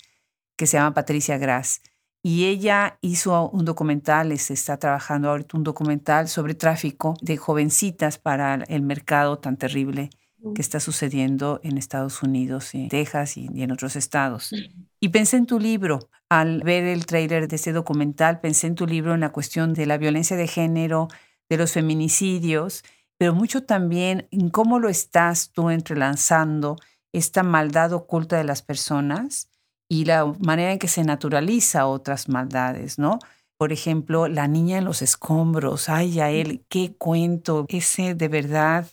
que 0.58 0.65
se 0.65 0.78
llama 0.78 0.95
Patricia 0.95 1.38
Grass 1.38 1.82
y 2.23 2.45
ella 2.45 2.97
hizo 3.02 3.50
un 3.52 3.63
documental, 3.63 4.38
se 4.38 4.54
está 4.54 4.78
trabajando 4.78 5.30
ahorita 5.30 5.56
un 5.56 5.63
documental 5.63 6.28
sobre 6.28 6.56
tráfico 6.56 7.13
de 7.21 7.38
jovencitas 7.38 8.17
para 8.17 8.56
el 8.56 8.82
mercado 8.82 9.39
tan 9.39 9.56
terrible 9.56 10.10
que 10.56 10.62
está 10.62 10.80
sucediendo 10.80 11.60
en 11.63 11.78
Estados 11.78 12.21
Unidos, 12.23 12.73
en 12.76 12.89
Texas 12.89 13.38
y, 13.38 13.47
en 13.56 13.71
otros 13.71 13.95
estados. 13.95 14.52
Y 15.00 15.10
pensé 15.10 15.38
en 15.38 15.45
tu 15.45 15.60
libro, 15.60 16.10
al 16.30 16.62
ver 16.62 16.84
el 16.84 17.06
trailer 17.06 17.47
de 17.47 17.56
este 17.56 17.73
documental, 17.73 18.39
pensé 18.39 18.67
en 18.67 18.76
tu 18.76 18.86
libro 18.86 19.13
en 19.13 19.21
la 19.21 19.32
cuestión 19.32 19.73
de 19.73 19.86
la 19.86 19.97
violencia 19.97 20.38
de 20.38 20.47
género, 20.47 21.08
de 21.50 21.58
los 21.58 21.71
feminicidios, 21.73 22.84
pero 23.17 23.34
mucho 23.34 23.63
también 23.63 24.28
en 24.32 24.50
cómo 24.50 24.80
lo 24.80 24.89
estás 24.89 25.52
tú 25.52 25.69
entrelazando 25.69 26.78
esta 27.13 27.43
maldad 27.43 27.93
oculta 27.93 28.38
de 28.38 28.43
las 28.43 28.62
personas 28.62 29.50
y 29.89 30.06
la 30.06 30.26
manera 30.39 30.73
en 30.73 30.80
que 30.80 30.88
se 30.88 31.04
naturaliza 31.04 31.88
otras 31.88 32.30
maldades, 32.30 33.00
¿no? 33.00 33.19
Por 33.58 33.71
ejemplo, 33.71 34.28
la 34.28 34.47
niña 34.47 34.78
en 34.78 34.86
los 34.86 35.02
escombros, 35.02 35.89
ay, 35.89 36.19
a 36.19 36.30
él, 36.30 36.63
qué 36.69 36.93
cuento, 36.95 37.65
ese 37.69 38.13
de 38.13 38.28
verdad 38.28 38.88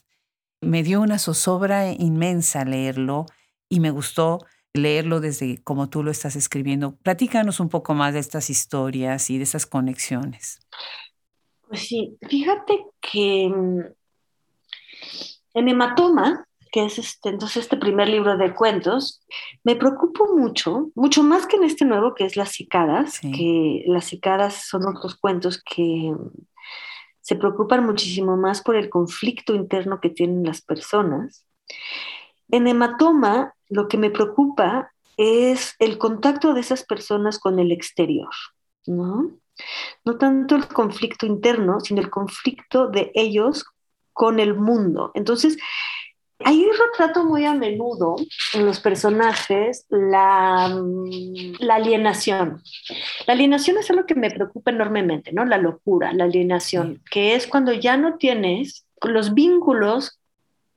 me 0.65 0.83
dio 0.83 1.01
una 1.01 1.19
zozobra 1.19 1.93
inmensa 1.93 2.65
leerlo 2.65 3.27
y 3.69 3.81
me 3.81 3.91
gustó 3.91 4.41
leerlo 4.73 5.21
desde 5.21 5.63
como 5.63 5.89
tú 5.89 6.03
lo 6.03 6.11
estás 6.11 6.37
escribiendo. 6.37 6.97
Platícanos 6.97 7.61
un 7.61 7.69
poco 7.69 7.95
más 7.95 8.13
de 8.13 8.21
estas 8.21 8.51
historias 8.51 9.31
y 9.31 9.39
de 9.39 9.45
esas 9.45 9.67
conexiones. 9.67 10.61
Pues 11.69 11.87
sí, 11.87 12.17
fíjate 12.29 12.85
que 13.01 13.49
mm, 13.49 13.81
en 15.55 15.69
Hematoma, 15.69 16.47
que 16.73 16.85
es 16.85 16.99
este, 16.99 17.29
entonces 17.29 17.63
este 17.65 17.77
primer 17.77 18.09
libro 18.09 18.37
de 18.37 18.53
cuentos, 18.53 19.23
me 19.63 19.77
preocupo 19.77 20.35
mucho, 20.37 20.91
mucho 20.97 21.23
más 21.23 21.47
que 21.47 21.57
en 21.57 21.65
este 21.65 21.85
nuevo 21.85 22.15
que 22.15 22.25
es 22.25 22.37
Las 22.37 22.51
cicadas, 22.51 23.21
que 23.21 23.85
las 23.87 24.07
cicadas 24.07 24.67
son 24.69 24.83
otros 24.89 25.15
cuentos 25.17 25.63
que 25.63 26.13
se 27.25 27.37
preocupan 27.37 27.87
muchísimo 27.87 28.37
más 28.37 28.61
por 28.61 28.77
el 28.77 28.91
conflicto 28.91 29.55
interno 29.55 29.99
que 29.99 30.11
tienen 30.11 30.45
las 30.45 30.61
personas. 30.61 31.47
En 32.51 32.67
hematoma, 32.67 33.55
lo 33.71 33.89
que 33.89 33.97
me 33.97 34.11
preocupa 34.11 34.93
es 35.17 35.75
el 35.79 35.97
contacto 35.97 36.53
de 36.53 36.61
esas 36.61 36.85
personas 36.85 37.39
con 37.39 37.59
el 37.59 37.73
exterior, 37.73 38.29
¿no? 38.87 39.39
No 40.05 40.19
tanto 40.19 40.55
el 40.55 40.69
conflicto 40.69 41.25
interno, 41.25 41.81
sino 41.81 42.03
el 42.03 42.11
conflicto 42.11 42.89
de 42.89 43.11
ellos 43.15 43.65
con 44.13 44.39
el 44.39 44.55
mundo. 44.55 45.11
Entonces, 45.15 45.57
hay 46.41 46.65
un 46.65 46.73
retrato 46.73 47.25
muy 47.25 47.45
a 47.45 47.55
menudo 47.55 48.17
en 48.55 48.67
los 48.67 48.81
personajes 48.81 49.87
la, 49.89 50.69
mm, 50.69 51.57
la, 51.61 51.77
alienación. 51.77 52.63
La 53.27 53.35
alienación 53.35 53.79
es 53.79 53.91
algo 53.91 54.07
que 54.07 54.15
me 54.15 54.31
preocupa 54.31 54.71
enormemente, 54.71 55.33
¿no? 55.33 55.45
La 55.45 55.59
locura, 55.59 56.13
la 56.13 56.25
alienación, 56.25 57.03
que 57.11 57.35
es 57.35 57.47
cuando 57.47 57.73
ya 57.73 57.97
no 57.97 58.17
tienes 58.17 58.87
los 59.03 59.35
vínculos 59.35 60.21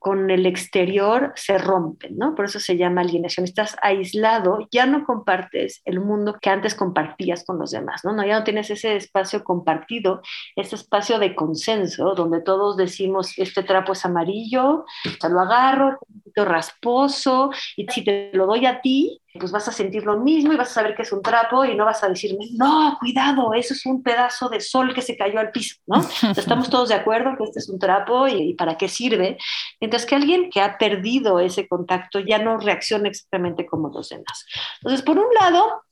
con 0.08 0.32
el 0.32 0.46
exterior 0.46 1.34
se 1.36 1.58
rompen, 1.58 2.18
¿no? 2.18 2.34
Por 2.34 2.46
eso 2.46 2.62
se 2.62 2.78
llama 2.78 3.02
alienación. 3.02 3.44
Estás 3.44 3.76
aislado, 3.82 4.66
ya 4.72 4.86
no 4.86 5.04
compartes 5.04 5.82
el 5.84 6.00
mundo 6.00 6.38
que 6.42 6.50
antes 6.50 6.76
compartías 6.76 7.44
con 7.44 7.60
los 7.60 7.72
demás, 7.72 8.06
¿no? 8.06 8.26
ya 8.26 8.40
no 8.40 8.46
tienes 8.46 8.70
ese 8.70 8.96
espacio 8.96 9.44
compartido, 9.44 10.22
ese 10.56 10.76
espacio 10.76 11.20
de 11.20 11.36
consenso 11.36 12.16
donde 12.16 12.40
todos 12.40 12.78
decimos, 12.78 13.38
este 13.38 13.64
trapo 13.64 13.92
es 13.92 14.06
amarillo, 14.06 14.86
o 15.24 15.28
lo 15.28 15.42
agarro, 15.42 16.00
un 16.08 16.22
poquito 16.22 16.46
rasposo, 16.46 17.50
y 17.76 17.86
si 17.90 18.06
te 18.06 18.32
lo 18.32 18.46
doy 18.46 18.66
a 18.66 18.80
ti, 18.80 19.22
pues 19.38 19.52
vas 19.52 19.68
a 19.68 19.72
sentir 19.72 20.04
lo 20.04 20.20
mismo 20.20 20.54
y 20.54 20.58
vas 20.58 20.72
a 20.72 20.74
saber 20.76 20.96
que 20.96 21.04
es 21.04 21.12
un 21.12 21.22
trapo 21.22 21.66
y 21.66 21.76
no 21.76 21.86
vas 21.86 22.04
a 22.04 22.10
decirme, 22.10 22.46
no, 22.54 22.98
cuidado, 23.00 23.54
eso 23.54 23.74
es 23.74 23.86
un 23.86 24.04
pedazo 24.04 24.50
de 24.50 24.60
sol 24.60 24.94
que 24.94 25.02
se 25.02 25.16
cayó 25.16 25.40
al 25.40 25.52
piso, 25.52 25.76
¿no? 25.86 26.02
Estamos 26.36 26.70
todos 26.70 26.90
de 26.90 26.96
acuerdo 26.96 27.36
que 27.38 27.46
este 27.46 27.60
es 27.60 27.70
un 27.70 27.80
trapo 27.80 28.28
y, 28.28 28.54
para 28.54 28.78
qué 28.78 28.88
sirve. 28.88 29.38
Mientras 29.80 30.06
que 30.06 30.16
alguien 30.16 30.50
que 30.50 30.62
ha 30.62 30.78
perdido 30.78 31.40
ese 31.40 31.68
contacto 31.68 32.20
ya 32.20 32.40
no 32.40 32.58
reacciona 32.58 33.10
exactamente 33.10 33.66
como 33.66 33.90
los 33.90 34.10
demás. 34.10 34.46
Entonces, 34.82 35.04
por 35.04 35.18
un 35.18 35.34
lado, 35.40 35.84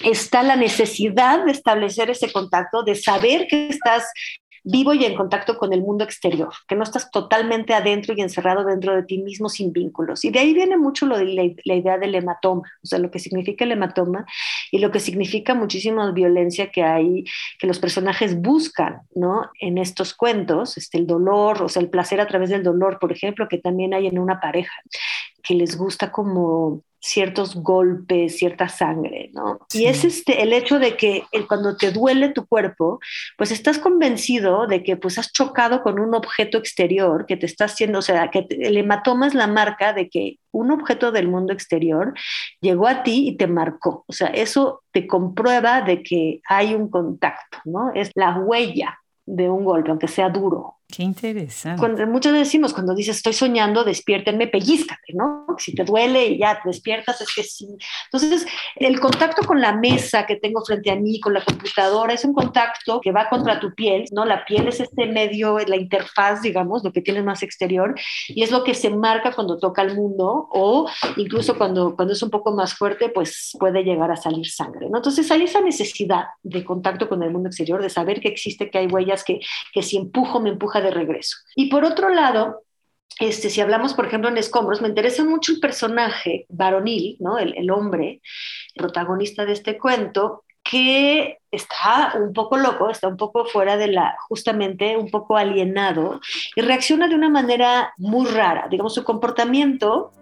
está 0.00 0.42
la 0.42 0.56
necesidad 0.56 1.44
de 1.44 1.52
establecer 1.52 2.10
ese 2.10 2.32
contacto, 2.32 2.82
de 2.82 2.94
saber 2.94 3.46
que 3.48 3.68
estás 3.68 4.12
vivo 4.64 4.94
y 4.94 5.04
en 5.04 5.14
contacto 5.14 5.56
con 5.56 5.72
el 5.72 5.80
mundo 5.80 6.04
exterior, 6.04 6.52
que 6.68 6.74
no 6.74 6.82
estás 6.82 7.10
totalmente 7.10 7.74
adentro 7.74 8.14
y 8.16 8.20
encerrado 8.20 8.64
dentro 8.64 8.94
de 8.94 9.02
ti 9.02 9.18
mismo 9.18 9.48
sin 9.48 9.72
vínculos. 9.72 10.24
Y 10.24 10.30
de 10.30 10.38
ahí 10.38 10.54
viene 10.54 10.76
mucho 10.76 11.06
la, 11.06 11.22
idea 11.22 11.98
del 11.98 12.14
hematoma, 12.14 12.62
o 12.82 12.86
sea, 12.86 12.98
lo 12.98 13.10
que 13.10 13.18
significa 13.18 13.64
el 13.64 13.72
hematoma 13.72 14.24
y 14.70 14.78
lo 14.78 14.90
que 14.90 15.00
significa 15.00 15.54
muchísima 15.54 16.10
violencia 16.12 16.70
que 16.70 16.82
hay, 16.82 17.24
que 17.58 17.66
los 17.66 17.78
personajes 17.78 18.40
buscan, 18.40 19.02
¿no? 19.14 19.50
En 19.60 19.78
estos 19.78 20.14
cuentos, 20.14 20.76
este, 20.76 20.98
el 20.98 21.06
dolor, 21.06 21.62
o 21.62 21.68
sea, 21.68 21.82
el 21.82 21.90
placer 21.90 22.20
a 22.20 22.26
través 22.26 22.50
del 22.50 22.62
dolor, 22.62 22.98
por 23.00 23.12
ejemplo, 23.12 23.48
que 23.48 23.58
también 23.58 23.94
hay 23.94 24.06
en 24.06 24.18
una 24.18 24.40
pareja, 24.40 24.72
que 25.42 25.54
les 25.54 25.76
gusta 25.76 26.10
como 26.12 26.82
ciertos 27.02 27.56
golpes, 27.56 28.38
cierta 28.38 28.68
sangre, 28.68 29.30
¿no? 29.34 29.58
Y 29.72 29.86
es 29.86 30.04
este, 30.04 30.42
el 30.42 30.52
hecho 30.52 30.78
de 30.78 30.96
que 30.96 31.24
cuando 31.48 31.76
te 31.76 31.90
duele 31.90 32.28
tu 32.28 32.46
cuerpo, 32.46 33.00
pues 33.36 33.50
estás 33.50 33.78
convencido 33.78 34.68
de 34.68 34.84
que 34.84 34.96
pues 34.96 35.18
has 35.18 35.32
chocado 35.32 35.82
con 35.82 35.98
un 35.98 36.14
objeto 36.14 36.58
exterior 36.58 37.26
que 37.26 37.36
te 37.36 37.46
está 37.46 37.64
haciendo, 37.64 37.98
o 37.98 38.02
sea, 38.02 38.30
que 38.30 38.46
el 38.48 38.76
hematoma 38.76 39.26
es 39.26 39.34
la 39.34 39.48
marca 39.48 39.92
de 39.92 40.08
que 40.08 40.38
un 40.52 40.70
objeto 40.70 41.10
del 41.10 41.26
mundo 41.26 41.52
exterior 41.52 42.14
llegó 42.60 42.86
a 42.86 43.02
ti 43.02 43.28
y 43.28 43.36
te 43.36 43.48
marcó. 43.48 44.04
O 44.06 44.12
sea, 44.12 44.28
eso 44.28 44.84
te 44.92 45.08
comprueba 45.08 45.82
de 45.82 46.04
que 46.04 46.40
hay 46.48 46.74
un 46.74 46.88
contacto, 46.88 47.58
¿no? 47.64 47.92
Es 47.94 48.12
la 48.14 48.38
huella 48.38 48.96
de 49.26 49.50
un 49.50 49.64
golpe, 49.64 49.90
aunque 49.90 50.08
sea 50.08 50.28
duro. 50.28 50.76
Qué 50.94 51.02
interesante. 51.02 51.80
Cuando, 51.80 52.06
muchos 52.06 52.34
decimos, 52.34 52.74
cuando 52.74 52.94
dices 52.94 53.16
estoy 53.16 53.32
soñando, 53.32 53.82
despiértenme, 53.82 54.46
pellizcate, 54.46 55.14
¿no? 55.14 55.46
Si 55.56 55.74
te 55.74 55.84
duele 55.84 56.26
y 56.26 56.38
ya 56.38 56.60
te 56.60 56.68
despiertas, 56.68 57.18
es 57.22 57.34
que 57.34 57.42
sí. 57.42 57.66
Entonces, 58.12 58.46
el 58.76 59.00
contacto 59.00 59.46
con 59.46 59.62
la 59.62 59.72
mesa 59.72 60.26
que 60.26 60.36
tengo 60.36 60.62
frente 60.62 60.90
a 60.90 60.96
mí, 60.96 61.18
con 61.18 61.32
la 61.32 61.42
computadora, 61.42 62.12
es 62.12 62.26
un 62.26 62.34
contacto 62.34 63.00
que 63.00 63.10
va 63.10 63.30
contra 63.30 63.58
tu 63.58 63.74
piel, 63.74 64.04
¿no? 64.12 64.26
La 64.26 64.44
piel 64.44 64.68
es 64.68 64.80
este 64.80 65.06
medio, 65.06 65.58
la 65.60 65.76
interfaz, 65.76 66.42
digamos, 66.42 66.84
lo 66.84 66.92
que 66.92 67.00
tienes 67.00 67.24
más 67.24 67.42
exterior, 67.42 67.94
y 68.28 68.42
es 68.42 68.50
lo 68.50 68.62
que 68.62 68.74
se 68.74 68.90
marca 68.90 69.32
cuando 69.32 69.58
toca 69.58 69.80
el 69.80 69.94
mundo, 69.94 70.46
o 70.50 70.90
incluso 71.16 71.56
cuando, 71.56 71.96
cuando 71.96 72.12
es 72.12 72.22
un 72.22 72.28
poco 72.28 72.52
más 72.52 72.74
fuerte, 72.74 73.08
pues 73.08 73.56
puede 73.58 73.82
llegar 73.82 74.10
a 74.10 74.16
salir 74.16 74.46
sangre, 74.46 74.90
¿no? 74.90 74.98
Entonces, 74.98 75.30
hay 75.30 75.44
esa 75.44 75.62
necesidad 75.62 76.26
de 76.42 76.62
contacto 76.64 77.08
con 77.08 77.22
el 77.22 77.30
mundo 77.30 77.48
exterior, 77.48 77.80
de 77.80 77.88
saber 77.88 78.20
que 78.20 78.28
existe, 78.28 78.68
que 78.68 78.76
hay 78.76 78.88
huellas, 78.88 79.24
que, 79.24 79.40
que 79.72 79.82
si 79.82 79.96
empujo, 79.96 80.38
me 80.38 80.50
empuja 80.50 80.81
de 80.82 80.90
regreso. 80.90 81.36
Y 81.54 81.70
por 81.70 81.84
otro 81.84 82.08
lado, 82.08 82.62
este, 83.18 83.50
si 83.50 83.60
hablamos, 83.60 83.94
por 83.94 84.06
ejemplo, 84.06 84.28
en 84.28 84.38
Escombros, 84.38 84.80
me 84.80 84.88
interesa 84.88 85.24
mucho 85.24 85.52
el 85.52 85.60
personaje 85.60 86.46
varonil, 86.48 87.16
¿no? 87.20 87.38
el, 87.38 87.56
el 87.56 87.70
hombre 87.70 88.20
protagonista 88.74 89.44
de 89.44 89.52
este 89.52 89.78
cuento, 89.78 90.44
que 90.62 91.38
está 91.50 92.14
un 92.16 92.32
poco 92.32 92.56
loco, 92.56 92.88
está 92.88 93.08
un 93.08 93.16
poco 93.16 93.44
fuera 93.44 93.76
de 93.76 93.88
la, 93.88 94.16
justamente 94.28 94.96
un 94.96 95.10
poco 95.10 95.36
alienado 95.36 96.20
y 96.54 96.60
reacciona 96.60 97.08
de 97.08 97.14
una 97.14 97.28
manera 97.28 97.92
muy 97.96 98.26
rara. 98.26 98.68
Digamos, 98.70 98.94
su 98.94 99.04
comportamiento 99.04 100.12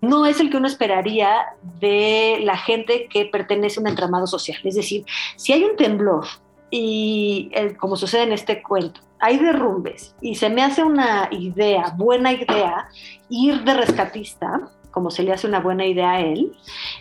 no 0.00 0.26
es 0.26 0.40
el 0.40 0.50
que 0.50 0.56
uno 0.56 0.68
esperaría 0.68 1.46
de 1.80 2.40
la 2.42 2.56
gente 2.56 3.08
que 3.08 3.26
pertenece 3.26 3.78
a 3.78 3.82
un 3.82 3.88
entramado 3.88 4.26
social. 4.26 4.58
Es 4.64 4.76
decir, 4.76 5.04
si 5.36 5.52
hay 5.52 5.64
un 5.64 5.76
temblor 5.76 6.26
y 6.70 7.50
eh, 7.52 7.76
como 7.76 7.96
sucede 7.96 8.22
en 8.22 8.32
este 8.32 8.62
cuento, 8.62 9.00
hay 9.20 9.38
derrumbes 9.38 10.14
y 10.20 10.34
se 10.34 10.50
me 10.50 10.62
hace 10.62 10.82
una 10.82 11.28
idea, 11.30 11.94
buena 11.96 12.32
idea, 12.32 12.88
ir 13.28 13.62
de 13.64 13.74
rescatista, 13.74 14.70
como 14.90 15.10
se 15.10 15.22
le 15.22 15.32
hace 15.32 15.46
una 15.46 15.60
buena 15.60 15.86
idea 15.86 16.12
a 16.12 16.20
él, 16.20 16.52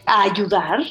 a 0.05 0.23
ayudar, 0.23 0.81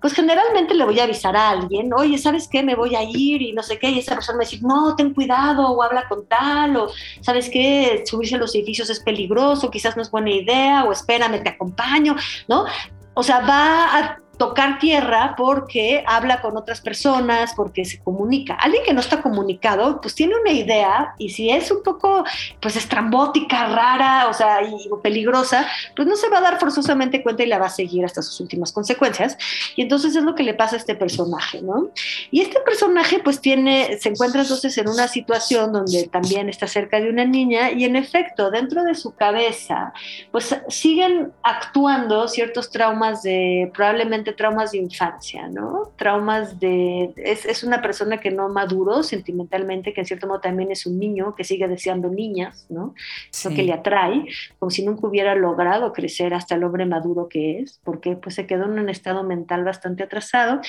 pues 0.00 0.12
generalmente 0.12 0.74
le 0.74 0.84
voy 0.84 1.00
a 1.00 1.04
avisar 1.04 1.34
a 1.34 1.48
alguien, 1.48 1.90
oye, 1.94 2.18
¿sabes 2.18 2.46
qué? 2.46 2.62
Me 2.62 2.74
voy 2.74 2.94
a 2.94 3.02
ir 3.02 3.40
y 3.40 3.52
no 3.52 3.62
sé 3.62 3.78
qué, 3.78 3.88
y 3.88 4.00
esa 4.00 4.14
persona 4.14 4.36
me 4.36 4.44
dice, 4.44 4.58
no, 4.60 4.94
ten 4.96 5.14
cuidado, 5.14 5.66
o 5.70 5.82
habla 5.82 6.06
con 6.08 6.26
tal, 6.26 6.76
o 6.76 6.90
¿sabes 7.22 7.48
qué? 7.48 8.04
Subirse 8.04 8.34
a 8.34 8.38
los 8.38 8.54
edificios 8.54 8.90
es 8.90 9.00
peligroso, 9.00 9.70
quizás 9.70 9.96
no 9.96 10.02
es 10.02 10.10
buena 10.10 10.30
idea, 10.30 10.84
o 10.84 10.92
espérame, 10.92 11.42
te 11.42 11.48
acompaño, 11.48 12.16
¿no? 12.48 12.66
O 13.14 13.22
sea, 13.22 13.40
va 13.40 13.98
a 13.98 14.18
tocar 14.36 14.78
tierra 14.78 15.34
porque 15.36 16.04
habla 16.06 16.40
con 16.40 16.56
otras 16.56 16.80
personas, 16.80 17.52
porque 17.54 17.84
se 17.84 18.00
comunica. 18.00 18.54
Alguien 18.54 18.82
que 18.84 18.92
no 18.92 19.00
está 19.00 19.22
comunicado, 19.22 20.00
pues 20.00 20.14
tiene 20.14 20.34
una 20.40 20.52
idea 20.52 21.14
y 21.18 21.30
si 21.30 21.50
es 21.50 21.70
un 21.70 21.82
poco, 21.82 22.24
pues 22.60 22.76
estrambótica, 22.76 23.66
rara, 23.66 24.28
o 24.28 24.34
sea, 24.34 24.62
y, 24.62 24.88
peligrosa, 25.02 25.66
pues 25.96 26.08
no 26.08 26.16
se 26.16 26.28
va 26.28 26.38
a 26.38 26.42
dar 26.42 26.58
forzosamente 26.58 27.22
cuenta 27.22 27.42
y 27.42 27.46
la 27.46 27.58
va 27.58 27.66
a 27.66 27.70
seguir 27.70 28.04
hasta 28.04 28.22
sus 28.22 28.40
últimas 28.40 28.72
consecuencias. 28.72 29.36
Y 29.76 29.82
entonces 29.82 30.16
es 30.16 30.22
lo 30.22 30.34
que 30.34 30.42
le 30.42 30.54
pasa 30.54 30.76
a 30.76 30.78
este 30.78 30.94
personaje, 30.94 31.62
¿no? 31.62 31.90
Y 32.30 32.40
este 32.40 32.60
personaje 32.60 33.20
pues 33.20 33.40
tiene, 33.40 33.98
se 33.98 34.10
encuentra 34.10 34.42
entonces 34.42 34.76
en 34.78 34.88
una 34.88 35.08
situación 35.08 35.72
donde 35.72 36.08
también 36.08 36.48
está 36.48 36.66
cerca 36.66 37.00
de 37.00 37.10
una 37.10 37.24
niña 37.24 37.70
y 37.70 37.84
en 37.84 37.96
efecto, 37.96 38.50
dentro 38.50 38.84
de 38.84 38.94
su 38.94 39.14
cabeza, 39.14 39.92
pues 40.30 40.56
siguen 40.68 41.32
actuando 41.42 42.28
ciertos 42.28 42.70
traumas 42.70 43.22
de 43.22 43.70
probablemente 43.74 44.23
traumas 44.32 44.72
de 44.72 44.78
infancia, 44.78 45.48
¿no? 45.48 45.92
Traumas 45.96 46.58
de... 46.58 47.12
Es, 47.16 47.62
una 47.62 47.82
persona 47.82 48.18
que 48.18 48.30
no 48.30 48.48
maduró 48.48 49.02
sentimentalmente, 49.02 49.92
que 49.92 50.00
en 50.00 50.06
cierto 50.06 50.26
modo 50.26 50.40
también 50.40 50.70
es 50.70 50.86
un 50.86 50.98
niño 50.98 51.34
que 51.34 51.44
sigue 51.44 51.68
deseando 51.68 52.08
niñas, 52.08 52.66
¿no? 52.68 52.94
Eso 53.32 53.50
que 53.50 53.62
le 53.62 53.72
atrae, 53.72 54.24
como 54.58 54.70
si 54.70 54.84
nunca 54.84 55.06
hubiera 55.06 55.34
logrado 55.34 55.92
crecer 55.92 56.34
hasta 56.34 56.54
el 56.54 56.64
hombre 56.64 56.86
maduro 56.86 57.28
que 57.28 57.60
es, 57.60 57.80
porque 57.84 58.16
pues 58.16 58.34
se 58.34 58.46
quedó 58.46 58.64
en 58.64 58.78
un 58.78 58.88
estado 58.88 59.22
mental 59.22 59.64
bastante 59.64 60.02
atrasado. 60.02 60.60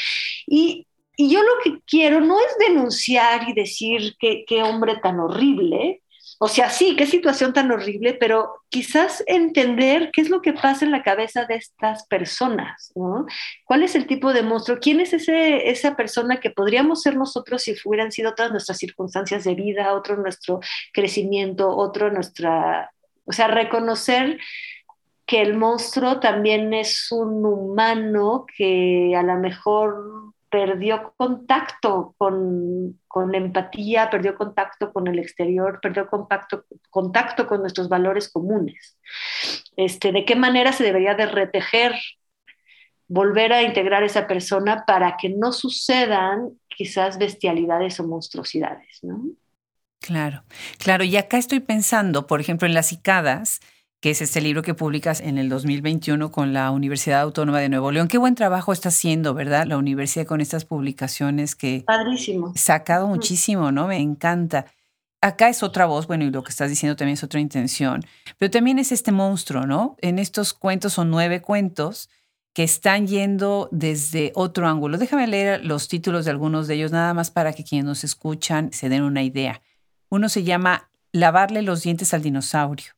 Y 0.46 0.88
y 1.18 1.30
yo 1.30 1.42
lo 1.42 1.54
que 1.64 1.82
quiero 1.88 2.20
no 2.20 2.38
es 2.40 2.58
denunciar 2.68 3.48
y 3.48 3.54
decir 3.54 4.18
qué 4.20 4.64
hombre 4.64 4.98
tan 5.02 5.20
horrible, 5.22 6.02
o 6.38 6.48
sea, 6.48 6.70
sí, 6.70 6.96
qué 6.98 7.06
situación 7.06 7.54
tan 7.54 7.72
horrible, 7.72 8.14
pero 8.14 8.56
quizás 8.70 9.24
entender 9.26 10.10
qué 10.12 10.22
es 10.22 10.30
lo 10.30 10.42
que 10.42 10.54
pasa 10.54 10.84
en 10.84 10.92
la 10.92 11.02
cabeza 11.02 11.46
de 11.46 11.56
estas 11.56 12.06
personas, 12.08 12.92
¿no? 12.96 13.26
¿Cuál 13.66 13.84
es 13.84 13.96
el 13.96 14.06
tipo 14.06 14.34
de 14.34 14.44
monstruo? 14.44 14.80
¿Quién 14.82 15.00
es 15.00 15.14
ese, 15.14 15.70
esa 15.70 15.96
persona 15.96 16.40
que 16.40 16.50
podríamos 16.50 17.02
ser 17.02 17.16
nosotros 17.16 17.64
si 17.64 17.76
hubieran 17.86 18.12
sido 18.12 18.36
todas 18.36 18.52
nuestras 18.52 18.78
circunstancias 18.78 19.46
de 19.46 19.56
vida, 19.56 19.94
otro 19.94 20.18
nuestro 20.18 20.60
crecimiento, 20.94 21.70
otro 21.70 22.12
nuestra... 22.12 22.92
O 23.26 23.32
sea, 23.32 23.48
reconocer 23.48 24.38
que 25.26 25.42
el 25.42 25.56
monstruo 25.56 26.20
también 26.20 26.74
es 26.74 27.12
un 27.12 27.46
humano 27.46 28.46
que 28.58 29.16
a 29.16 29.24
lo 29.24 29.38
mejor 29.38 30.34
perdió 30.56 31.14
contacto 31.18 32.16
con, 32.18 32.98
con, 33.10 33.36
empatía, 33.36 34.10
perdió 34.10 34.38
contacto 34.38 34.94
con 34.94 35.06
el 35.08 35.20
exterior, 35.20 35.80
perdió 35.82 36.08
contacto, 36.08 36.64
contacto 36.90 37.46
con 37.46 37.60
nuestros 37.60 37.90
valores 37.90 38.30
comunes. 38.30 38.98
Este, 39.76 40.14
¿De 40.14 40.24
qué 40.24 40.38
manera 40.38 40.72
se 40.72 40.86
debería 40.86 41.14
de 41.14 41.26
retejer, 41.26 41.94
volver 43.10 43.52
a 43.52 43.64
integrar 43.64 44.04
esa 44.04 44.28
persona 44.28 44.86
para 44.88 45.18
que 45.18 45.28
no 45.28 45.52
sucedan 45.52 46.52
quizás 46.70 47.18
bestialidades 47.18 48.00
o 48.00 48.08
monstruosidades? 48.08 49.04
¿no? 49.04 49.26
Claro, 50.00 50.46
claro. 50.78 51.04
Y 51.04 51.18
acá 51.18 51.38
estoy 51.38 51.60
pensando, 51.60 52.28
por 52.28 52.40
ejemplo, 52.40 52.66
en 52.66 52.74
las 52.74 52.88
cicadas, 52.88 53.60
que 54.06 54.12
es 54.12 54.22
este 54.22 54.40
libro 54.40 54.62
que 54.62 54.76
publicas 54.76 55.20
en 55.20 55.40
el 55.40 55.50
2021 55.50 56.30
con 56.30 56.54
la 56.54 56.70
Universidad 56.70 57.22
Autónoma 57.22 57.60
de 57.60 57.70
Nuevo 57.70 57.92
León. 57.92 58.08
Qué 58.08 58.20
buen 58.20 58.36
trabajo 58.36 58.72
está 58.72 58.90
haciendo, 58.90 59.34
¿verdad? 59.34 59.66
La 59.66 59.80
universidad 59.80 60.28
con 60.28 60.42
estas 60.42 60.64
publicaciones 60.64 61.56
que... 61.56 61.84
Padrísimo. 61.88 62.54
Sacado 62.56 63.08
muchísimo, 63.08 63.72
¿no? 63.72 63.88
Me 63.88 63.98
encanta. 63.98 64.68
Acá 65.22 65.50
es 65.50 65.64
otra 65.64 65.88
voz, 65.88 66.06
bueno, 66.06 66.24
y 66.24 66.30
lo 66.30 66.44
que 66.44 66.52
estás 66.52 66.70
diciendo 66.70 66.96
también 66.96 67.16
es 67.16 67.24
otra 67.24 67.40
intención, 67.40 68.06
pero 68.38 68.52
también 68.52 68.78
es 68.78 68.92
este 68.92 69.12
monstruo, 69.12 69.66
¿no? 69.66 69.96
En 70.02 70.20
estos 70.20 70.54
cuentos 70.54 70.94
son 70.94 71.10
nueve 71.10 71.42
cuentos 71.42 72.12
que 72.54 72.62
están 72.62 73.08
yendo 73.08 73.70
desde 73.72 74.32
otro 74.36 74.68
ángulo. 74.68 75.00
Déjame 75.00 75.26
leer 75.26 75.66
los 75.66 75.88
títulos 75.88 76.26
de 76.26 76.30
algunos 76.30 76.68
de 76.68 76.76
ellos, 76.76 76.92
nada 76.92 77.16
más 77.16 77.32
para 77.32 77.54
que 77.54 77.64
quienes 77.64 77.86
nos 77.86 78.04
escuchan 78.04 78.72
se 78.72 78.88
den 78.88 79.02
una 79.02 79.24
idea. 79.24 79.64
Uno 80.10 80.30
se 80.30 80.44
llama 80.44 80.92
Lavarle 81.12 81.64
los 81.64 81.82
dientes 81.82 82.14
al 82.14 82.22
dinosaurio 82.22 82.96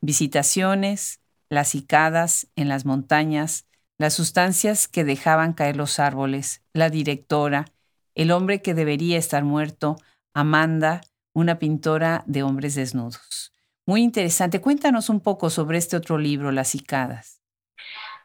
visitaciones, 0.00 1.20
las 1.48 1.68
cicadas 1.68 2.48
en 2.56 2.68
las 2.68 2.84
montañas, 2.84 3.66
las 3.98 4.14
sustancias 4.14 4.88
que 4.88 5.04
dejaban 5.04 5.52
caer 5.52 5.76
los 5.76 5.98
árboles, 5.98 6.62
la 6.72 6.88
directora, 6.88 7.66
el 8.14 8.30
hombre 8.30 8.62
que 8.62 8.74
debería 8.74 9.18
estar 9.18 9.44
muerto, 9.44 9.96
Amanda, 10.32 11.02
una 11.34 11.58
pintora 11.58 12.24
de 12.26 12.42
hombres 12.42 12.74
desnudos. 12.76 13.52
Muy 13.84 14.02
interesante. 14.02 14.60
Cuéntanos 14.60 15.08
un 15.08 15.20
poco 15.20 15.50
sobre 15.50 15.78
este 15.78 15.96
otro 15.96 16.16
libro, 16.16 16.52
Las 16.52 16.68
cicadas. 16.68 17.40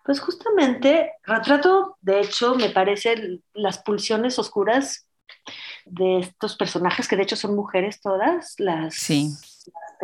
Pues 0.04 0.20
justamente 0.20 1.14
retrato, 1.24 1.98
de 2.02 2.22
hecho, 2.22 2.56
me 2.56 2.70
parece 2.70 3.42
las 3.54 3.80
pulsiones 3.80 4.38
oscuras 4.38 5.08
de 5.86 6.20
estos 6.20 6.56
personajes, 6.56 7.08
que 7.08 7.16
de 7.16 7.24
hecho 7.24 7.36
son 7.36 7.56
mujeres 7.56 8.00
todas, 8.02 8.54
las, 8.60 8.94
sí 8.94 9.34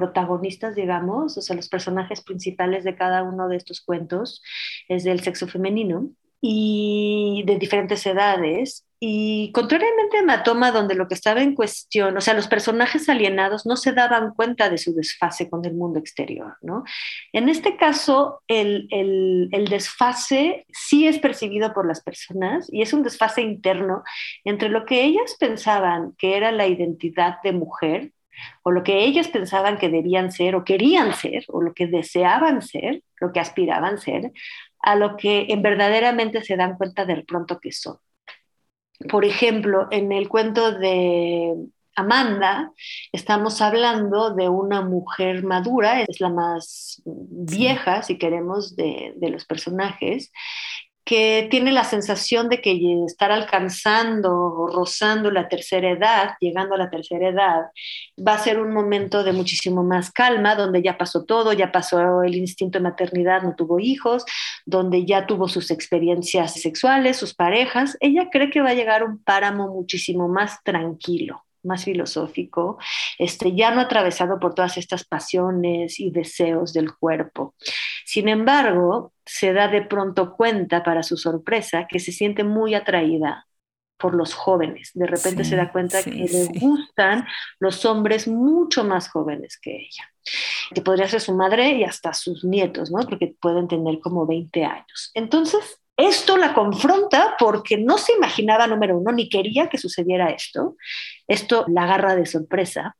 protagonistas, 0.02 0.74
digamos, 0.76 1.38
o 1.38 1.42
sea, 1.42 1.56
los 1.56 1.70
personajes 1.70 2.22
principales 2.22 2.84
de 2.84 2.96
cada 2.96 3.22
uno 3.22 3.48
de 3.48 3.58
estos 3.58 3.82
cuentos 3.82 4.42
es 4.88 5.04
del 5.04 5.20
sexo 5.20 5.48
femenino 5.48 6.10
y 6.42 7.44
de 7.46 7.60
diferentes 7.60 8.04
edades. 8.08 8.84
Y 9.04 9.52
contrariamente 9.52 10.18
a 10.18 10.24
Matoma, 10.24 10.72
donde 10.72 10.94
lo 10.96 11.08
que 11.08 11.16
estaba 11.16 11.42
en 11.42 11.56
cuestión, 11.56 12.18
o 12.18 12.22
sea, 12.22 12.36
los 12.36 12.48
personajes 12.48 13.10
alienados 13.10 13.66
no 13.66 13.76
se 13.76 13.94
daban 13.94 14.34
cuenta 14.36 14.70
de 14.70 14.78
su 14.78 14.94
desfase 14.94 15.50
con 15.50 15.66
el 15.66 15.74
mundo 15.74 15.98
exterior, 16.00 16.58
¿no? 16.62 16.84
En 17.34 17.50
este 17.50 17.78
caso, 17.78 18.42
el, 18.48 18.88
el, 18.92 19.50
el 19.52 19.68
desfase 19.70 20.66
sí 20.72 21.08
es 21.08 21.18
percibido 21.18 21.74
por 21.74 21.88
las 21.88 22.02
personas 22.02 22.68
y 22.72 22.82
es 22.84 22.94
un 22.94 23.02
desfase 23.02 23.42
interno 23.42 24.04
entre 24.44 24.70
lo 24.70 24.86
que 24.86 25.04
ellas 25.04 25.36
pensaban 25.40 26.14
que 26.18 26.38
era 26.38 26.52
la 26.52 26.68
identidad 26.68 27.38
de 27.44 27.54
mujer, 27.54 28.12
o 28.64 28.72
lo 28.72 28.84
que 28.84 29.04
ellas 29.04 29.28
pensaban 29.28 29.78
que 29.78 29.90
debían 29.90 30.32
ser 30.32 30.56
o 30.56 30.64
querían 30.64 31.14
ser, 31.14 31.46
o 31.48 31.62
lo 31.62 31.74
que 31.74 31.88
deseaban 31.88 32.62
ser, 32.62 33.04
lo 33.20 33.32
que 33.32 33.40
aspiraban 33.40 33.98
ser, 33.98 34.32
a 34.80 34.96
lo 34.96 35.18
que 35.18 35.48
en 35.50 35.62
verdaderamente 35.62 36.44
se 36.44 36.58
dan 36.58 36.78
cuenta 36.78 37.06
del 37.06 37.26
pronto 37.26 37.60
que 37.60 37.72
son. 37.72 37.98
Por 39.10 39.26
ejemplo, 39.26 39.88
en 39.92 40.12
el 40.12 40.30
cuento 40.30 40.72
de 40.72 41.56
Amanda, 41.96 42.72
estamos 43.12 43.62
hablando 43.62 44.34
de 44.34 44.48
una 44.48 44.82
mujer 44.82 45.44
madura, 45.44 46.02
es 46.02 46.22
la 46.22 46.30
más 46.30 47.02
vieja, 47.06 48.04
si 48.04 48.18
queremos, 48.18 48.76
de, 48.76 49.14
de 49.18 49.30
los 49.30 49.46
personajes, 49.46 50.32
que 51.12 51.50
tiene 51.52 51.74
la 51.74 51.84
sensación 51.84 52.48
de 52.48 52.62
que 52.62 52.80
estar 53.06 53.34
alcanzando 53.34 54.32
o 54.34 54.68
rozando 54.68 55.30
la 55.30 55.50
tercera 55.50 55.90
edad, 55.90 56.36
llegando 56.40 56.76
a 56.76 56.78
la 56.78 56.90
tercera 56.90 57.28
edad, 57.28 57.64
va 58.26 58.36
a 58.36 58.38
ser 58.38 58.62
un 58.62 58.74
momento 58.74 59.22
de 59.22 59.34
muchísimo 59.34 59.84
más 59.84 60.10
calma, 60.10 60.56
donde 60.56 60.82
ya 60.82 60.98
pasó 60.98 61.26
todo, 61.26 61.52
ya 61.52 61.70
pasó 61.70 62.24
el 62.24 62.36
instinto 62.36 62.80
de 62.80 62.84
maternidad, 62.84 63.42
no 63.42 63.56
tuvo 63.58 63.82
hijos, 63.82 64.24
donde 64.66 65.06
ya 65.06 65.28
tuvo 65.28 65.50
sus 65.50 65.70
experiencias 65.70 66.54
sexuales, 66.54 67.18
sus 67.18 67.34
parejas. 67.34 67.98
Ella 68.00 68.30
cree 68.32 68.50
que 68.50 68.62
va 68.62 68.70
a 68.70 68.74
llegar 68.74 69.04
un 69.04 69.22
páramo 69.22 69.68
muchísimo 69.68 70.30
más 70.30 70.64
tranquilo 70.64 71.44
más 71.64 71.86
filosófico, 71.86 72.78
este, 73.18 73.56
ya 73.56 73.72
no 73.72 73.82
atravesado 73.82 74.40
por 74.40 74.54
todas 74.54 74.78
estas 74.78 75.04
pasiones 75.06 76.00
y 76.00 76.12
deseos 76.12 76.74
del 76.74 76.94
cuerpo. 76.94 77.56
Sin 78.06 78.28
embargo, 78.28 79.14
se 79.26 79.54
da 79.54 79.68
de 79.68 79.82
pronto 79.82 80.34
cuenta, 80.36 80.84
para 80.84 81.04
su 81.04 81.18
sorpresa, 81.18 81.88
que 81.90 82.00
se 82.00 82.12
siente 82.12 82.44
muy 82.44 82.76
atraída 82.76 83.48
por 84.02 84.16
los 84.16 84.34
jóvenes. 84.34 84.92
De 84.96 85.06
repente 85.06 85.46
se 85.46 85.56
da 85.56 85.72
cuenta 85.72 86.04
que 86.04 86.12
le 86.12 86.60
gustan 86.60 87.28
los 87.60 87.86
hombres 87.86 88.28
mucho 88.28 88.84
más 88.84 89.08
jóvenes 89.08 89.60
que 89.62 89.76
ella, 89.76 90.12
que 90.74 90.82
podría 90.82 91.08
ser 91.08 91.22
su 91.22 91.36
madre 91.36 91.74
y 91.74 91.84
hasta 91.84 92.12
sus 92.14 92.44
nietos, 92.44 92.90
¿no? 92.92 93.08
Porque 93.08 93.36
pueden 93.40 93.68
tener 93.68 94.00
como 94.00 94.26
20 94.26 94.66
años. 94.66 95.12
Entonces, 95.14 95.81
Esto 96.02 96.36
la 96.36 96.54
confronta 96.56 97.36
porque 97.38 97.78
no 97.78 98.00
se 98.00 98.14
imaginaba, 98.14 98.66
número 98.66 98.98
uno, 98.98 99.12
ni 99.12 99.30
quería 99.30 99.70
que 99.70 99.78
sucediera 99.78 100.32
esto. 100.32 100.76
Esto 101.28 101.64
la 101.68 101.84
agarra 101.84 102.16
de 102.16 102.26
sorpresa. 102.26 102.96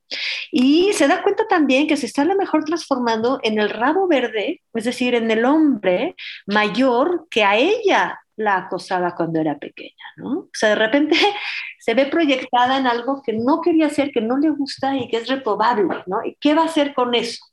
Y 0.52 0.94
se 0.94 1.08
da 1.08 1.24
cuenta 1.24 1.48
también 1.48 1.88
que 1.88 1.98
se 1.98 2.06
está 2.06 2.22
a 2.22 2.26
lo 2.26 2.36
mejor 2.36 2.64
transformando 2.64 3.40
en 3.42 3.60
el 3.60 3.70
rabo 3.70 4.08
verde, 4.08 4.62
es 4.74 4.84
decir, 4.84 5.16
en 5.16 5.32
el 5.32 5.46
hombre 5.46 6.16
mayor 6.46 7.28
que 7.32 7.44
a 7.44 7.58
ella 7.58 8.20
la 8.36 8.58
acosaba 8.58 9.16
cuando 9.16 9.40
era 9.40 9.58
pequeña, 9.58 10.06
¿no? 10.18 10.40
O 10.40 10.50
sea, 10.54 10.70
de 10.70 10.76
repente 10.76 11.16
se 11.80 11.94
ve 11.96 12.06
proyectada 12.06 12.78
en 12.78 12.86
algo 12.86 13.24
que 13.24 13.34
no 13.34 13.62
quería 13.62 13.88
hacer, 13.88 14.12
que 14.12 14.22
no 14.22 14.38
le 14.38 14.52
gusta 14.52 14.96
y 14.96 15.08
que 15.08 15.18
es 15.18 15.28
reprobable, 15.28 16.04
¿no? 16.06 16.24
¿Y 16.24 16.36
qué 16.40 16.54
va 16.54 16.64
a 16.64 16.66
hacer 16.66 16.94
con 16.94 17.16
eso? 17.16 17.51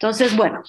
Entonces, 0.00 0.34
bueno, 0.34 0.62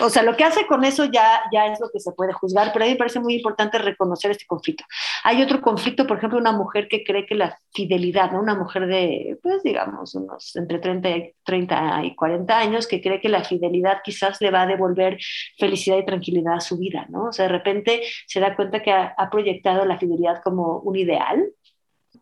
o 0.00 0.10
sea, 0.10 0.24
lo 0.24 0.36
que 0.36 0.42
hace 0.42 0.66
con 0.66 0.82
eso 0.82 1.04
ya, 1.04 1.42
ya 1.52 1.66
es 1.66 1.78
lo 1.78 1.88
que 1.92 2.00
se 2.00 2.10
puede 2.10 2.32
juzgar, 2.32 2.72
pero 2.72 2.84
a 2.84 2.88
mí 2.88 2.94
me 2.94 2.98
parece 2.98 3.20
muy 3.20 3.34
importante 3.34 3.78
reconocer 3.78 4.32
este 4.32 4.46
conflicto. 4.46 4.84
Hay 5.22 5.40
otro 5.40 5.60
conflicto, 5.60 6.08
por 6.08 6.18
ejemplo, 6.18 6.40
una 6.40 6.50
mujer 6.50 6.88
que 6.88 7.04
cree 7.04 7.24
que 7.24 7.36
la 7.36 7.56
fidelidad, 7.72 8.32
¿no? 8.32 8.40
una 8.40 8.56
mujer 8.56 8.88
de, 8.88 9.38
pues 9.44 9.62
digamos, 9.62 10.16
unos 10.16 10.56
entre 10.56 10.80
30 10.80 11.08
y, 11.10 11.32
30 11.44 12.04
y 12.04 12.16
40 12.16 12.58
años, 12.58 12.88
que 12.88 13.00
cree 13.00 13.20
que 13.20 13.28
la 13.28 13.44
fidelidad 13.44 13.98
quizás 14.02 14.40
le 14.40 14.50
va 14.50 14.62
a 14.62 14.66
devolver 14.66 15.18
felicidad 15.56 15.98
y 15.98 16.04
tranquilidad 16.04 16.54
a 16.54 16.60
su 16.60 16.78
vida, 16.78 17.06
¿no? 17.10 17.26
O 17.26 17.32
sea, 17.32 17.44
de 17.44 17.52
repente 17.52 18.02
se 18.26 18.40
da 18.40 18.56
cuenta 18.56 18.82
que 18.82 18.90
ha, 18.90 19.14
ha 19.16 19.30
proyectado 19.30 19.84
la 19.84 19.98
fidelidad 19.98 20.42
como 20.42 20.80
un 20.80 20.96
ideal, 20.96 21.46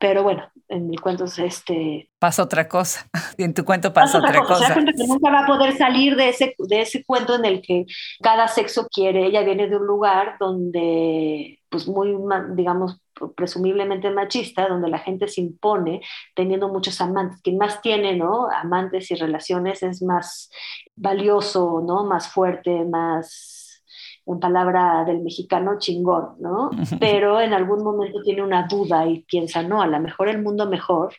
pero 0.01 0.23
bueno, 0.23 0.51
en 0.69 0.89
mi 0.89 0.97
cuento 0.97 1.27
este... 1.27 2.11
Pasa 2.19 2.43
otra 2.43 2.67
cosa, 2.67 3.07
en 3.39 3.53
tu 3.53 3.67
cuento 3.67 3.93
pasa, 3.93 4.19
otra, 4.19 4.41
cosa. 4.41 4.73
cosa. 4.73 4.75
que 4.75 5.07
nunca 5.07 5.31
va 5.31 5.41
a 5.41 5.47
poder 5.47 5.77
salir 5.77 6.17
de 6.17 6.31
ese, 6.31 6.55
de 6.59 6.81
ese 6.81 7.05
cuento 7.05 7.35
en 7.35 7.45
el 7.45 7.61
que 7.61 7.85
cada 8.23 8.49
sexo 8.49 8.89
quiere, 8.89 9.27
ella 9.27 9.43
viene 9.43 9.69
de 9.69 9.77
un 9.77 9.87
lugar 9.87 10.37
donde, 10.41 11.61
pues 11.69 11.87
muy, 11.87 12.17
digamos, 12.55 12.99
presumiblemente 13.37 14.11
machista, 14.11 14.69
donde 14.69 14.89
la 14.89 14.99
gente 14.99 15.29
se 15.29 15.43
impone 15.43 16.01
teniendo 16.35 16.71
muchos 16.71 16.99
amantes. 17.03 17.43
Quien 17.43 17.59
más 17.59 17.83
tiene, 17.83 18.17
¿no? 18.17 18.49
Amantes 18.51 19.11
y 19.11 19.17
relaciones 19.17 19.83
es 19.83 20.01
más 20.01 20.51
valioso, 20.97 21.85
¿no? 21.87 22.05
Más 22.05 22.29
fuerte, 22.29 22.87
más 22.87 23.60
en 24.33 24.41
palabra 24.41 25.05
del 25.05 25.21
mexicano, 25.21 25.79
chingón, 25.79 26.37
¿no? 26.39 26.71
Pero 27.01 27.41
en 27.41 27.53
algún 27.53 27.83
momento 27.83 28.23
tiene 28.23 28.43
una 28.43 28.67
duda 28.67 29.07
y 29.07 29.23
piensa, 29.23 29.63
no, 29.63 29.83
a 29.83 29.87
lo 29.87 30.01
mejor 30.01 30.29
el 30.29 30.43
mundo 30.43 30.67
mejor 30.67 31.15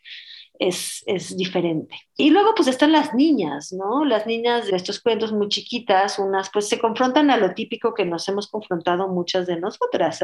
es, 0.62 1.04
es, 1.08 1.36
diferente. 1.36 1.96
Y 2.16 2.30
luego 2.30 2.54
pues 2.56 2.68
están 2.68 2.92
las 2.92 3.16
niñas, 3.16 3.74
¿no? 3.74 4.06
Las 4.06 4.28
niñas 4.28 4.68
de 4.68 4.76
estos 4.76 5.02
cuentos 5.02 5.32
muy 5.32 5.48
chiquitas, 5.48 6.20
unas 6.20 6.52
pues 6.52 6.70
se 6.70 6.80
confrontan 6.80 7.32
a 7.32 7.38
lo 7.38 7.56
típico 7.56 7.96
que 7.96 8.06
nos 8.06 8.28
hemos 8.28 8.48
confrontado 8.48 9.08
muchas 9.08 9.48
de 9.48 9.60
nosotras, 9.60 10.20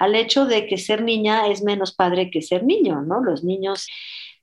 al 0.00 0.14
hecho 0.16 0.44
de 0.44 0.66
que 0.66 0.76
ser 0.76 1.02
niña 1.02 1.46
es 1.46 1.62
menos 1.62 1.94
padre 1.94 2.30
que 2.30 2.42
ser 2.42 2.64
niño, 2.64 3.02
¿no? 3.02 3.22
Los 3.22 3.44
niños 3.44 3.86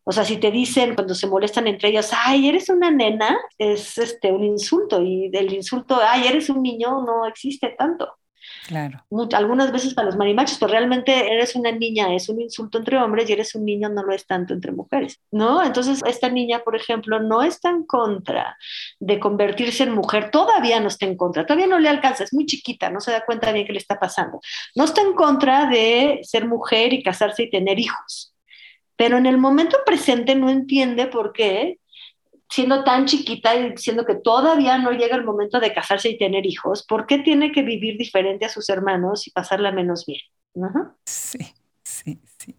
o 0.06 0.12
sea, 0.12 0.26
si 0.26 0.38
te 0.38 0.52
dicen 0.52 0.96
cuando 0.96 1.16
se 1.16 1.28
molestan 1.28 1.68
entre 1.68 1.90
ellos, 1.90 2.12
ay, 2.14 2.50
eres 2.50 2.70
una 2.70 2.92
nena, 2.92 3.38
es 3.58 3.98
este, 3.98 4.32
un 4.32 4.44
insulto. 4.44 5.02
Y 5.02 5.30
el 5.34 5.54
insulto, 5.54 6.00
ay, 6.02 6.28
eres 6.28 6.50
un 6.50 6.62
niño, 6.62 7.04
no 7.06 7.26
existe 7.26 7.76
tanto. 7.78 8.14
Claro. 8.68 9.04
algunas 9.34 9.72
veces 9.72 9.94
para 9.94 10.08
los 10.08 10.18
marimachos, 10.18 10.58
pero 10.58 10.72
realmente 10.72 11.32
eres 11.34 11.56
una 11.56 11.72
niña, 11.72 12.14
es 12.14 12.30
un 12.30 12.42
insulto 12.42 12.78
entre 12.78 12.98
hombres 12.98 13.30
y 13.30 13.34
eres 13.34 13.56
un 13.56 13.66
niño, 13.66 13.90
no 13.90 14.04
lo 14.04 14.14
es 14.14 14.26
tanto 14.26 14.54
entre 14.54 14.72
mujeres, 14.72 15.22
¿no? 15.32 15.64
Entonces, 15.64 16.02
esta 16.06 16.30
niña, 16.30 16.60
por 16.60 16.76
ejemplo, 16.76 17.20
no 17.20 17.44
está 17.44 17.70
en 17.70 17.86
contra 17.86 18.58
de 19.00 19.20
convertirse 19.20 19.84
en 19.84 19.94
mujer, 19.94 20.32
todavía 20.32 20.80
no 20.80 20.88
está 20.88 21.06
en 21.06 21.18
contra, 21.18 21.46
todavía 21.46 21.68
no 21.68 21.80
le 21.80 21.90
alcanza, 21.90 22.24
es 22.24 22.34
muy 22.34 22.46
chiquita, 22.46 22.90
no 22.90 23.00
se 23.00 23.12
da 23.12 23.26
cuenta 23.26 23.52
bien 23.52 23.66
qué 23.66 23.74
le 23.74 23.80
está 23.80 24.00
pasando. 24.00 24.40
No 24.76 24.86
está 24.86 25.02
en 25.02 25.14
contra 25.14 25.68
de 25.68 26.20
ser 26.24 26.48
mujer 26.48 26.94
y 26.94 27.04
casarse 27.04 27.44
y 27.44 27.50
tener 27.50 27.80
hijos 27.80 28.33
pero 28.96 29.18
en 29.18 29.26
el 29.26 29.38
momento 29.38 29.78
presente 29.86 30.36
no 30.36 30.50
entiende 30.50 31.08
por 31.08 31.34
qué, 31.34 31.80
siendo 32.50 32.84
tan 32.84 33.06
chiquita 33.06 33.56
y 33.56 33.76
siendo 33.78 34.06
que 34.06 34.16
todavía 34.16 34.78
no 34.78 34.92
llega 34.92 35.16
el 35.16 35.24
momento 35.24 35.60
de 35.60 35.74
casarse 35.74 36.10
y 36.10 36.18
tener 36.18 36.46
hijos, 36.46 36.86
¿por 36.88 37.08
qué 37.08 37.20
tiene 37.20 37.52
que 37.52 37.64
vivir 37.64 37.98
diferente 37.98 38.46
a 38.46 38.50
sus 38.50 38.70
hermanos 38.70 39.28
y 39.28 39.32
pasarla 39.32 39.72
menos 39.72 40.06
bien? 40.06 40.20
Sí, 41.06 41.40
sí, 41.84 42.20
sí. 42.38 42.56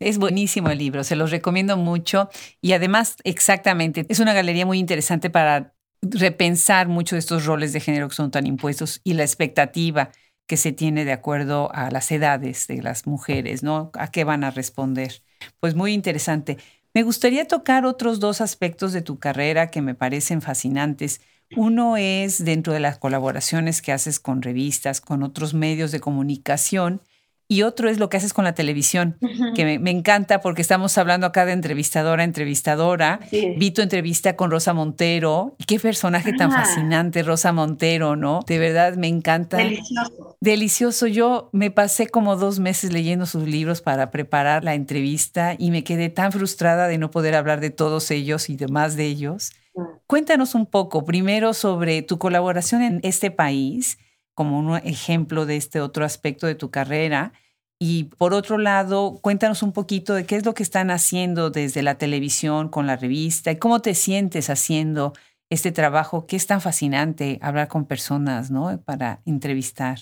Es 0.00 0.18
buenísimo 0.18 0.70
el 0.70 0.78
libro, 0.78 1.04
se 1.04 1.16
los 1.16 1.30
recomiendo 1.30 1.76
mucho 1.76 2.28
y 2.60 2.72
además, 2.72 3.16
exactamente, 3.24 4.06
es 4.08 4.18
una 4.20 4.34
galería 4.34 4.66
muy 4.66 4.78
interesante 4.78 5.30
para 5.30 5.74
repensar 6.02 6.88
mucho 6.88 7.16
estos 7.16 7.44
roles 7.44 7.72
de 7.72 7.80
género 7.80 8.08
que 8.08 8.14
son 8.14 8.30
tan 8.30 8.46
impuestos 8.46 9.00
y 9.04 9.14
la 9.14 9.22
expectativa 9.22 10.10
que 10.46 10.56
se 10.56 10.72
tiene 10.72 11.04
de 11.04 11.12
acuerdo 11.12 11.70
a 11.74 11.90
las 11.90 12.10
edades 12.10 12.66
de 12.66 12.82
las 12.82 13.06
mujeres, 13.06 13.62
¿no? 13.62 13.90
A 13.94 14.10
qué 14.10 14.24
van 14.24 14.44
a 14.44 14.50
responder. 14.50 15.22
Pues 15.60 15.74
muy 15.74 15.92
interesante. 15.92 16.58
Me 16.94 17.02
gustaría 17.02 17.46
tocar 17.46 17.84
otros 17.86 18.20
dos 18.20 18.40
aspectos 18.40 18.92
de 18.92 19.02
tu 19.02 19.18
carrera 19.18 19.70
que 19.70 19.82
me 19.82 19.94
parecen 19.94 20.42
fascinantes. 20.42 21.20
Uno 21.54 21.96
es 21.96 22.44
dentro 22.44 22.72
de 22.72 22.80
las 22.80 22.98
colaboraciones 22.98 23.82
que 23.82 23.92
haces 23.92 24.20
con 24.20 24.42
revistas, 24.42 25.00
con 25.00 25.22
otros 25.22 25.54
medios 25.54 25.92
de 25.92 26.00
comunicación 26.00 27.02
y 27.50 27.62
otro 27.62 27.88
es 27.88 27.98
lo 27.98 28.10
que 28.10 28.18
haces 28.18 28.34
con 28.34 28.44
la 28.44 28.54
televisión, 28.54 29.16
que 29.54 29.78
me, 29.78 29.90
encanta 29.90 30.42
porque 30.42 30.60
estamos 30.60 30.98
hablando 30.98 31.26
acá 31.26 31.46
de 31.46 31.52
entrevistadora 31.52 32.22
entrevistadora. 32.22 33.20
Vi 33.32 33.70
tu 33.70 33.80
entrevista 33.80 34.36
con 34.36 34.50
Rosa 34.50 34.74
Montero. 34.74 35.56
Qué 35.66 35.80
personaje 35.80 36.34
tan 36.34 36.52
ah. 36.52 36.56
fascinante, 36.62 37.22
Rosa 37.22 37.52
Montero, 37.52 38.16
¿no? 38.16 38.40
De 38.46 38.58
verdad 38.58 38.96
me 38.96 39.08
encanta. 39.08 39.56
Delicioso. 39.56 40.36
Delicioso. 40.40 41.06
Yo 41.06 41.48
me 41.52 41.70
pasé 41.70 42.08
como 42.08 42.36
dos 42.36 42.58
meses 42.58 42.92
leyendo 42.92 43.24
sus 43.24 43.48
libros 43.48 43.80
para 43.80 44.10
preparar 44.10 44.62
la 44.62 44.74
entrevista 44.74 45.54
y 45.58 45.70
me 45.70 45.84
quedé 45.84 46.10
tan 46.10 46.32
frustrada 46.32 46.86
de 46.86 46.98
no 46.98 47.10
poder 47.10 47.34
hablar 47.34 47.60
de 47.60 47.70
todos 47.70 48.10
ellos 48.10 48.50
y 48.50 48.56
de 48.56 48.68
más 48.68 48.94
de 48.94 49.06
ellos. 49.06 49.52
Mm. 49.74 49.80
Cuéntanos 50.06 50.54
un 50.54 50.66
poco 50.66 51.06
primero 51.06 51.54
sobre 51.54 52.02
tu 52.02 52.18
colaboración 52.18 52.82
en 52.82 53.00
este 53.04 53.30
país 53.30 53.96
como 54.38 54.56
un 54.56 54.76
ejemplo 54.76 55.46
de 55.46 55.56
este 55.56 55.80
otro 55.80 56.04
aspecto 56.04 56.46
de 56.46 56.54
tu 56.54 56.70
carrera. 56.70 57.32
Y 57.80 58.04
por 58.04 58.34
otro 58.34 58.56
lado, 58.56 59.18
cuéntanos 59.20 59.64
un 59.64 59.72
poquito 59.72 60.14
de 60.14 60.26
qué 60.26 60.36
es 60.36 60.46
lo 60.46 60.54
que 60.54 60.62
están 60.62 60.92
haciendo 60.92 61.50
desde 61.50 61.82
la 61.82 61.98
televisión 61.98 62.68
con 62.68 62.86
la 62.86 62.94
revista 62.94 63.50
y 63.50 63.58
cómo 63.58 63.82
te 63.82 63.94
sientes 63.94 64.48
haciendo 64.48 65.12
este 65.50 65.72
trabajo 65.72 66.28
que 66.28 66.36
es 66.36 66.46
tan 66.46 66.60
fascinante 66.60 67.40
hablar 67.42 67.66
con 67.66 67.86
personas, 67.86 68.52
¿no? 68.52 68.80
Para 68.82 69.22
entrevistar. 69.24 69.98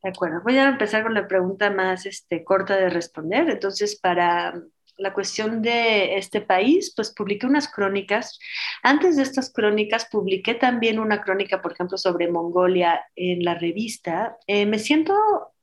De 0.00 0.10
acuerdo. 0.10 0.42
Voy 0.44 0.56
a 0.56 0.68
empezar 0.68 1.02
con 1.02 1.14
la 1.14 1.26
pregunta 1.26 1.70
más 1.70 2.06
este, 2.06 2.44
corta 2.44 2.76
de 2.76 2.88
responder. 2.88 3.50
Entonces, 3.50 3.98
para 3.98 4.54
la 5.00 5.12
cuestión 5.12 5.62
de 5.62 6.16
este 6.16 6.40
país, 6.40 6.92
pues 6.94 7.12
publiqué 7.12 7.46
unas 7.46 7.68
crónicas. 7.68 8.38
Antes 8.82 9.16
de 9.16 9.22
estas 9.22 9.52
crónicas, 9.52 10.06
publiqué 10.10 10.54
también 10.54 10.98
una 10.98 11.22
crónica, 11.22 11.60
por 11.62 11.72
ejemplo, 11.72 11.98
sobre 11.98 12.30
Mongolia 12.30 13.00
en 13.16 13.44
la 13.44 13.54
revista. 13.54 14.36
Eh, 14.46 14.66
me 14.66 14.78
siento, 14.78 15.14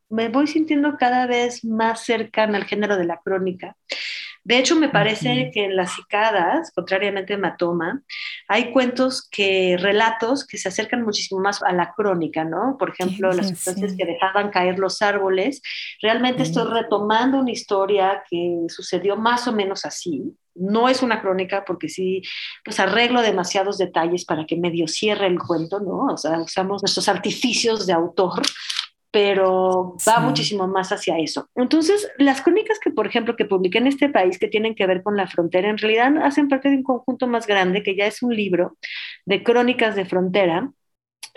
me 0.10 0.30
voy 0.30 0.48
sintiendo 0.48 0.98
cada 0.98 1.28
vez 1.28 1.64
más 1.64 2.04
cercana 2.04 2.58
al 2.58 2.66
género 2.66 2.98
de 2.98 3.06
la 3.06 3.22
crónica. 3.24 3.78
De 4.48 4.58
hecho, 4.58 4.78
me 4.78 4.88
parece 4.88 5.52
que 5.54 5.66
en 5.66 5.76
las 5.76 5.94
cicadas, 5.94 6.72
contrariamente 6.74 7.34
a 7.34 7.38
Matoma, 7.38 8.02
hay 8.48 8.72
cuentos 8.72 9.28
que, 9.30 9.76
relatos 9.78 10.48
que 10.48 10.58
se 10.58 10.70
acercan 10.70 11.04
muchísimo 11.04 11.42
más 11.42 11.62
a 11.62 11.74
la 11.74 11.92
crónica, 11.92 12.46
¿no? 12.46 12.78
Por 12.80 12.92
ejemplo, 12.92 13.34
las 13.34 13.50
sustancias 13.50 13.96
que 13.98 14.06
dejaban 14.06 14.50
caer 14.50 14.80
los 14.80 15.02
árboles. 15.02 15.62
Realmente 16.02 16.44
estoy 16.44 16.64
retomando 16.72 17.40
una 17.40 17.52
historia 17.52 18.24
que 18.30 18.68
sucedió 18.70 19.18
más 19.18 19.50
o 19.50 19.52
menos 19.52 19.84
así. 19.84 20.24
No 20.56 20.88
es 20.88 21.04
una 21.04 21.22
crónica 21.22 21.66
porque 21.66 21.90
sí, 21.90 22.22
pues 22.64 22.80
arreglo 22.80 23.22
demasiados 23.22 23.78
detalles 23.78 24.24
para 24.24 24.46
que 24.46 24.56
medio 24.56 24.88
cierre 24.88 25.28
el 25.28 25.40
cuento, 25.40 25.82
¿no? 25.82 26.06
O 26.14 26.18
sea, 26.18 26.40
usamos 26.40 26.82
nuestros 26.82 27.10
artificios 27.10 27.86
de 27.86 27.92
autor 27.92 28.44
pero 29.18 29.98
va 30.08 30.20
muchísimo 30.20 30.68
más 30.68 30.92
hacia 30.92 31.18
eso. 31.18 31.50
Entonces, 31.56 32.08
las 32.20 32.44
crónicas 32.44 32.78
que, 32.78 32.92
por 32.92 33.08
ejemplo, 33.08 33.36
que 33.36 33.46
publiqué 33.46 33.80
en 33.80 33.88
este 33.88 34.10
país 34.10 34.38
que 34.38 34.48
tienen 34.48 34.76
que 34.76 34.86
ver 34.86 35.02
con 35.02 35.18
la 35.18 35.26
frontera, 35.26 35.72
en 35.72 35.80
realidad 35.80 36.16
hacen 36.22 36.48
parte 36.48 36.70
de 36.70 36.76
un 36.76 36.84
conjunto 36.84 37.26
más 37.26 37.48
grande 37.48 37.82
que 37.82 37.96
ya 37.96 38.06
es 38.06 38.22
un 38.22 38.36
libro 38.36 38.78
de 39.26 39.42
crónicas 39.42 39.96
de 39.96 40.06
frontera 40.06 40.72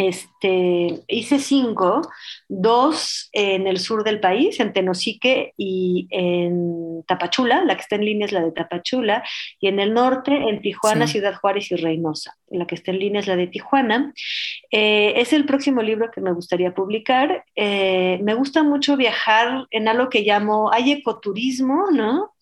este, 0.00 1.02
hice 1.08 1.38
cinco, 1.38 2.00
dos 2.48 3.28
en 3.32 3.66
el 3.66 3.78
sur 3.78 4.02
del 4.02 4.18
país, 4.18 4.58
en 4.58 4.72
Tenosique 4.72 5.52
y 5.58 6.08
en 6.08 7.04
Tapachula, 7.06 7.64
la 7.64 7.74
que 7.74 7.82
está 7.82 7.96
en 7.96 8.06
línea 8.06 8.24
es 8.24 8.32
la 8.32 8.40
de 8.40 8.52
Tapachula, 8.52 9.22
y 9.60 9.68
en 9.68 9.78
el 9.78 9.92
norte, 9.92 10.34
en 10.34 10.62
Tijuana, 10.62 11.06
Ciudad 11.06 11.34
Juárez 11.34 11.70
y 11.70 11.76
Reynosa. 11.76 12.34
La 12.48 12.66
que 12.66 12.76
está 12.76 12.92
en 12.92 12.98
línea 12.98 13.20
es 13.20 13.26
la 13.26 13.36
de 13.36 13.46
Tijuana. 13.46 14.14
Eh, 14.70 15.12
es 15.16 15.34
el 15.34 15.44
próximo 15.44 15.82
libro 15.82 16.10
que 16.10 16.22
me 16.22 16.32
gustaría 16.32 16.74
publicar. 16.74 17.44
Eh, 17.54 18.20
me 18.22 18.32
gusta 18.32 18.62
mucho 18.62 18.96
viajar 18.96 19.66
en 19.70 19.86
algo 19.86 20.08
que 20.08 20.22
llamo, 20.22 20.72
hay 20.72 20.92
ecoturismo, 20.92 21.90
¿no? 21.92 22.32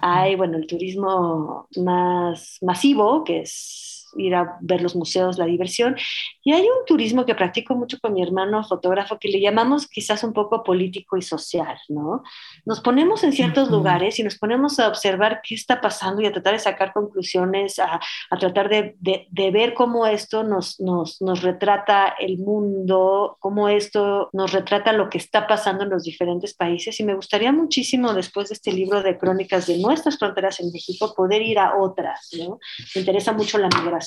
Hay, 0.00 0.36
bueno, 0.36 0.56
el 0.56 0.68
turismo 0.68 1.66
más 1.76 2.58
masivo, 2.60 3.24
que 3.24 3.40
es 3.40 4.01
ir 4.16 4.34
a 4.34 4.56
ver 4.60 4.82
los 4.82 4.96
museos, 4.96 5.38
la 5.38 5.46
diversión. 5.46 5.96
Y 6.44 6.52
hay 6.52 6.62
un 6.62 6.84
turismo 6.86 7.24
que 7.24 7.34
practico 7.34 7.74
mucho 7.74 7.98
con 8.00 8.14
mi 8.14 8.22
hermano 8.22 8.62
fotógrafo 8.64 9.18
que 9.18 9.28
le 9.28 9.40
llamamos 9.40 9.86
quizás 9.86 10.24
un 10.24 10.32
poco 10.32 10.62
político 10.62 11.16
y 11.16 11.22
social, 11.22 11.76
¿no? 11.88 12.22
Nos 12.64 12.80
ponemos 12.80 13.24
en 13.24 13.32
ciertos 13.32 13.70
lugares 13.70 14.18
y 14.18 14.22
nos 14.22 14.38
ponemos 14.38 14.78
a 14.78 14.88
observar 14.88 15.40
qué 15.42 15.54
está 15.54 15.80
pasando 15.80 16.22
y 16.22 16.26
a 16.26 16.32
tratar 16.32 16.54
de 16.54 16.58
sacar 16.58 16.92
conclusiones, 16.92 17.78
a, 17.78 18.00
a 18.30 18.36
tratar 18.38 18.68
de, 18.68 18.96
de, 19.00 19.26
de, 19.30 19.50
ver 19.50 19.74
cómo 19.74 20.06
esto 20.06 20.42
nos, 20.44 20.80
nos, 20.80 21.20
nos 21.20 21.42
retrata 21.42 22.14
el 22.18 22.38
mundo, 22.38 23.36
cómo 23.40 23.68
esto 23.68 24.30
nos 24.32 24.52
retrata 24.52 24.92
lo 24.92 25.08
que 25.08 25.18
está 25.18 25.46
pasando 25.46 25.84
en 25.84 25.90
los 25.90 26.04
diferentes 26.04 26.54
países. 26.54 26.98
Y 27.00 27.04
me 27.04 27.14
gustaría 27.14 27.52
muchísimo, 27.52 28.14
después 28.14 28.48
de 28.48 28.54
este 28.54 28.72
libro 28.72 29.02
de 29.02 29.18
crónicas 29.18 29.66
de 29.66 29.78
nuestras 29.78 30.18
fronteras 30.18 30.60
en 30.60 30.72
México, 30.72 31.14
poder 31.14 31.42
ir 31.42 31.58
a 31.58 31.76
otras, 31.76 32.30
¿no? 32.38 32.58
Me 32.94 33.00
interesa 33.00 33.32
mucho 33.32 33.58
la 33.58 33.68
migración. 33.68 34.01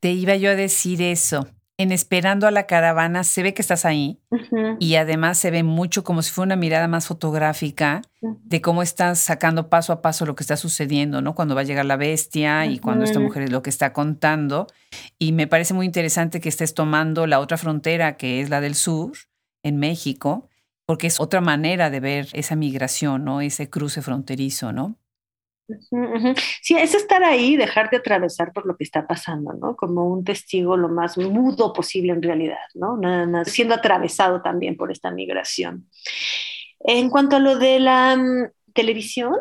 Te 0.00 0.12
iba 0.12 0.36
yo 0.36 0.50
a 0.50 0.54
decir 0.54 1.02
eso. 1.02 1.48
En 1.78 1.92
Esperando 1.92 2.46
a 2.46 2.50
la 2.50 2.66
Caravana 2.66 3.22
se 3.22 3.42
ve 3.42 3.52
que 3.52 3.60
estás 3.60 3.84
ahí 3.84 4.18
uh 4.30 4.36
-huh. 4.36 4.76
y 4.80 4.94
además 4.94 5.36
se 5.36 5.50
ve 5.50 5.62
mucho 5.62 6.04
como 6.04 6.22
si 6.22 6.30
fuera 6.30 6.46
una 6.46 6.56
mirada 6.56 6.88
más 6.88 7.06
fotográfica 7.06 8.00
uh 8.22 8.30
-huh. 8.30 8.38
de 8.44 8.62
cómo 8.62 8.82
estás 8.82 9.18
sacando 9.18 9.68
paso 9.68 9.92
a 9.92 10.00
paso 10.00 10.24
lo 10.24 10.34
que 10.34 10.42
está 10.42 10.56
sucediendo, 10.56 11.20
¿no? 11.20 11.34
Cuando 11.34 11.54
va 11.54 11.60
a 11.60 11.64
llegar 11.64 11.84
la 11.84 11.96
bestia 11.96 12.62
uh 12.64 12.68
-huh. 12.68 12.72
y 12.72 12.78
cuando 12.78 13.04
esta 13.04 13.20
mujer 13.20 13.42
es 13.42 13.50
lo 13.50 13.60
que 13.62 13.68
está 13.68 13.92
contando. 13.92 14.66
Y 15.18 15.32
me 15.32 15.46
parece 15.46 15.74
muy 15.74 15.84
interesante 15.84 16.40
que 16.40 16.48
estés 16.48 16.72
tomando 16.72 17.26
la 17.26 17.40
otra 17.40 17.58
frontera 17.58 18.16
que 18.16 18.40
es 18.40 18.48
la 18.48 18.62
del 18.62 18.74
sur, 18.74 19.12
en 19.62 19.76
México, 19.78 20.48
porque 20.86 21.08
es 21.08 21.20
otra 21.20 21.40
manera 21.40 21.90
de 21.90 22.00
ver 22.00 22.28
esa 22.32 22.56
migración, 22.56 23.24
¿no? 23.24 23.40
Ese 23.40 23.68
cruce 23.68 24.00
fronterizo, 24.00 24.72
¿no? 24.72 24.96
Sí, 26.62 26.76
es 26.76 26.94
estar 26.94 27.24
ahí, 27.24 27.56
dejar 27.56 27.90
de 27.90 27.96
atravesar 27.96 28.52
por 28.52 28.66
lo 28.66 28.76
que 28.76 28.84
está 28.84 29.06
pasando, 29.06 29.52
¿no? 29.52 29.74
Como 29.74 30.06
un 30.06 30.24
testigo 30.24 30.76
lo 30.76 30.88
más 30.88 31.18
mudo 31.18 31.72
posible 31.72 32.12
en 32.12 32.22
realidad, 32.22 32.58
¿no? 32.74 32.96
Nada 32.96 33.26
más 33.26 33.50
siendo 33.50 33.74
atravesado 33.74 34.42
también 34.42 34.76
por 34.76 34.92
esta 34.92 35.10
migración. 35.10 35.88
En 36.80 37.10
cuanto 37.10 37.36
a 37.36 37.40
lo 37.40 37.58
de 37.58 37.80
la 37.80 38.14
um, 38.16 38.48
televisión, 38.72 39.34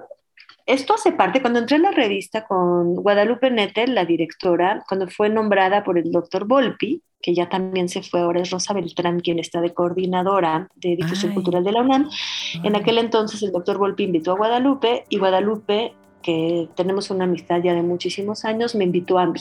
esto 0.65 0.95
hace 0.95 1.11
parte, 1.11 1.41
cuando 1.41 1.59
entré 1.59 1.75
en 1.75 1.83
la 1.83 1.91
revista 1.91 2.47
con 2.47 2.95
Guadalupe 2.95 3.51
Nettel, 3.51 3.93
la 3.93 4.05
directora, 4.05 4.83
cuando 4.87 5.07
fue 5.07 5.29
nombrada 5.29 5.83
por 5.83 5.99
el 5.99 6.11
doctor 6.11 6.47
Volpi, 6.47 7.03
que 7.21 7.35
ya 7.35 7.49
también 7.49 7.87
se 7.87 8.01
fue, 8.01 8.21
ahora 8.21 8.41
es 8.41 8.49
Rosa 8.49 8.73
Beltrán 8.73 9.19
quien 9.19 9.37
está 9.37 9.61
de 9.61 9.73
coordinadora 9.73 10.69
de 10.75 10.95
difusión 10.95 11.31
Ay. 11.31 11.35
cultural 11.35 11.63
de 11.63 11.71
la 11.71 11.81
UNAM. 11.81 12.09
Ay. 12.09 12.61
En 12.63 12.75
aquel 12.75 12.97
entonces 12.97 13.43
el 13.43 13.51
doctor 13.51 13.77
Volpi 13.77 14.03
invitó 14.03 14.31
a 14.31 14.37
Guadalupe 14.37 15.05
y 15.09 15.17
Guadalupe 15.17 15.93
que 16.25 16.67
tenemos 16.75 17.11
una 17.11 17.25
amistad 17.25 17.61
ya 17.63 17.75
de 17.75 17.83
muchísimos 17.83 18.45
años, 18.45 18.73
me 18.73 18.83
invitó 18.83 19.19
a 19.19 19.27
mí. 19.27 19.39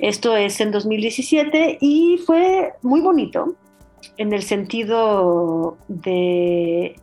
Esto 0.00 0.36
es 0.36 0.60
en 0.60 0.72
2017 0.72 1.78
y 1.80 2.18
fue 2.26 2.72
muy 2.82 3.00
bonito 3.00 3.54
en 4.16 4.32
el 4.32 4.42
sentido 4.42 5.76
de 5.86 6.96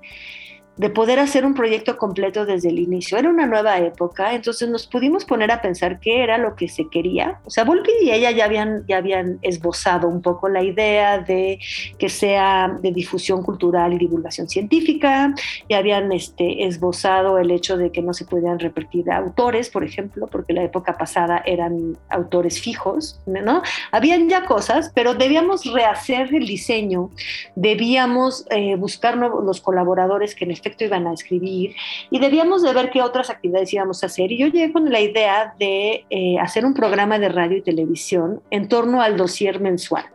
de 0.79 0.89
poder 0.89 1.19
hacer 1.19 1.45
un 1.45 1.55
proyecto 1.55 1.97
completo 1.97 2.45
desde 2.45 2.69
el 2.69 2.79
inicio. 2.79 3.17
Era 3.17 3.29
una 3.29 3.45
nueva 3.45 3.79
época, 3.79 4.33
entonces 4.33 4.69
nos 4.69 4.87
pudimos 4.87 5.25
poner 5.25 5.51
a 5.51 5.61
pensar 5.61 5.99
qué 5.99 6.23
era 6.23 6.37
lo 6.37 6.55
que 6.55 6.69
se 6.69 6.87
quería. 6.87 7.41
O 7.43 7.49
sea, 7.49 7.65
Volpi 7.65 7.91
y 8.01 8.11
ella 8.11 8.31
ya 8.31 8.45
habían, 8.45 8.85
ya 8.87 8.95
habían 8.95 9.39
esbozado 9.41 10.07
un 10.07 10.21
poco 10.21 10.47
la 10.47 10.63
idea 10.63 11.17
de 11.17 11.59
que 11.97 12.07
sea 12.07 12.77
de 12.81 12.93
difusión 12.93 13.43
cultural 13.43 13.91
y 13.91 13.97
divulgación 13.97 14.47
científica, 14.47 15.33
ya 15.67 15.79
habían 15.79 16.13
este, 16.13 16.65
esbozado 16.65 17.37
el 17.39 17.51
hecho 17.51 17.75
de 17.75 17.91
que 17.91 18.01
no 18.01 18.13
se 18.13 18.23
podían 18.23 18.57
repetir 18.57 19.11
autores, 19.11 19.69
por 19.69 19.83
ejemplo, 19.83 20.27
porque 20.27 20.53
la 20.53 20.63
época 20.63 20.97
pasada 20.97 21.43
eran 21.45 21.97
autores 22.07 22.61
fijos, 22.61 23.19
¿no? 23.25 23.63
Habían 23.91 24.29
ya 24.29 24.45
cosas, 24.45 24.93
pero 24.95 25.13
debíamos 25.13 25.65
rehacer 25.65 26.33
el 26.33 26.47
diseño, 26.47 27.09
debíamos 27.55 28.45
eh, 28.49 28.77
buscar 28.77 29.17
nuevos, 29.17 29.43
los 29.43 29.59
colaboradores 29.59 30.35
que 30.35 30.45
en 30.45 30.51
efecto 30.51 30.68
iban 30.79 31.07
a 31.07 31.13
escribir 31.13 31.75
y 32.09 32.19
debíamos 32.19 32.63
de 32.63 32.73
ver 32.73 32.89
qué 32.89 33.01
otras 33.01 33.29
actividades 33.29 33.73
íbamos 33.73 34.03
a 34.03 34.07
hacer. 34.07 34.31
Y 34.31 34.37
yo 34.37 34.47
llegué 34.47 34.71
con 34.71 34.91
la 34.91 34.99
idea 34.99 35.53
de 35.59 36.05
eh, 36.09 36.39
hacer 36.39 36.65
un 36.65 36.73
programa 36.73 37.19
de 37.19 37.29
radio 37.29 37.57
y 37.57 37.61
televisión 37.61 38.41
en 38.51 38.67
torno 38.67 39.01
al 39.01 39.17
dossier 39.17 39.59
mensual. 39.59 40.05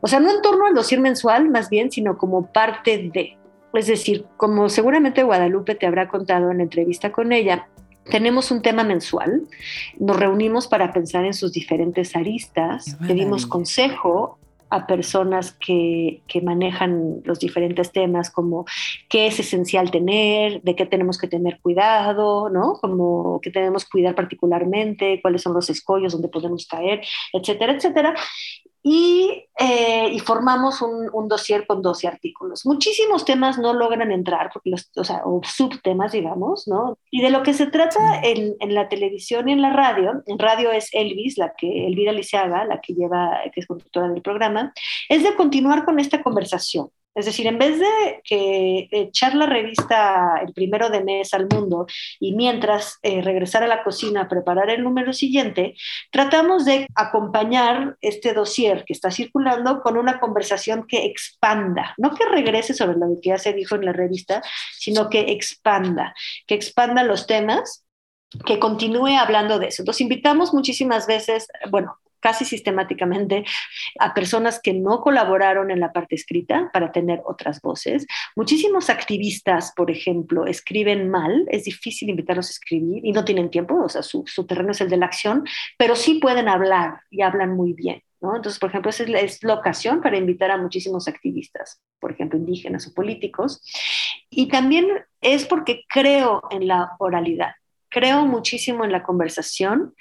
O 0.00 0.06
sea, 0.06 0.20
no 0.20 0.30
en 0.30 0.42
torno 0.42 0.66
al 0.66 0.74
dossier 0.74 1.00
mensual, 1.00 1.48
más 1.50 1.70
bien, 1.70 1.90
sino 1.90 2.18
como 2.18 2.46
parte 2.52 3.10
de. 3.12 3.36
Es 3.74 3.86
decir, 3.86 4.24
como 4.36 4.68
seguramente 4.68 5.22
Guadalupe 5.22 5.74
te 5.74 5.86
habrá 5.86 6.08
contado 6.08 6.50
en 6.50 6.58
la 6.58 6.62
entrevista 6.62 7.12
con 7.12 7.32
ella, 7.32 7.68
tenemos 8.04 8.50
un 8.50 8.62
tema 8.62 8.84
mensual, 8.84 9.42
nos 9.98 10.18
reunimos 10.18 10.66
para 10.66 10.92
pensar 10.92 11.24
en 11.26 11.34
sus 11.34 11.52
diferentes 11.52 12.16
aristas, 12.16 12.96
pedimos 13.06 13.46
consejo 13.46 14.38
a 14.70 14.86
personas 14.86 15.52
que, 15.52 16.22
que, 16.26 16.40
manejan 16.40 17.22
los 17.24 17.38
diferentes 17.38 17.92
temas, 17.92 18.30
como 18.30 18.66
qué 19.08 19.26
es 19.26 19.40
esencial 19.40 19.90
tener, 19.90 20.62
de 20.62 20.76
qué 20.76 20.86
tenemos 20.86 21.18
que 21.18 21.28
tener 21.28 21.58
cuidado, 21.60 22.50
¿no? 22.50 22.74
Como 22.74 23.40
qué 23.40 23.50
tenemos 23.50 23.84
que 23.84 23.90
cuidar 23.90 24.14
particularmente, 24.14 25.20
cuáles 25.22 25.42
son 25.42 25.54
los 25.54 25.70
escollos 25.70 26.12
donde 26.12 26.28
podemos 26.28 26.66
caer, 26.66 27.00
etcétera, 27.32 27.72
etcétera. 27.72 28.14
Y, 28.82 29.44
eh, 29.58 30.08
y, 30.12 30.20
formamos 30.20 30.80
un, 30.82 31.10
un, 31.12 31.28
dossier 31.28 31.66
con 31.66 31.82
12 31.82 32.06
artículos. 32.06 32.64
Muchísimos 32.64 33.24
temas 33.24 33.58
no 33.58 33.74
logran 33.74 34.12
entrar, 34.12 34.50
porque 34.52 34.70
los, 34.70 34.90
o, 34.96 35.04
sea, 35.04 35.22
o 35.24 35.40
subtemas, 35.44 36.12
digamos, 36.12 36.68
¿no? 36.68 36.96
Y 37.10 37.20
de 37.20 37.30
lo 37.30 37.42
que 37.42 37.54
se 37.54 37.66
trata 37.66 38.20
en, 38.22 38.54
en, 38.60 38.74
la 38.74 38.88
televisión 38.88 39.48
y 39.48 39.52
en 39.52 39.62
la 39.62 39.72
radio, 39.72 40.22
en 40.26 40.38
radio 40.38 40.70
es 40.70 40.90
Elvis, 40.92 41.38
la 41.38 41.54
que 41.56 41.86
Elvira 41.86 42.12
Liceaga, 42.12 42.64
la 42.64 42.80
que 42.80 42.94
lleva, 42.94 43.40
que 43.52 43.60
es 43.60 43.66
conductora 43.66 44.08
del 44.08 44.22
programa, 44.22 44.72
es 45.08 45.24
de 45.24 45.34
continuar 45.34 45.84
con 45.84 45.98
esta 45.98 46.22
conversación. 46.22 46.90
Es 47.18 47.26
decir, 47.26 47.48
en 47.48 47.58
vez 47.58 47.80
de 47.80 48.20
que 48.22 48.88
echar 48.92 49.34
la 49.34 49.46
revista 49.46 50.40
el 50.40 50.52
primero 50.52 50.88
de 50.88 51.02
mes 51.02 51.34
al 51.34 51.48
mundo 51.52 51.86
y 52.20 52.32
mientras 52.36 52.98
eh, 53.02 53.22
regresar 53.22 53.64
a 53.64 53.66
la 53.66 53.82
cocina 53.82 54.22
a 54.22 54.28
preparar 54.28 54.70
el 54.70 54.84
número 54.84 55.12
siguiente, 55.12 55.74
tratamos 56.12 56.64
de 56.64 56.86
acompañar 56.94 57.96
este 58.02 58.34
dossier 58.34 58.84
que 58.84 58.92
está 58.92 59.10
circulando 59.10 59.82
con 59.82 59.96
una 59.96 60.20
conversación 60.20 60.86
que 60.86 61.06
expanda, 61.06 61.92
no 61.98 62.14
que 62.14 62.24
regrese 62.24 62.72
sobre 62.72 62.96
lo 62.96 63.08
que 63.20 63.30
ya 63.30 63.38
se 63.38 63.52
dijo 63.52 63.74
en 63.74 63.86
la 63.86 63.92
revista, 63.92 64.40
sino 64.78 65.10
que 65.10 65.32
expanda, 65.32 66.14
que 66.46 66.54
expanda 66.54 67.02
los 67.02 67.26
temas 67.26 67.84
que 68.46 68.60
continúe 68.60 69.16
hablando 69.18 69.58
de 69.58 69.68
eso. 69.68 69.82
Entonces 69.82 70.02
invitamos 70.02 70.54
muchísimas 70.54 71.08
veces, 71.08 71.48
bueno, 71.68 71.98
casi 72.20 72.44
sistemáticamente 72.44 73.44
a 73.98 74.14
personas 74.14 74.60
que 74.62 74.74
no 74.74 75.00
colaboraron 75.00 75.70
en 75.70 75.80
la 75.80 75.92
parte 75.92 76.14
escrita 76.14 76.70
para 76.72 76.92
tener 76.92 77.20
otras 77.24 77.60
voces. 77.60 78.06
Muchísimos 78.36 78.90
activistas, 78.90 79.72
por 79.76 79.90
ejemplo, 79.90 80.46
escriben 80.46 81.10
mal, 81.10 81.46
es 81.48 81.64
difícil 81.64 82.10
invitarlos 82.10 82.48
a 82.48 82.50
escribir 82.50 83.04
y 83.04 83.12
no 83.12 83.24
tienen 83.24 83.50
tiempo, 83.50 83.82
o 83.82 83.88
sea, 83.88 84.02
su, 84.02 84.24
su 84.26 84.46
terreno 84.46 84.72
es 84.72 84.80
el 84.80 84.90
de 84.90 84.96
la 84.96 85.06
acción, 85.06 85.44
pero 85.76 85.96
sí 85.96 86.14
pueden 86.14 86.48
hablar 86.48 87.00
y 87.10 87.22
hablan 87.22 87.54
muy 87.54 87.72
bien. 87.72 88.02
¿No? 88.20 88.34
Entonces, 88.34 88.58
por 88.58 88.70
ejemplo, 88.70 88.90
esa 88.90 89.04
es 89.04 89.10
es 89.10 89.44
la, 89.44 89.54
ocasión 89.54 90.00
para 90.00 90.16
invitar 90.16 90.50
a 90.50 90.56
muchísimos 90.56 91.06
activistas, 91.06 91.80
por 92.00 92.10
ejemplo, 92.10 92.36
indígenas 92.36 92.88
o 92.88 92.92
políticos. 92.92 93.62
Y 94.28 94.48
también 94.48 94.88
es 95.20 95.46
porque 95.46 95.84
creo 95.88 96.42
en 96.50 96.66
la 96.66 96.96
oralidad 96.98 97.52
creo 97.98 98.26
muchísimo 98.26 98.84
en 98.84 98.92
la 98.92 99.02
conversación. 99.02 99.94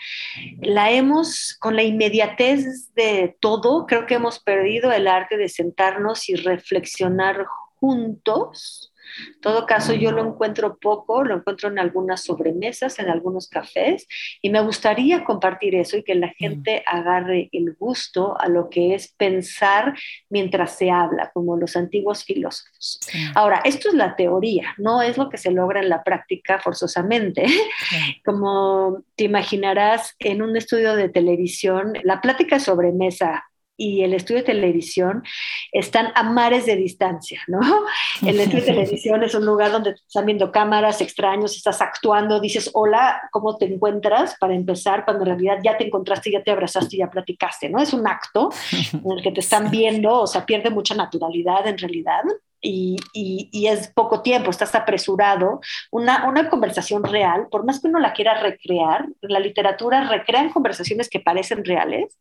La 0.62 0.92
hemos, 0.92 1.58
con 1.60 1.76
la 1.76 1.82
inmediatez 1.82 2.94
de 2.94 3.36
todo, 3.40 3.88
creo 3.88 4.06
que 4.06 4.14
hemos 4.14 4.40
perdido 4.40 4.92
el 4.92 5.08
arte 5.08 5.36
de 5.36 5.50
sentarnos 5.50 6.30
y 6.30 6.36
reflexionar 6.36 7.48
juntos 7.80 8.94
en 9.34 9.42
todo 9.42 9.66
caso, 9.66 9.94
yo 9.94 10.12
lo 10.12 10.26
encuentro 10.26 10.78
poco, 10.78 11.24
lo 11.24 11.36
encuentro 11.36 11.70
en 11.70 11.80
algunas 11.80 12.24
sobremesas, 12.24 13.00
en 13.00 13.10
algunos 13.10 13.48
cafés, 13.48 14.08
y 14.42 14.50
me 14.50 14.62
gustaría 14.62 15.24
compartir 15.24 15.76
eso 15.76 15.98
y 15.98 16.04
que 16.04 16.16
la 16.16 16.30
gente 16.30 16.84
agarre 16.86 17.50
el 17.52 17.76
gusto 17.76 18.40
a 18.40 18.48
lo 18.48 18.70
que 18.70 18.96
es 18.96 19.14
pensar 19.18 19.98
mientras 20.30 20.78
se 20.78 20.92
habla, 20.92 21.32
como 21.34 21.58
los 21.58 21.76
antiguos 21.76 22.24
filósofos. 22.24 23.00
Sí. 23.02 23.20
Ahora, 23.36 23.62
esto 23.64 23.90
es 23.90 23.96
la 23.96 24.16
teoría, 24.16 24.76
no 24.78 25.02
es 25.02 25.18
lo 25.18 25.30
que 25.30 25.38
se 25.38 25.52
logra 25.52 25.82
en 25.82 25.90
la 25.90 26.04
práctica 26.04 26.60
forzosamente. 26.60 27.48
Sí. 27.48 28.22
Como 28.26 29.04
te 29.16 29.24
imaginarás 29.24 30.16
en 30.20 30.42
un 30.42 30.56
estudio 30.58 30.96
de 30.96 31.10
televisión, 31.10 31.94
la 32.04 32.22
plática 32.22 32.60
sobremesa 32.60 33.46
y 33.78 34.02
el 34.02 34.14
estudio 34.16 34.42
de 34.42 34.48
televisión 34.48 35.24
están 35.72 36.12
a 36.16 36.24
mares 36.24 36.66
de 36.66 36.76
distancia, 36.76 37.42
¿no? 37.48 37.60
El 38.26 38.40
estudio 38.40 38.66
de 38.66 38.72
televisión 38.74 39.24
es 39.24 39.36
un 39.36 39.46
lugar 39.46 39.72
donde 39.72 39.92
están 39.92 40.26
viendo 40.26 40.52
cámaras, 40.52 41.00
extraños, 41.00 41.56
estás 41.56 41.80
actuando, 41.80 42.40
dices, 42.40 42.72
hola, 42.74 43.22
¿cómo 43.32 43.56
te 43.56 43.66
encuentras? 43.66 44.36
Para 44.40 44.56
empezar, 44.56 45.06
cuando 45.06 45.24
en 45.24 45.30
realidad 45.30 45.60
ya 45.64 45.78
te 45.78 45.86
encontraste, 45.86 46.32
ya 46.32 46.44
te 46.44 46.52
abrazaste, 46.52 46.98
ya 46.98 47.10
platicaste, 47.10 47.70
¿no? 47.70 47.80
Es 47.80 47.94
un 47.94 48.08
acto 48.08 48.50
en 48.92 49.12
el 49.12 49.22
que 49.22 49.32
te 49.32 49.42
están 49.42 49.70
viendo, 49.70 50.22
o 50.22 50.28
sea, 50.28 50.46
pierde 50.46 50.72
mucha 50.72 50.96
naturalidad 50.96 51.68
en 51.68 51.78
realidad. 51.78 52.24
y, 52.60 53.68
es 53.68 53.90
poco 53.90 54.22
tiempo, 54.22 54.50
estás 54.50 54.74
apresurado, 54.74 55.62
una, 55.92 56.28
una 56.28 56.50
conversación 56.50 57.04
real, 57.04 57.48
por 57.52 57.64
más 57.64 57.80
que 57.80 57.88
uno 57.88 58.00
la 58.00 58.14
quiera 58.14 58.42
recrear, 58.42 59.06
la 59.22 59.40
literatura 59.40 60.08
recrea 60.10 60.50
conversaciones 60.52 61.10
que 61.10 61.20
parecen 61.20 61.64
reales, 61.64 62.18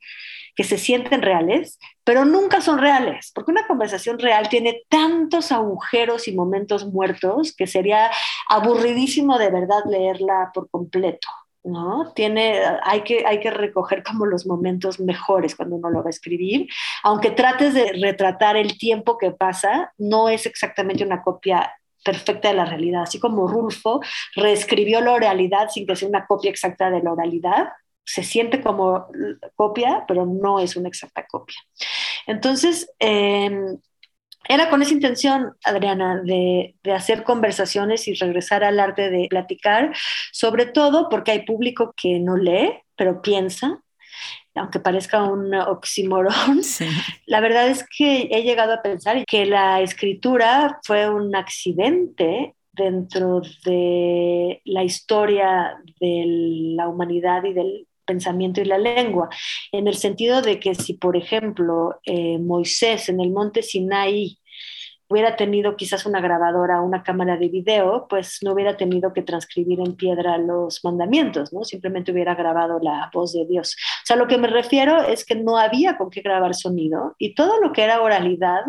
que 0.57 0.65
se 0.65 0.79
sienten 0.79 1.23
reales, 1.23 1.79
pero 2.03 2.25
nunca 2.25 2.61
son 2.61 2.79
reales, 2.79 3.31
porque 3.35 3.53
una 3.53 3.67
conversación 3.67 4.19
real 4.19 4.49
tiene 4.49 4.83
tantos 4.89 5.53
agujeros 5.53 6.27
y 6.27 6.35
momentos 6.35 6.87
muertos 6.87 7.55
que 7.55 7.67
sería 7.67 8.11
aburridísimo 8.49 9.39
de 9.39 9.51
verdad 9.51 9.85
leerla 9.89 10.51
por 10.53 10.69
completo. 10.71 11.29
¿no? 11.63 12.13
Tiene, 12.15 12.61
hay 12.85 13.03
que, 13.03 13.27
hay 13.27 13.41
que 13.41 13.51
recoger 13.51 14.03
como 14.05 14.25
los 14.25 14.47
momentos 14.47 15.01
mejores 15.01 15.57
cuando 15.57 15.77
uno 15.77 15.91
lo 15.91 16.03
va 16.03 16.09
a 16.09 16.11
escribir. 16.11 16.69
Aunque 17.03 17.33
trates 17.33 17.75
de 17.75 17.93
retratar 17.93 18.57
el 18.57 18.79
tiempo 18.79 19.19
que 19.19 19.33
pasa, 19.33 19.93
no 19.99 20.29
es 20.29 20.47
exactamente 20.47 21.05
una 21.05 21.23
copia 21.23 21.75
perfecta 22.05 22.49
de 22.49 22.55
la 22.55 22.65
realidad. 22.65 23.03
Así 23.03 23.19
como 23.19 23.49
Rulfo 23.49 24.01
reescribió 24.37 25.01
la 25.01 25.13
oralidad 25.13 25.69
sin 25.69 25.87
que 25.87 25.97
sea 25.97 26.09
una 26.09 26.25
copia 26.25 26.51
exacta 26.51 26.89
de 26.89 27.03
la 27.03 27.13
oralidad, 27.13 27.71
se 28.07 28.23
siente 28.23 28.63
como 28.63 29.09
copia, 29.57 30.05
pero 30.07 30.25
no 30.25 30.61
es 30.61 30.77
una 30.77 30.89
exacta 30.89 31.27
copia. 31.27 31.57
Entonces, 32.27 32.89
em, 32.99 33.79
era 34.49 34.71
con 34.71 34.81
esa 34.81 34.95
intención, 34.95 35.57
Adriana, 35.65 36.23
de, 36.25 36.77
hacer 36.95 37.25
conversaciones 37.25 38.07
y 38.07 38.15
regresar 38.15 38.63
al 38.65 38.79
arte 38.79 39.11
de 39.11 39.27
platicar, 39.29 39.93
sobre 40.33 40.67
todo 40.67 41.09
porque 41.09 41.33
hay 41.33 41.45
público 41.45 41.93
que 41.97 42.21
no 42.21 42.37
lee, 42.37 42.75
pero 42.95 43.21
piensa, 43.23 43.83
aunque 44.55 44.79
parezca 44.81 45.25
un 45.25 45.53
oxímoron. 45.55 46.63
La 47.27 47.41
verdad 47.41 47.69
es 47.69 47.85
que 47.97 48.29
he 48.31 48.43
llegado 48.43 48.73
a 48.73 48.83
pensar 48.83 49.25
que 49.27 49.47
la 49.47 49.81
escritura 49.81 50.79
fue 50.85 51.11
un 51.11 51.35
accidente 51.35 52.55
dentro 52.73 53.41
de 53.65 54.61
la 54.65 54.85
historia 54.85 55.77
de 55.99 56.25
la 56.77 56.89
humanidad 56.89 57.43
y 57.45 57.53
del 57.53 57.87
pensamiento 58.07 58.61
y 58.61 58.65
la 58.65 58.79
lengua, 58.79 59.29
en 59.73 59.89
el 59.89 59.95
sentido 59.95 60.43
de 60.43 60.59
que 60.61 60.75
si, 60.75 60.95
por 60.95 61.17
ejemplo, 61.17 62.01
eh, 62.05 62.39
Moisés 62.39 63.09
en 63.09 63.21
el 63.21 63.31
monte 63.31 63.63
Sinaí 63.63 64.39
hubiera 65.09 65.37
tenido 65.37 65.77
quizás 65.77 66.05
una 66.07 66.21
grabadora, 66.21 66.81
una 66.81 67.03
cámara 67.03 67.37
de 67.37 67.49
video, 67.49 68.07
pues 68.09 68.39
no 68.43 68.53
hubiera 68.53 68.77
tenido 68.77 69.13
que 69.13 69.23
transcribir 69.23 69.81
en 69.81 69.95
piedra 69.95 70.37
los 70.39 70.85
mandamientos, 70.85 71.53
¿no? 71.53 71.65
Simplemente 71.65 72.13
hubiera 72.13 72.35
grabado 72.35 72.81
la 72.81 73.11
voz 73.13 73.33
de 73.33 73.47
Dios. 73.47 73.77
O 74.03 74.07
sea, 74.07 74.17
lo 74.17 74.27
que 74.27 74.39
me 74.39 74.49
refiero 74.49 75.03
es 75.03 75.25
que 75.25 75.37
no 75.37 75.59
había 75.59 75.97
con 75.97 76.11
qué 76.11 76.23
grabar 76.23 76.55
sonido 76.55 77.15
y 77.19 77.35
todo 77.35 77.61
lo 77.61 77.73
que 77.73 77.83
era 77.83 78.03
oralidad 78.03 78.65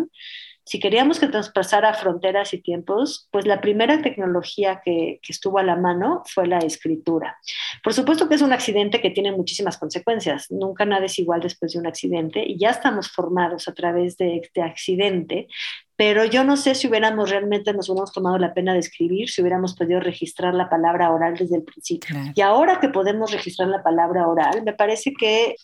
si 0.67 0.79
queríamos 0.81 1.17
que 1.17 1.29
traspasara 1.29 1.93
fronteras 1.93 2.53
y 2.53 2.61
tiempos, 2.61 3.29
pues 3.31 3.45
la 3.45 3.61
primera 3.61 4.01
tecnología 4.01 4.81
que, 4.83 5.21
estuvo 5.27 5.59
a 5.59 5.63
la 5.63 5.77
mano 5.77 6.23
fue 6.25 6.45
la 6.45 6.59
escritura. 6.59 7.37
Por 7.81 7.93
supuesto 7.93 8.27
que 8.27 8.35
es 8.35 8.41
un 8.41 8.51
accidente 8.51 8.99
que 8.99 9.09
tiene 9.09 9.31
muchísimas 9.31 9.77
consecuencias. 9.77 10.51
Nunca 10.51 10.83
nada 10.83 11.05
es 11.05 11.19
igual 11.19 11.39
después 11.39 11.71
de 11.71 11.79
un 11.79 11.87
accidente 11.87 12.43
y 12.45 12.57
ya 12.59 12.71
estamos 12.71 13.09
formados 13.09 13.69
a 13.69 13.73
través 13.73 14.17
de 14.17 14.37
este 14.37 14.61
accidente, 14.61 15.47
pero 15.95 16.25
yo 16.25 16.43
no 16.43 16.57
sé 16.57 16.75
si 16.75 16.87
hubiéramos 16.89 17.29
realmente 17.29 17.71
nos 17.73 17.87
hubiéramos 17.87 18.11
tomado 18.11 18.37
la 18.37 18.53
pena 18.53 18.73
de 18.73 18.79
escribir, 18.79 19.29
si 19.29 19.41
hubiéramos 19.41 19.73
podido 19.73 20.01
registrar 20.01 20.53
la 20.53 20.69
palabra 20.69 21.11
oral 21.11 21.35
desde 21.37 21.55
el 21.55 21.63
principio. 21.63 22.13
Y 22.35 22.41
ahora 22.41 22.81
que 22.81 22.89
podemos 22.89 23.31
registrar 23.31 23.69
la 23.69 23.83
palabra 23.83 24.27
oral, 24.27 24.63
me 24.65 24.73
parece 24.73 25.13
que 25.17 25.55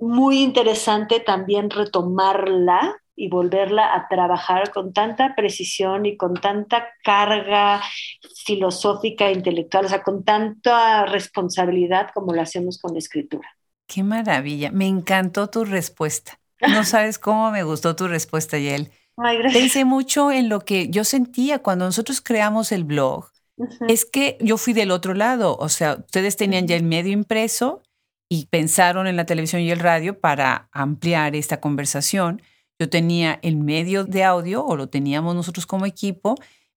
muy 0.00 0.42
interesante 0.42 1.20
también 1.20 1.70
retomarla 1.70 2.99
y 3.20 3.28
volverla 3.28 3.94
a 3.94 4.08
trabajar 4.08 4.72
con 4.72 4.94
tanta 4.94 5.34
precisión 5.36 6.06
y 6.06 6.16
con 6.16 6.32
tanta 6.32 6.88
carga 7.04 7.82
filosófica 8.46 9.28
e 9.28 9.34
intelectual, 9.34 9.84
o 9.84 9.88
sea, 9.90 10.02
con 10.02 10.24
tanta 10.24 11.04
responsabilidad 11.04 12.08
como 12.14 12.32
lo 12.32 12.40
hacemos 12.40 12.78
con 12.78 12.94
la 12.94 12.98
escritura. 12.98 13.46
Qué 13.86 14.02
maravilla, 14.02 14.70
me 14.72 14.86
encantó 14.86 15.50
tu 15.50 15.66
respuesta. 15.66 16.40
No 16.62 16.82
sabes 16.84 17.18
cómo 17.18 17.50
me 17.50 17.62
gustó 17.62 17.94
tu 17.94 18.08
respuesta, 18.08 18.56
Yael. 18.58 18.90
Pensé 19.52 19.84
mucho 19.84 20.30
en 20.30 20.48
lo 20.48 20.60
que 20.60 20.88
yo 20.88 21.04
sentía 21.04 21.58
cuando 21.58 21.84
nosotros 21.84 22.22
creamos 22.22 22.72
el 22.72 22.84
blog. 22.84 23.26
Es 23.86 24.06
que 24.06 24.38
yo 24.40 24.56
fui 24.56 24.72
del 24.72 24.90
otro 24.90 25.12
lado, 25.12 25.58
o 25.58 25.68
sea, 25.68 25.96
ustedes 25.96 26.38
tenían 26.38 26.66
ya 26.66 26.76
el 26.76 26.84
medio 26.84 27.12
impreso 27.12 27.82
y 28.30 28.46
pensaron 28.46 29.06
en 29.06 29.16
la 29.16 29.26
televisión 29.26 29.60
y 29.60 29.70
el 29.70 29.80
radio 29.80 30.18
para 30.18 30.70
ampliar 30.72 31.36
esta 31.36 31.60
conversación. 31.60 32.40
Yo 32.80 32.88
tenía 32.88 33.38
el 33.42 33.56
medio 33.56 34.04
de 34.04 34.24
audio 34.24 34.64
o 34.64 34.74
lo 34.74 34.88
teníamos 34.88 35.34
nosotros 35.34 35.66
como 35.66 35.84
equipo, 35.84 36.34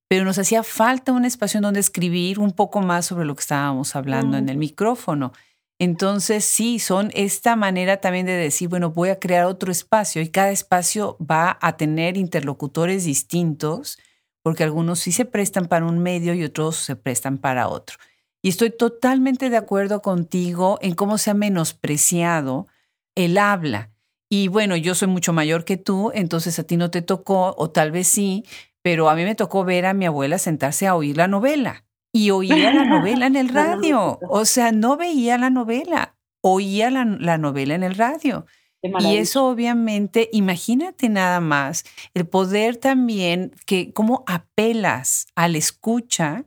pero 0.09 0.25
nos 0.25 0.37
hacía 0.37 0.61
falta 0.61 1.13
un 1.13 1.23
espacio 1.23 1.59
en 1.59 1.63
donde 1.63 1.79
escribir 1.79 2.39
un 2.39 2.51
poco 2.51 2.81
más 2.81 3.05
sobre 3.05 3.23
lo 3.23 3.33
que 3.35 3.41
estábamos 3.41 3.95
hablando 3.95 4.35
en 4.35 4.49
el 4.49 4.57
micrófono. 4.57 5.31
Entonces, 5.79 6.43
sí, 6.43 6.77
son 6.79 7.09
esta 7.13 7.55
manera 7.55 8.01
también 8.01 8.25
de 8.25 8.33
decir, 8.33 8.67
bueno, 8.67 8.91
voy 8.91 9.09
a 9.09 9.19
crear 9.19 9.45
otro 9.45 9.71
espacio 9.71 10.21
y 10.21 10.27
cada 10.27 10.51
espacio 10.51 11.15
va 11.19 11.57
a 11.61 11.77
tener 11.77 12.17
interlocutores 12.17 13.05
distintos, 13.05 13.97
porque 14.43 14.65
algunos 14.65 14.99
sí 14.99 15.13
se 15.13 15.23
prestan 15.23 15.67
para 15.67 15.85
un 15.85 15.99
medio 15.99 16.33
y 16.33 16.43
otros 16.43 16.75
se 16.75 16.97
prestan 16.97 17.37
para 17.37 17.69
otro. 17.69 17.97
Y 18.41 18.49
estoy 18.49 18.71
totalmente 18.71 19.49
de 19.49 19.55
acuerdo 19.55 20.01
contigo 20.01 20.79
en 20.81 20.95
cómo 20.95 21.17
se 21.17 21.31
ha 21.31 21.33
menospreciado 21.33 22.67
el 23.15 23.37
habla. 23.37 23.92
Y 24.35 24.47
bueno, 24.47 24.75
yo 24.75 24.95
soy 24.95 25.09
mucho 25.09 25.31
mayor 25.31 25.63
que 25.63 25.77
tú, 25.77 26.09
entonces 26.11 26.57
a 26.57 26.63
ti 26.63 26.75
no 26.75 26.89
te 26.89 27.03
tocó, 27.03 27.53
o 27.55 27.69
tal 27.69 27.91
vez 27.91 28.07
sí, 28.07 28.43
pero 28.81 29.07
a 29.11 29.13
mí 29.13 29.25
me 29.25 29.35
tocó 29.35 29.63
ver 29.63 29.85
a 29.85 29.93
mi 29.93 30.07
abuela 30.07 30.39
sentarse 30.39 30.87
a 30.87 30.95
oír 30.95 31.17
la 31.17 31.27
novela. 31.27 31.85
Y 32.11 32.31
oía 32.31 32.73
la 32.73 32.83
novela 32.83 33.27
en 33.27 33.35
el 33.35 33.49
radio. 33.53 34.17
O 34.27 34.45
sea, 34.45 34.71
no 34.71 34.97
veía 34.97 35.37
la 35.37 35.51
novela, 35.51 36.15
oía 36.41 36.89
la, 36.89 37.37
novela 37.37 37.75
en 37.75 37.83
el 37.83 37.93
radio. 37.93 38.47
Y 38.81 39.17
eso 39.17 39.45
obviamente, 39.45 40.29
imagínate 40.33 41.09
nada 41.09 41.39
más, 41.39 41.85
el 42.15 42.25
poder 42.25 42.77
también 42.77 43.51
que 43.67 43.93
cómo 43.93 44.23
apelas 44.25 45.27
a 45.35 45.47
la 45.47 45.59
escucha 45.59 46.43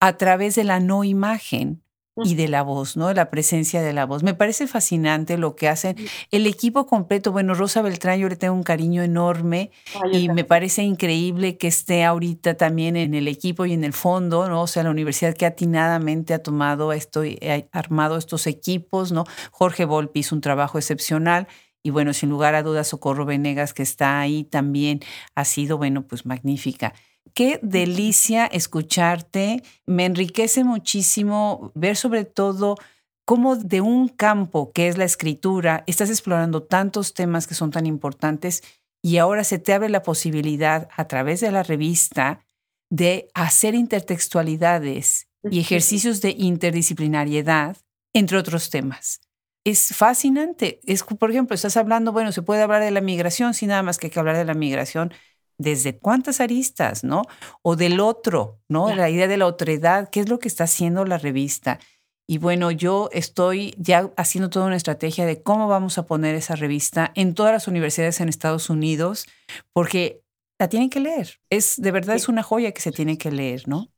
a 0.00 0.16
través 0.16 0.56
de 0.56 0.64
la 0.64 0.80
no 0.80 1.04
imagen 1.04 1.84
y 2.24 2.34
de 2.34 2.48
la 2.48 2.62
voz, 2.62 2.96
¿no? 2.96 3.12
La 3.12 3.30
presencia 3.30 3.82
de 3.82 3.92
la 3.92 4.06
voz. 4.06 4.22
Me 4.22 4.34
parece 4.34 4.66
fascinante 4.66 5.38
lo 5.38 5.56
que 5.56 5.68
hacen 5.68 5.96
el 6.30 6.46
equipo 6.46 6.86
completo. 6.86 7.32
Bueno, 7.32 7.54
Rosa 7.54 7.82
Beltrán, 7.82 8.18
yo 8.18 8.28
le 8.28 8.36
tengo 8.36 8.54
un 8.54 8.62
cariño 8.62 9.02
enorme 9.02 9.70
y 10.12 10.28
me 10.28 10.44
parece 10.44 10.82
increíble 10.82 11.56
que 11.56 11.68
esté 11.68 12.04
ahorita 12.04 12.54
también 12.54 12.96
en 12.96 13.14
el 13.14 13.28
equipo 13.28 13.66
y 13.66 13.72
en 13.72 13.84
el 13.84 13.92
fondo, 13.92 14.48
¿no? 14.48 14.62
O 14.62 14.66
sea, 14.66 14.82
la 14.82 14.90
universidad 14.90 15.34
que 15.34 15.46
atinadamente 15.46 16.34
ha 16.34 16.42
tomado 16.42 16.92
esto, 16.92 17.22
ha 17.22 17.78
armado 17.78 18.16
estos 18.16 18.46
equipos, 18.46 19.12
¿no? 19.12 19.24
Jorge 19.50 19.84
Volpi 19.84 20.20
hizo 20.20 20.34
un 20.34 20.40
trabajo 20.40 20.78
excepcional. 20.78 21.48
Y 21.82 21.90
bueno, 21.90 22.12
sin 22.12 22.28
lugar 22.28 22.54
a 22.54 22.62
dudas, 22.62 22.88
Socorro 22.88 23.24
Venegas, 23.24 23.72
que 23.72 23.82
está 23.82 24.20
ahí 24.20 24.44
también, 24.44 25.00
ha 25.36 25.44
sido, 25.44 25.78
bueno, 25.78 26.06
pues 26.06 26.26
magnífica. 26.26 26.92
Qué 27.34 27.58
delicia 27.62 28.46
escucharte. 28.46 29.62
Me 29.86 30.04
enriquece 30.04 30.64
muchísimo 30.64 31.72
ver 31.74 31.96
sobre 31.96 32.24
todo 32.24 32.76
cómo 33.24 33.56
de 33.56 33.80
un 33.80 34.08
campo 34.08 34.72
que 34.72 34.88
es 34.88 34.96
la 34.96 35.04
escritura 35.04 35.84
estás 35.86 36.10
explorando 36.10 36.62
tantos 36.62 37.14
temas 37.14 37.46
que 37.46 37.54
son 37.54 37.70
tan 37.70 37.86
importantes 37.86 38.62
y 39.02 39.18
ahora 39.18 39.44
se 39.44 39.58
te 39.58 39.72
abre 39.72 39.88
la 39.88 40.02
posibilidad 40.02 40.88
a 40.96 41.06
través 41.06 41.40
de 41.40 41.50
la 41.50 41.62
revista 41.62 42.46
de 42.90 43.28
hacer 43.34 43.74
intertextualidades 43.74 45.28
y 45.50 45.60
ejercicios 45.60 46.20
de 46.20 46.30
interdisciplinariedad, 46.30 47.76
entre 48.14 48.38
otros 48.38 48.70
temas. 48.70 49.20
Es 49.64 49.94
fascinante. 49.94 50.80
Es, 50.84 51.04
por 51.04 51.30
ejemplo, 51.30 51.54
estás 51.54 51.76
hablando, 51.76 52.12
bueno, 52.12 52.32
se 52.32 52.42
puede 52.42 52.62
hablar 52.62 52.82
de 52.82 52.90
la 52.90 53.02
migración, 53.02 53.54
sin 53.54 53.68
nada 53.68 53.82
más 53.82 53.98
que, 53.98 54.10
que 54.10 54.18
hablar 54.18 54.36
de 54.36 54.46
la 54.46 54.54
migración 54.54 55.12
desde 55.58 55.98
cuántas 55.98 56.40
aristas, 56.40 57.04
¿no? 57.04 57.22
O 57.62 57.76
del 57.76 58.00
otro, 58.00 58.60
¿no? 58.68 58.94
La 58.94 59.10
idea 59.10 59.28
de 59.28 59.36
la 59.36 59.46
otredad, 59.46 60.08
¿qué 60.10 60.20
es 60.20 60.28
lo 60.28 60.38
que 60.38 60.48
está 60.48 60.64
haciendo 60.64 61.04
la 61.04 61.18
revista? 61.18 61.80
Y 62.26 62.38
bueno, 62.38 62.70
yo 62.70 63.08
estoy 63.12 63.74
ya 63.78 64.12
haciendo 64.16 64.50
toda 64.50 64.66
una 64.66 64.76
estrategia 64.76 65.26
de 65.26 65.42
cómo 65.42 65.66
vamos 65.66 65.98
a 65.98 66.06
poner 66.06 66.34
esa 66.34 66.56
revista 66.56 67.10
en 67.14 67.34
todas 67.34 67.52
las 67.52 67.68
universidades 67.68 68.20
en 68.20 68.28
Estados 68.28 68.70
Unidos, 68.70 69.26
porque 69.72 70.22
la 70.58 70.68
tienen 70.68 70.90
que 70.90 71.00
leer. 71.00 71.40
Es 71.50 71.80
de 71.80 71.90
verdad 71.90 72.16
es 72.16 72.28
una 72.28 72.42
joya 72.42 72.72
que 72.72 72.82
se 72.82 72.92
tiene 72.92 73.16
que 73.16 73.30
leer, 73.30 73.66
¿no? 73.66 73.88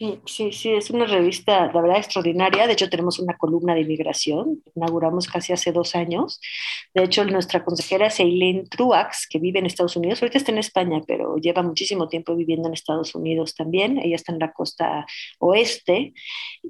Sí, 0.00 0.18
sí, 0.24 0.52
sí, 0.52 0.72
es 0.72 0.88
una 0.88 1.04
revista, 1.04 1.70
la 1.74 1.82
verdad, 1.82 1.98
extraordinaria. 1.98 2.66
De 2.66 2.72
hecho, 2.72 2.88
tenemos 2.88 3.18
una 3.18 3.36
columna 3.36 3.74
de 3.74 3.82
inmigración, 3.82 4.62
inauguramos 4.74 5.28
casi 5.28 5.52
hace 5.52 5.72
dos 5.72 5.94
años. 5.94 6.40
De 6.94 7.04
hecho, 7.04 7.22
nuestra 7.26 7.62
consejera 7.66 8.06
es 8.06 8.18
Eileen 8.18 8.66
Truax, 8.66 9.26
que 9.28 9.38
vive 9.38 9.58
en 9.58 9.66
Estados 9.66 9.96
Unidos. 9.96 10.22
Ahorita 10.22 10.38
está 10.38 10.52
en 10.52 10.56
España, 10.56 11.02
pero 11.06 11.36
lleva 11.36 11.62
muchísimo 11.62 12.08
tiempo 12.08 12.34
viviendo 12.34 12.66
en 12.66 12.72
Estados 12.72 13.14
Unidos 13.14 13.54
también. 13.54 13.98
Ella 13.98 14.16
está 14.16 14.32
en 14.32 14.38
la 14.38 14.52
costa 14.52 15.04
oeste 15.38 16.14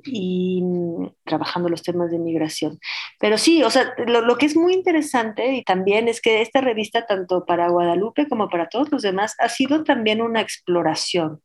y 0.06 0.62
mm, 0.64 1.10
trabajando 1.24 1.68
los 1.68 1.84
temas 1.84 2.10
de 2.10 2.16
inmigración. 2.16 2.80
Pero 3.20 3.38
sí, 3.38 3.62
o 3.62 3.70
sea, 3.70 3.94
lo, 4.08 4.22
lo 4.22 4.38
que 4.38 4.46
es 4.46 4.56
muy 4.56 4.74
interesante 4.74 5.54
y 5.54 5.62
también 5.62 6.08
es 6.08 6.20
que 6.20 6.42
esta 6.42 6.62
revista, 6.62 7.06
tanto 7.06 7.46
para 7.46 7.68
Guadalupe 7.68 8.28
como 8.28 8.48
para 8.48 8.68
todos 8.68 8.90
los 8.90 9.02
demás, 9.02 9.36
ha 9.38 9.48
sido 9.48 9.84
también 9.84 10.20
una 10.20 10.40
exploración 10.40 11.40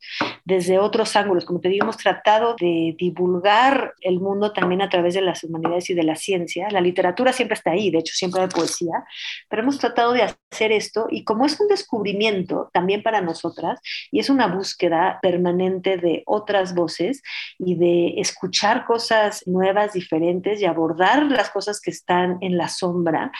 desde 0.45 0.79
otros 0.79 1.15
ángulos, 1.15 1.45
como 1.45 1.59
te 1.59 1.74
hemos 1.79 1.97
tratado 1.97 2.55
de 2.59 2.95
divulgar 2.97 3.93
el 4.01 4.19
mundo 4.19 4.51
también 4.53 4.81
a 4.81 4.89
través 4.89 5.13
de 5.13 5.21
las 5.21 5.43
humanidades 5.43 5.89
y 5.89 5.93
de 5.93 6.03
la 6.03 6.15
ciencia. 6.15 6.67
La 6.71 6.81
literatura 6.81 7.33
siempre 7.33 7.55
está 7.55 7.71
ahí, 7.71 7.91
de 7.91 7.99
hecho 7.99 8.13
siempre 8.13 8.41
hay 8.41 8.47
poesía, 8.47 9.05
pero 9.49 9.61
hemos 9.61 9.79
tratado 9.79 10.13
de 10.13 10.23
hacer 10.23 10.71
esto 10.71 11.07
y 11.09 11.23
como 11.23 11.45
es 11.45 11.59
un 11.59 11.67
descubrimiento 11.67 12.69
también 12.73 13.03
para 13.03 13.21
nosotras 13.21 13.79
y 14.11 14.19
es 14.19 14.29
una 14.29 14.47
búsqueda 14.47 15.19
permanente 15.21 15.97
de 15.97 16.23
otras 16.25 16.73
voces 16.75 17.21
y 17.59 17.75
de 17.75 18.19
escuchar 18.19 18.85
cosas 18.85 19.43
nuevas, 19.47 19.93
diferentes 19.93 20.61
y 20.61 20.65
abordar 20.65 21.23
las 21.23 21.49
cosas 21.49 21.81
que 21.81 21.91
están 21.91 22.37
en 22.41 22.57
la 22.57 22.69
sombra, 22.69 23.31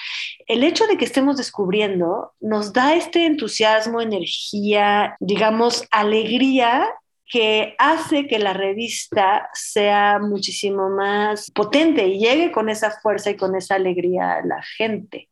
el 0.48 0.64
hecho 0.64 0.88
de 0.88 0.98
que 0.98 1.06
estemos 1.06 1.38
descubriendo 1.38 2.34
nos 2.40 2.74
da 2.74 2.96
este 2.96 3.26
entusiasmo, 3.26 4.02
energía, 4.02 5.16
digamos, 5.20 5.88
alegría 5.92 6.88
que 7.32 7.76
hace 7.80 8.28
que 8.28 8.40
la 8.40 8.54
revista 8.54 9.50
sea 9.54 10.20
muchísimo 10.20 10.90
más 10.90 11.52
potente 11.52 12.08
y 12.08 12.20
llegue 12.20 12.52
con 12.52 12.70
esa 12.70 12.92
fuerza 12.92 13.32
y 13.32 13.36
con 13.36 13.56
esa 13.56 13.76
alegría 13.76 14.34
a 14.34 14.46
la 14.46 14.62
gente. 14.78 15.30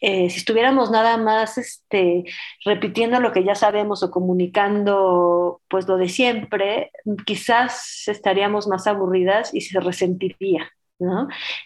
Eh, 0.00 0.30
si 0.30 0.38
estuviéramos 0.38 0.90
nada 0.90 1.18
más 1.18 1.58
este, 1.58 2.24
repitiendo 2.64 3.20
lo 3.20 3.32
que 3.32 3.44
ya 3.44 3.54
sabemos 3.54 4.02
o 4.02 4.10
comunicando 4.10 5.60
pues 5.68 5.86
lo 5.86 5.98
de 5.98 6.08
siempre, 6.08 6.90
quizás 7.26 8.08
estaríamos 8.08 8.66
más 8.66 8.86
aburridas 8.86 9.54
y 9.54 9.60
se 9.60 9.78
resentiría. 9.78 10.70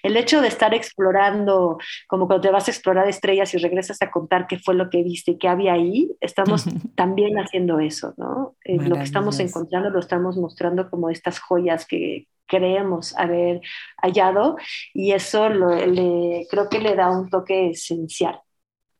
El 0.03 0.16
hecho 0.16 0.41
de 0.41 0.49
estar 0.49 0.74
explorando, 0.74 1.78
como 2.07 2.26
cuando 2.26 2.43
te 2.43 2.53
vas 2.53 2.68
a 2.68 2.70
explorar 2.70 3.09
estrellas 3.09 3.53
y 3.55 3.59
regresas 3.59 4.01
a 4.03 4.11
contar 4.11 4.47
qué 4.47 4.59
fue 4.59 4.74
lo 4.74 4.91
que 4.91 5.03
viste 5.03 5.32
y 5.32 5.39
qué 5.39 5.49
había 5.49 5.74
ahí, 5.74 6.11
estamos 6.20 6.64
también 6.95 7.39
haciendo 7.39 7.80
eso, 7.80 8.14
¿no? 8.16 8.57
Eh, 8.64 8.76
lo 8.76 8.97
que 8.97 9.03
estamos 9.03 9.39
encontrando 9.41 9.91
lo 9.91 9.99
estamos 9.99 10.37
mostrando 10.37 10.89
como 10.91 11.11
estas 11.11 11.39
joyas 11.39 11.87
que 11.87 12.26
creemos 12.47 13.16
haber 13.16 13.61
hallado 14.03 14.57
y 14.93 15.12
eso 15.12 15.49
le, 15.49 16.47
creo 16.51 16.68
que 16.68 16.78
le 16.78 16.95
da 16.95 17.11
un 17.11 17.30
toque 17.30 17.70
esencial. 17.70 18.41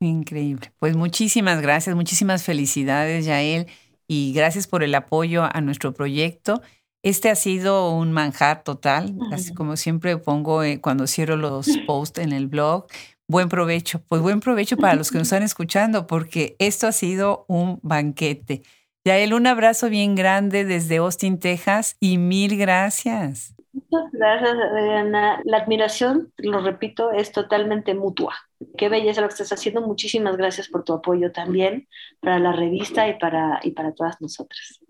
Increíble. 0.01 0.73
Pues 0.79 0.97
muchísimas 0.97 1.61
gracias, 1.63 1.95
muchísimas 1.95 2.43
felicidades, 2.43 3.25
Yael, 3.27 3.67
y 4.07 4.33
gracias 4.35 4.67
por 4.67 4.83
el 4.83 4.95
apoyo 4.95 5.45
a 5.45 5.61
nuestro 5.61 5.95
proyecto. 5.95 6.61
Este 7.05 7.29
ha 7.29 7.35
sido 7.35 7.91
un 7.91 8.13
manjar 8.13 8.65
total, 8.65 9.15
así 9.31 9.53
como 9.53 9.77
siempre 9.77 10.17
pongo 10.17 10.63
eh, 10.63 10.81
cuando 10.81 11.07
cierro 11.07 11.37
los 11.37 11.69
posts 11.87 12.19
en 12.19 12.33
el 12.33 12.47
blog. 12.47 12.87
Buen 13.29 13.51
provecho, 13.51 14.01
pues 14.09 14.23
buen 14.23 14.41
provecho 14.41 14.79
para 14.79 14.95
los 14.95 15.11
que 15.11 15.19
nos 15.19 15.27
están 15.31 15.43
escuchando, 15.43 16.07
porque 16.07 16.57
esto 16.59 16.87
ha 16.87 16.93
sido 16.93 17.45
un 17.47 17.79
banquete. 17.83 18.63
Yael, 19.05 19.35
un 19.35 19.47
abrazo 19.47 19.91
bien 19.91 20.15
grande 20.15 20.65
desde 20.65 20.97
Austin, 20.97 21.39
Texas, 21.39 21.99
y 22.01 22.17
mil 22.17 22.57
gracias. 22.57 23.55
Muchas 23.75 24.11
gracias, 24.11 24.55
Adriana. 24.55 25.43
La 25.45 25.59
admiración, 25.59 26.33
lo 26.39 26.63
repito, 26.63 27.11
es 27.11 27.33
totalmente 27.33 27.93
mutua. 27.93 28.35
Qué 28.79 28.89
belleza 28.89 29.21
lo 29.21 29.29
que 29.29 29.35
estás 29.35 29.53
haciendo. 29.53 29.83
Muchísimas 29.83 30.39
gracias 30.39 30.69
por 30.69 30.85
tu 30.85 30.95
apoyo 30.95 31.33
también 31.33 31.87
para 32.21 32.39
la 32.39 32.53
revista 32.53 33.07
y 33.09 33.19
para, 33.19 33.61
y 33.63 33.73
para 33.73 33.93
todas 33.93 34.23
nosotras. 34.23 34.81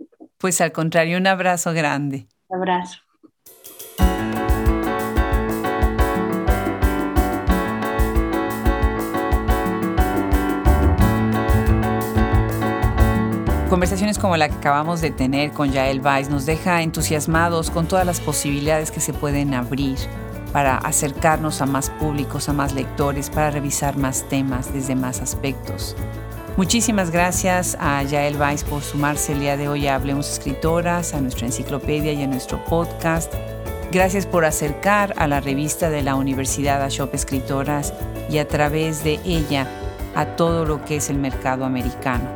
Pues 0.45 0.61
al 0.61 0.73
contrario, 0.73 1.17
un 1.17 1.27
abrazo 1.27 1.73
grande. 1.73 2.29
Un 2.49 2.59
abrazo. 2.59 2.99
Conversaciones 13.71 14.19
como 14.19 14.37
la 14.37 14.51
que 14.51 14.57
acabamos 14.57 15.01
de 15.01 15.11
tener 15.11 15.53
con 15.53 15.73
Yael 15.73 16.03
Weiss 16.03 16.29
nos 16.29 16.45
deja 16.45 16.83
entusiasmados 16.83 17.71
con 17.71 17.89
todas 17.89 18.05
las 18.05 18.21
posibilidades 18.21 18.91
que 18.91 19.01
se 19.01 19.15
pueden 19.15 19.55
abrir 19.55 19.97
para 20.53 20.77
acercarnos 20.77 21.63
a 21.63 21.67
más 21.67 21.89
públicos, 21.89 22.51
a 22.51 22.53
más 22.53 22.75
lectores, 22.75 23.31
para 23.31 23.51
revisar 23.51 23.97
más 23.97 24.29
temas 24.29 24.75
desde 24.75 24.95
más 24.95 25.23
aspectos. 25.23 25.97
Muchísimas 26.57 27.11
gracias 27.11 27.77
a 27.81 28.01
Yael 28.05 28.41
Weiss 28.41 28.63
por 28.63 28.81
sumarse 28.81 29.33
el 29.33 29.41
día 29.41 29.57
de 29.57 29.67
hoy 29.69 29.89
a 29.89 29.97
Hablemos 29.97 30.31
Escritoras, 30.31 31.13
a 31.13 31.21
nuestra 31.21 31.47
enciclopedia 31.49 32.13
y 32.13 32.23
a 32.23 32.29
nuestro 32.29 32.65
podcast. 32.67 33.35
Gracias 33.91 34.25
por 34.25 34.45
acercar 34.45 35.15
a 35.17 35.27
la 35.27 35.41
revista 35.41 35.91
de 35.91 36.03
la 36.03 36.15
Universidad 36.15 36.81
a 36.81 36.89
Shop 36.89 37.13
Escritoras 37.13 37.93
y 38.31 38.39
a 38.39 38.47
través 38.47 39.03
de 39.03 39.19
ella 39.25 39.67
a 40.15 40.37
todo 40.37 40.65
lo 40.65 40.85
que 40.85 40.97
es 40.97 41.11
el 41.11 41.19
mercado 41.19 41.65
americano. 41.65 42.31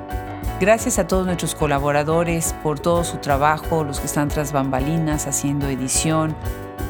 Gracias 0.61 0.99
a 0.99 1.07
todos 1.07 1.25
nuestros 1.25 1.55
colaboradores 1.55 2.57
por 2.65 2.81
todo 2.81 3.05
su 3.05 3.19
trabajo, 3.19 3.85
los 3.85 4.01
que 4.01 4.07
están 4.07 4.31
tras 4.31 4.51
bambalinas 4.51 5.29
haciendo 5.29 5.69
edición, 5.69 6.35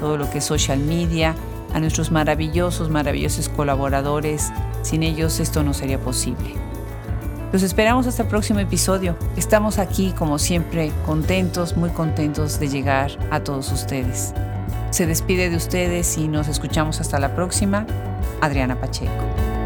todo 0.00 0.16
lo 0.16 0.30
que 0.30 0.38
es 0.38 0.44
social 0.44 0.78
media, 0.78 1.34
a 1.74 1.80
nuestros 1.80 2.10
maravillosos, 2.10 2.88
maravillosos 2.88 3.50
colaboradores. 3.50 4.50
Sin 4.80 5.02
ellos 5.02 5.40
esto 5.40 5.62
no 5.62 5.74
sería 5.74 6.00
posible. 6.00 6.67
Los 7.52 7.62
esperamos 7.62 8.06
hasta 8.06 8.24
el 8.24 8.28
próximo 8.28 8.60
episodio. 8.60 9.16
Estamos 9.36 9.78
aquí, 9.78 10.12
como 10.12 10.38
siempre, 10.38 10.92
contentos, 11.06 11.76
muy 11.78 11.88
contentos 11.90 12.60
de 12.60 12.68
llegar 12.68 13.10
a 13.30 13.40
todos 13.40 13.72
ustedes. 13.72 14.34
Se 14.90 15.06
despide 15.06 15.48
de 15.48 15.56
ustedes 15.56 16.18
y 16.18 16.28
nos 16.28 16.48
escuchamos 16.48 17.00
hasta 17.00 17.18
la 17.18 17.34
próxima. 17.34 17.86
Adriana 18.42 18.78
Pacheco. 18.78 19.57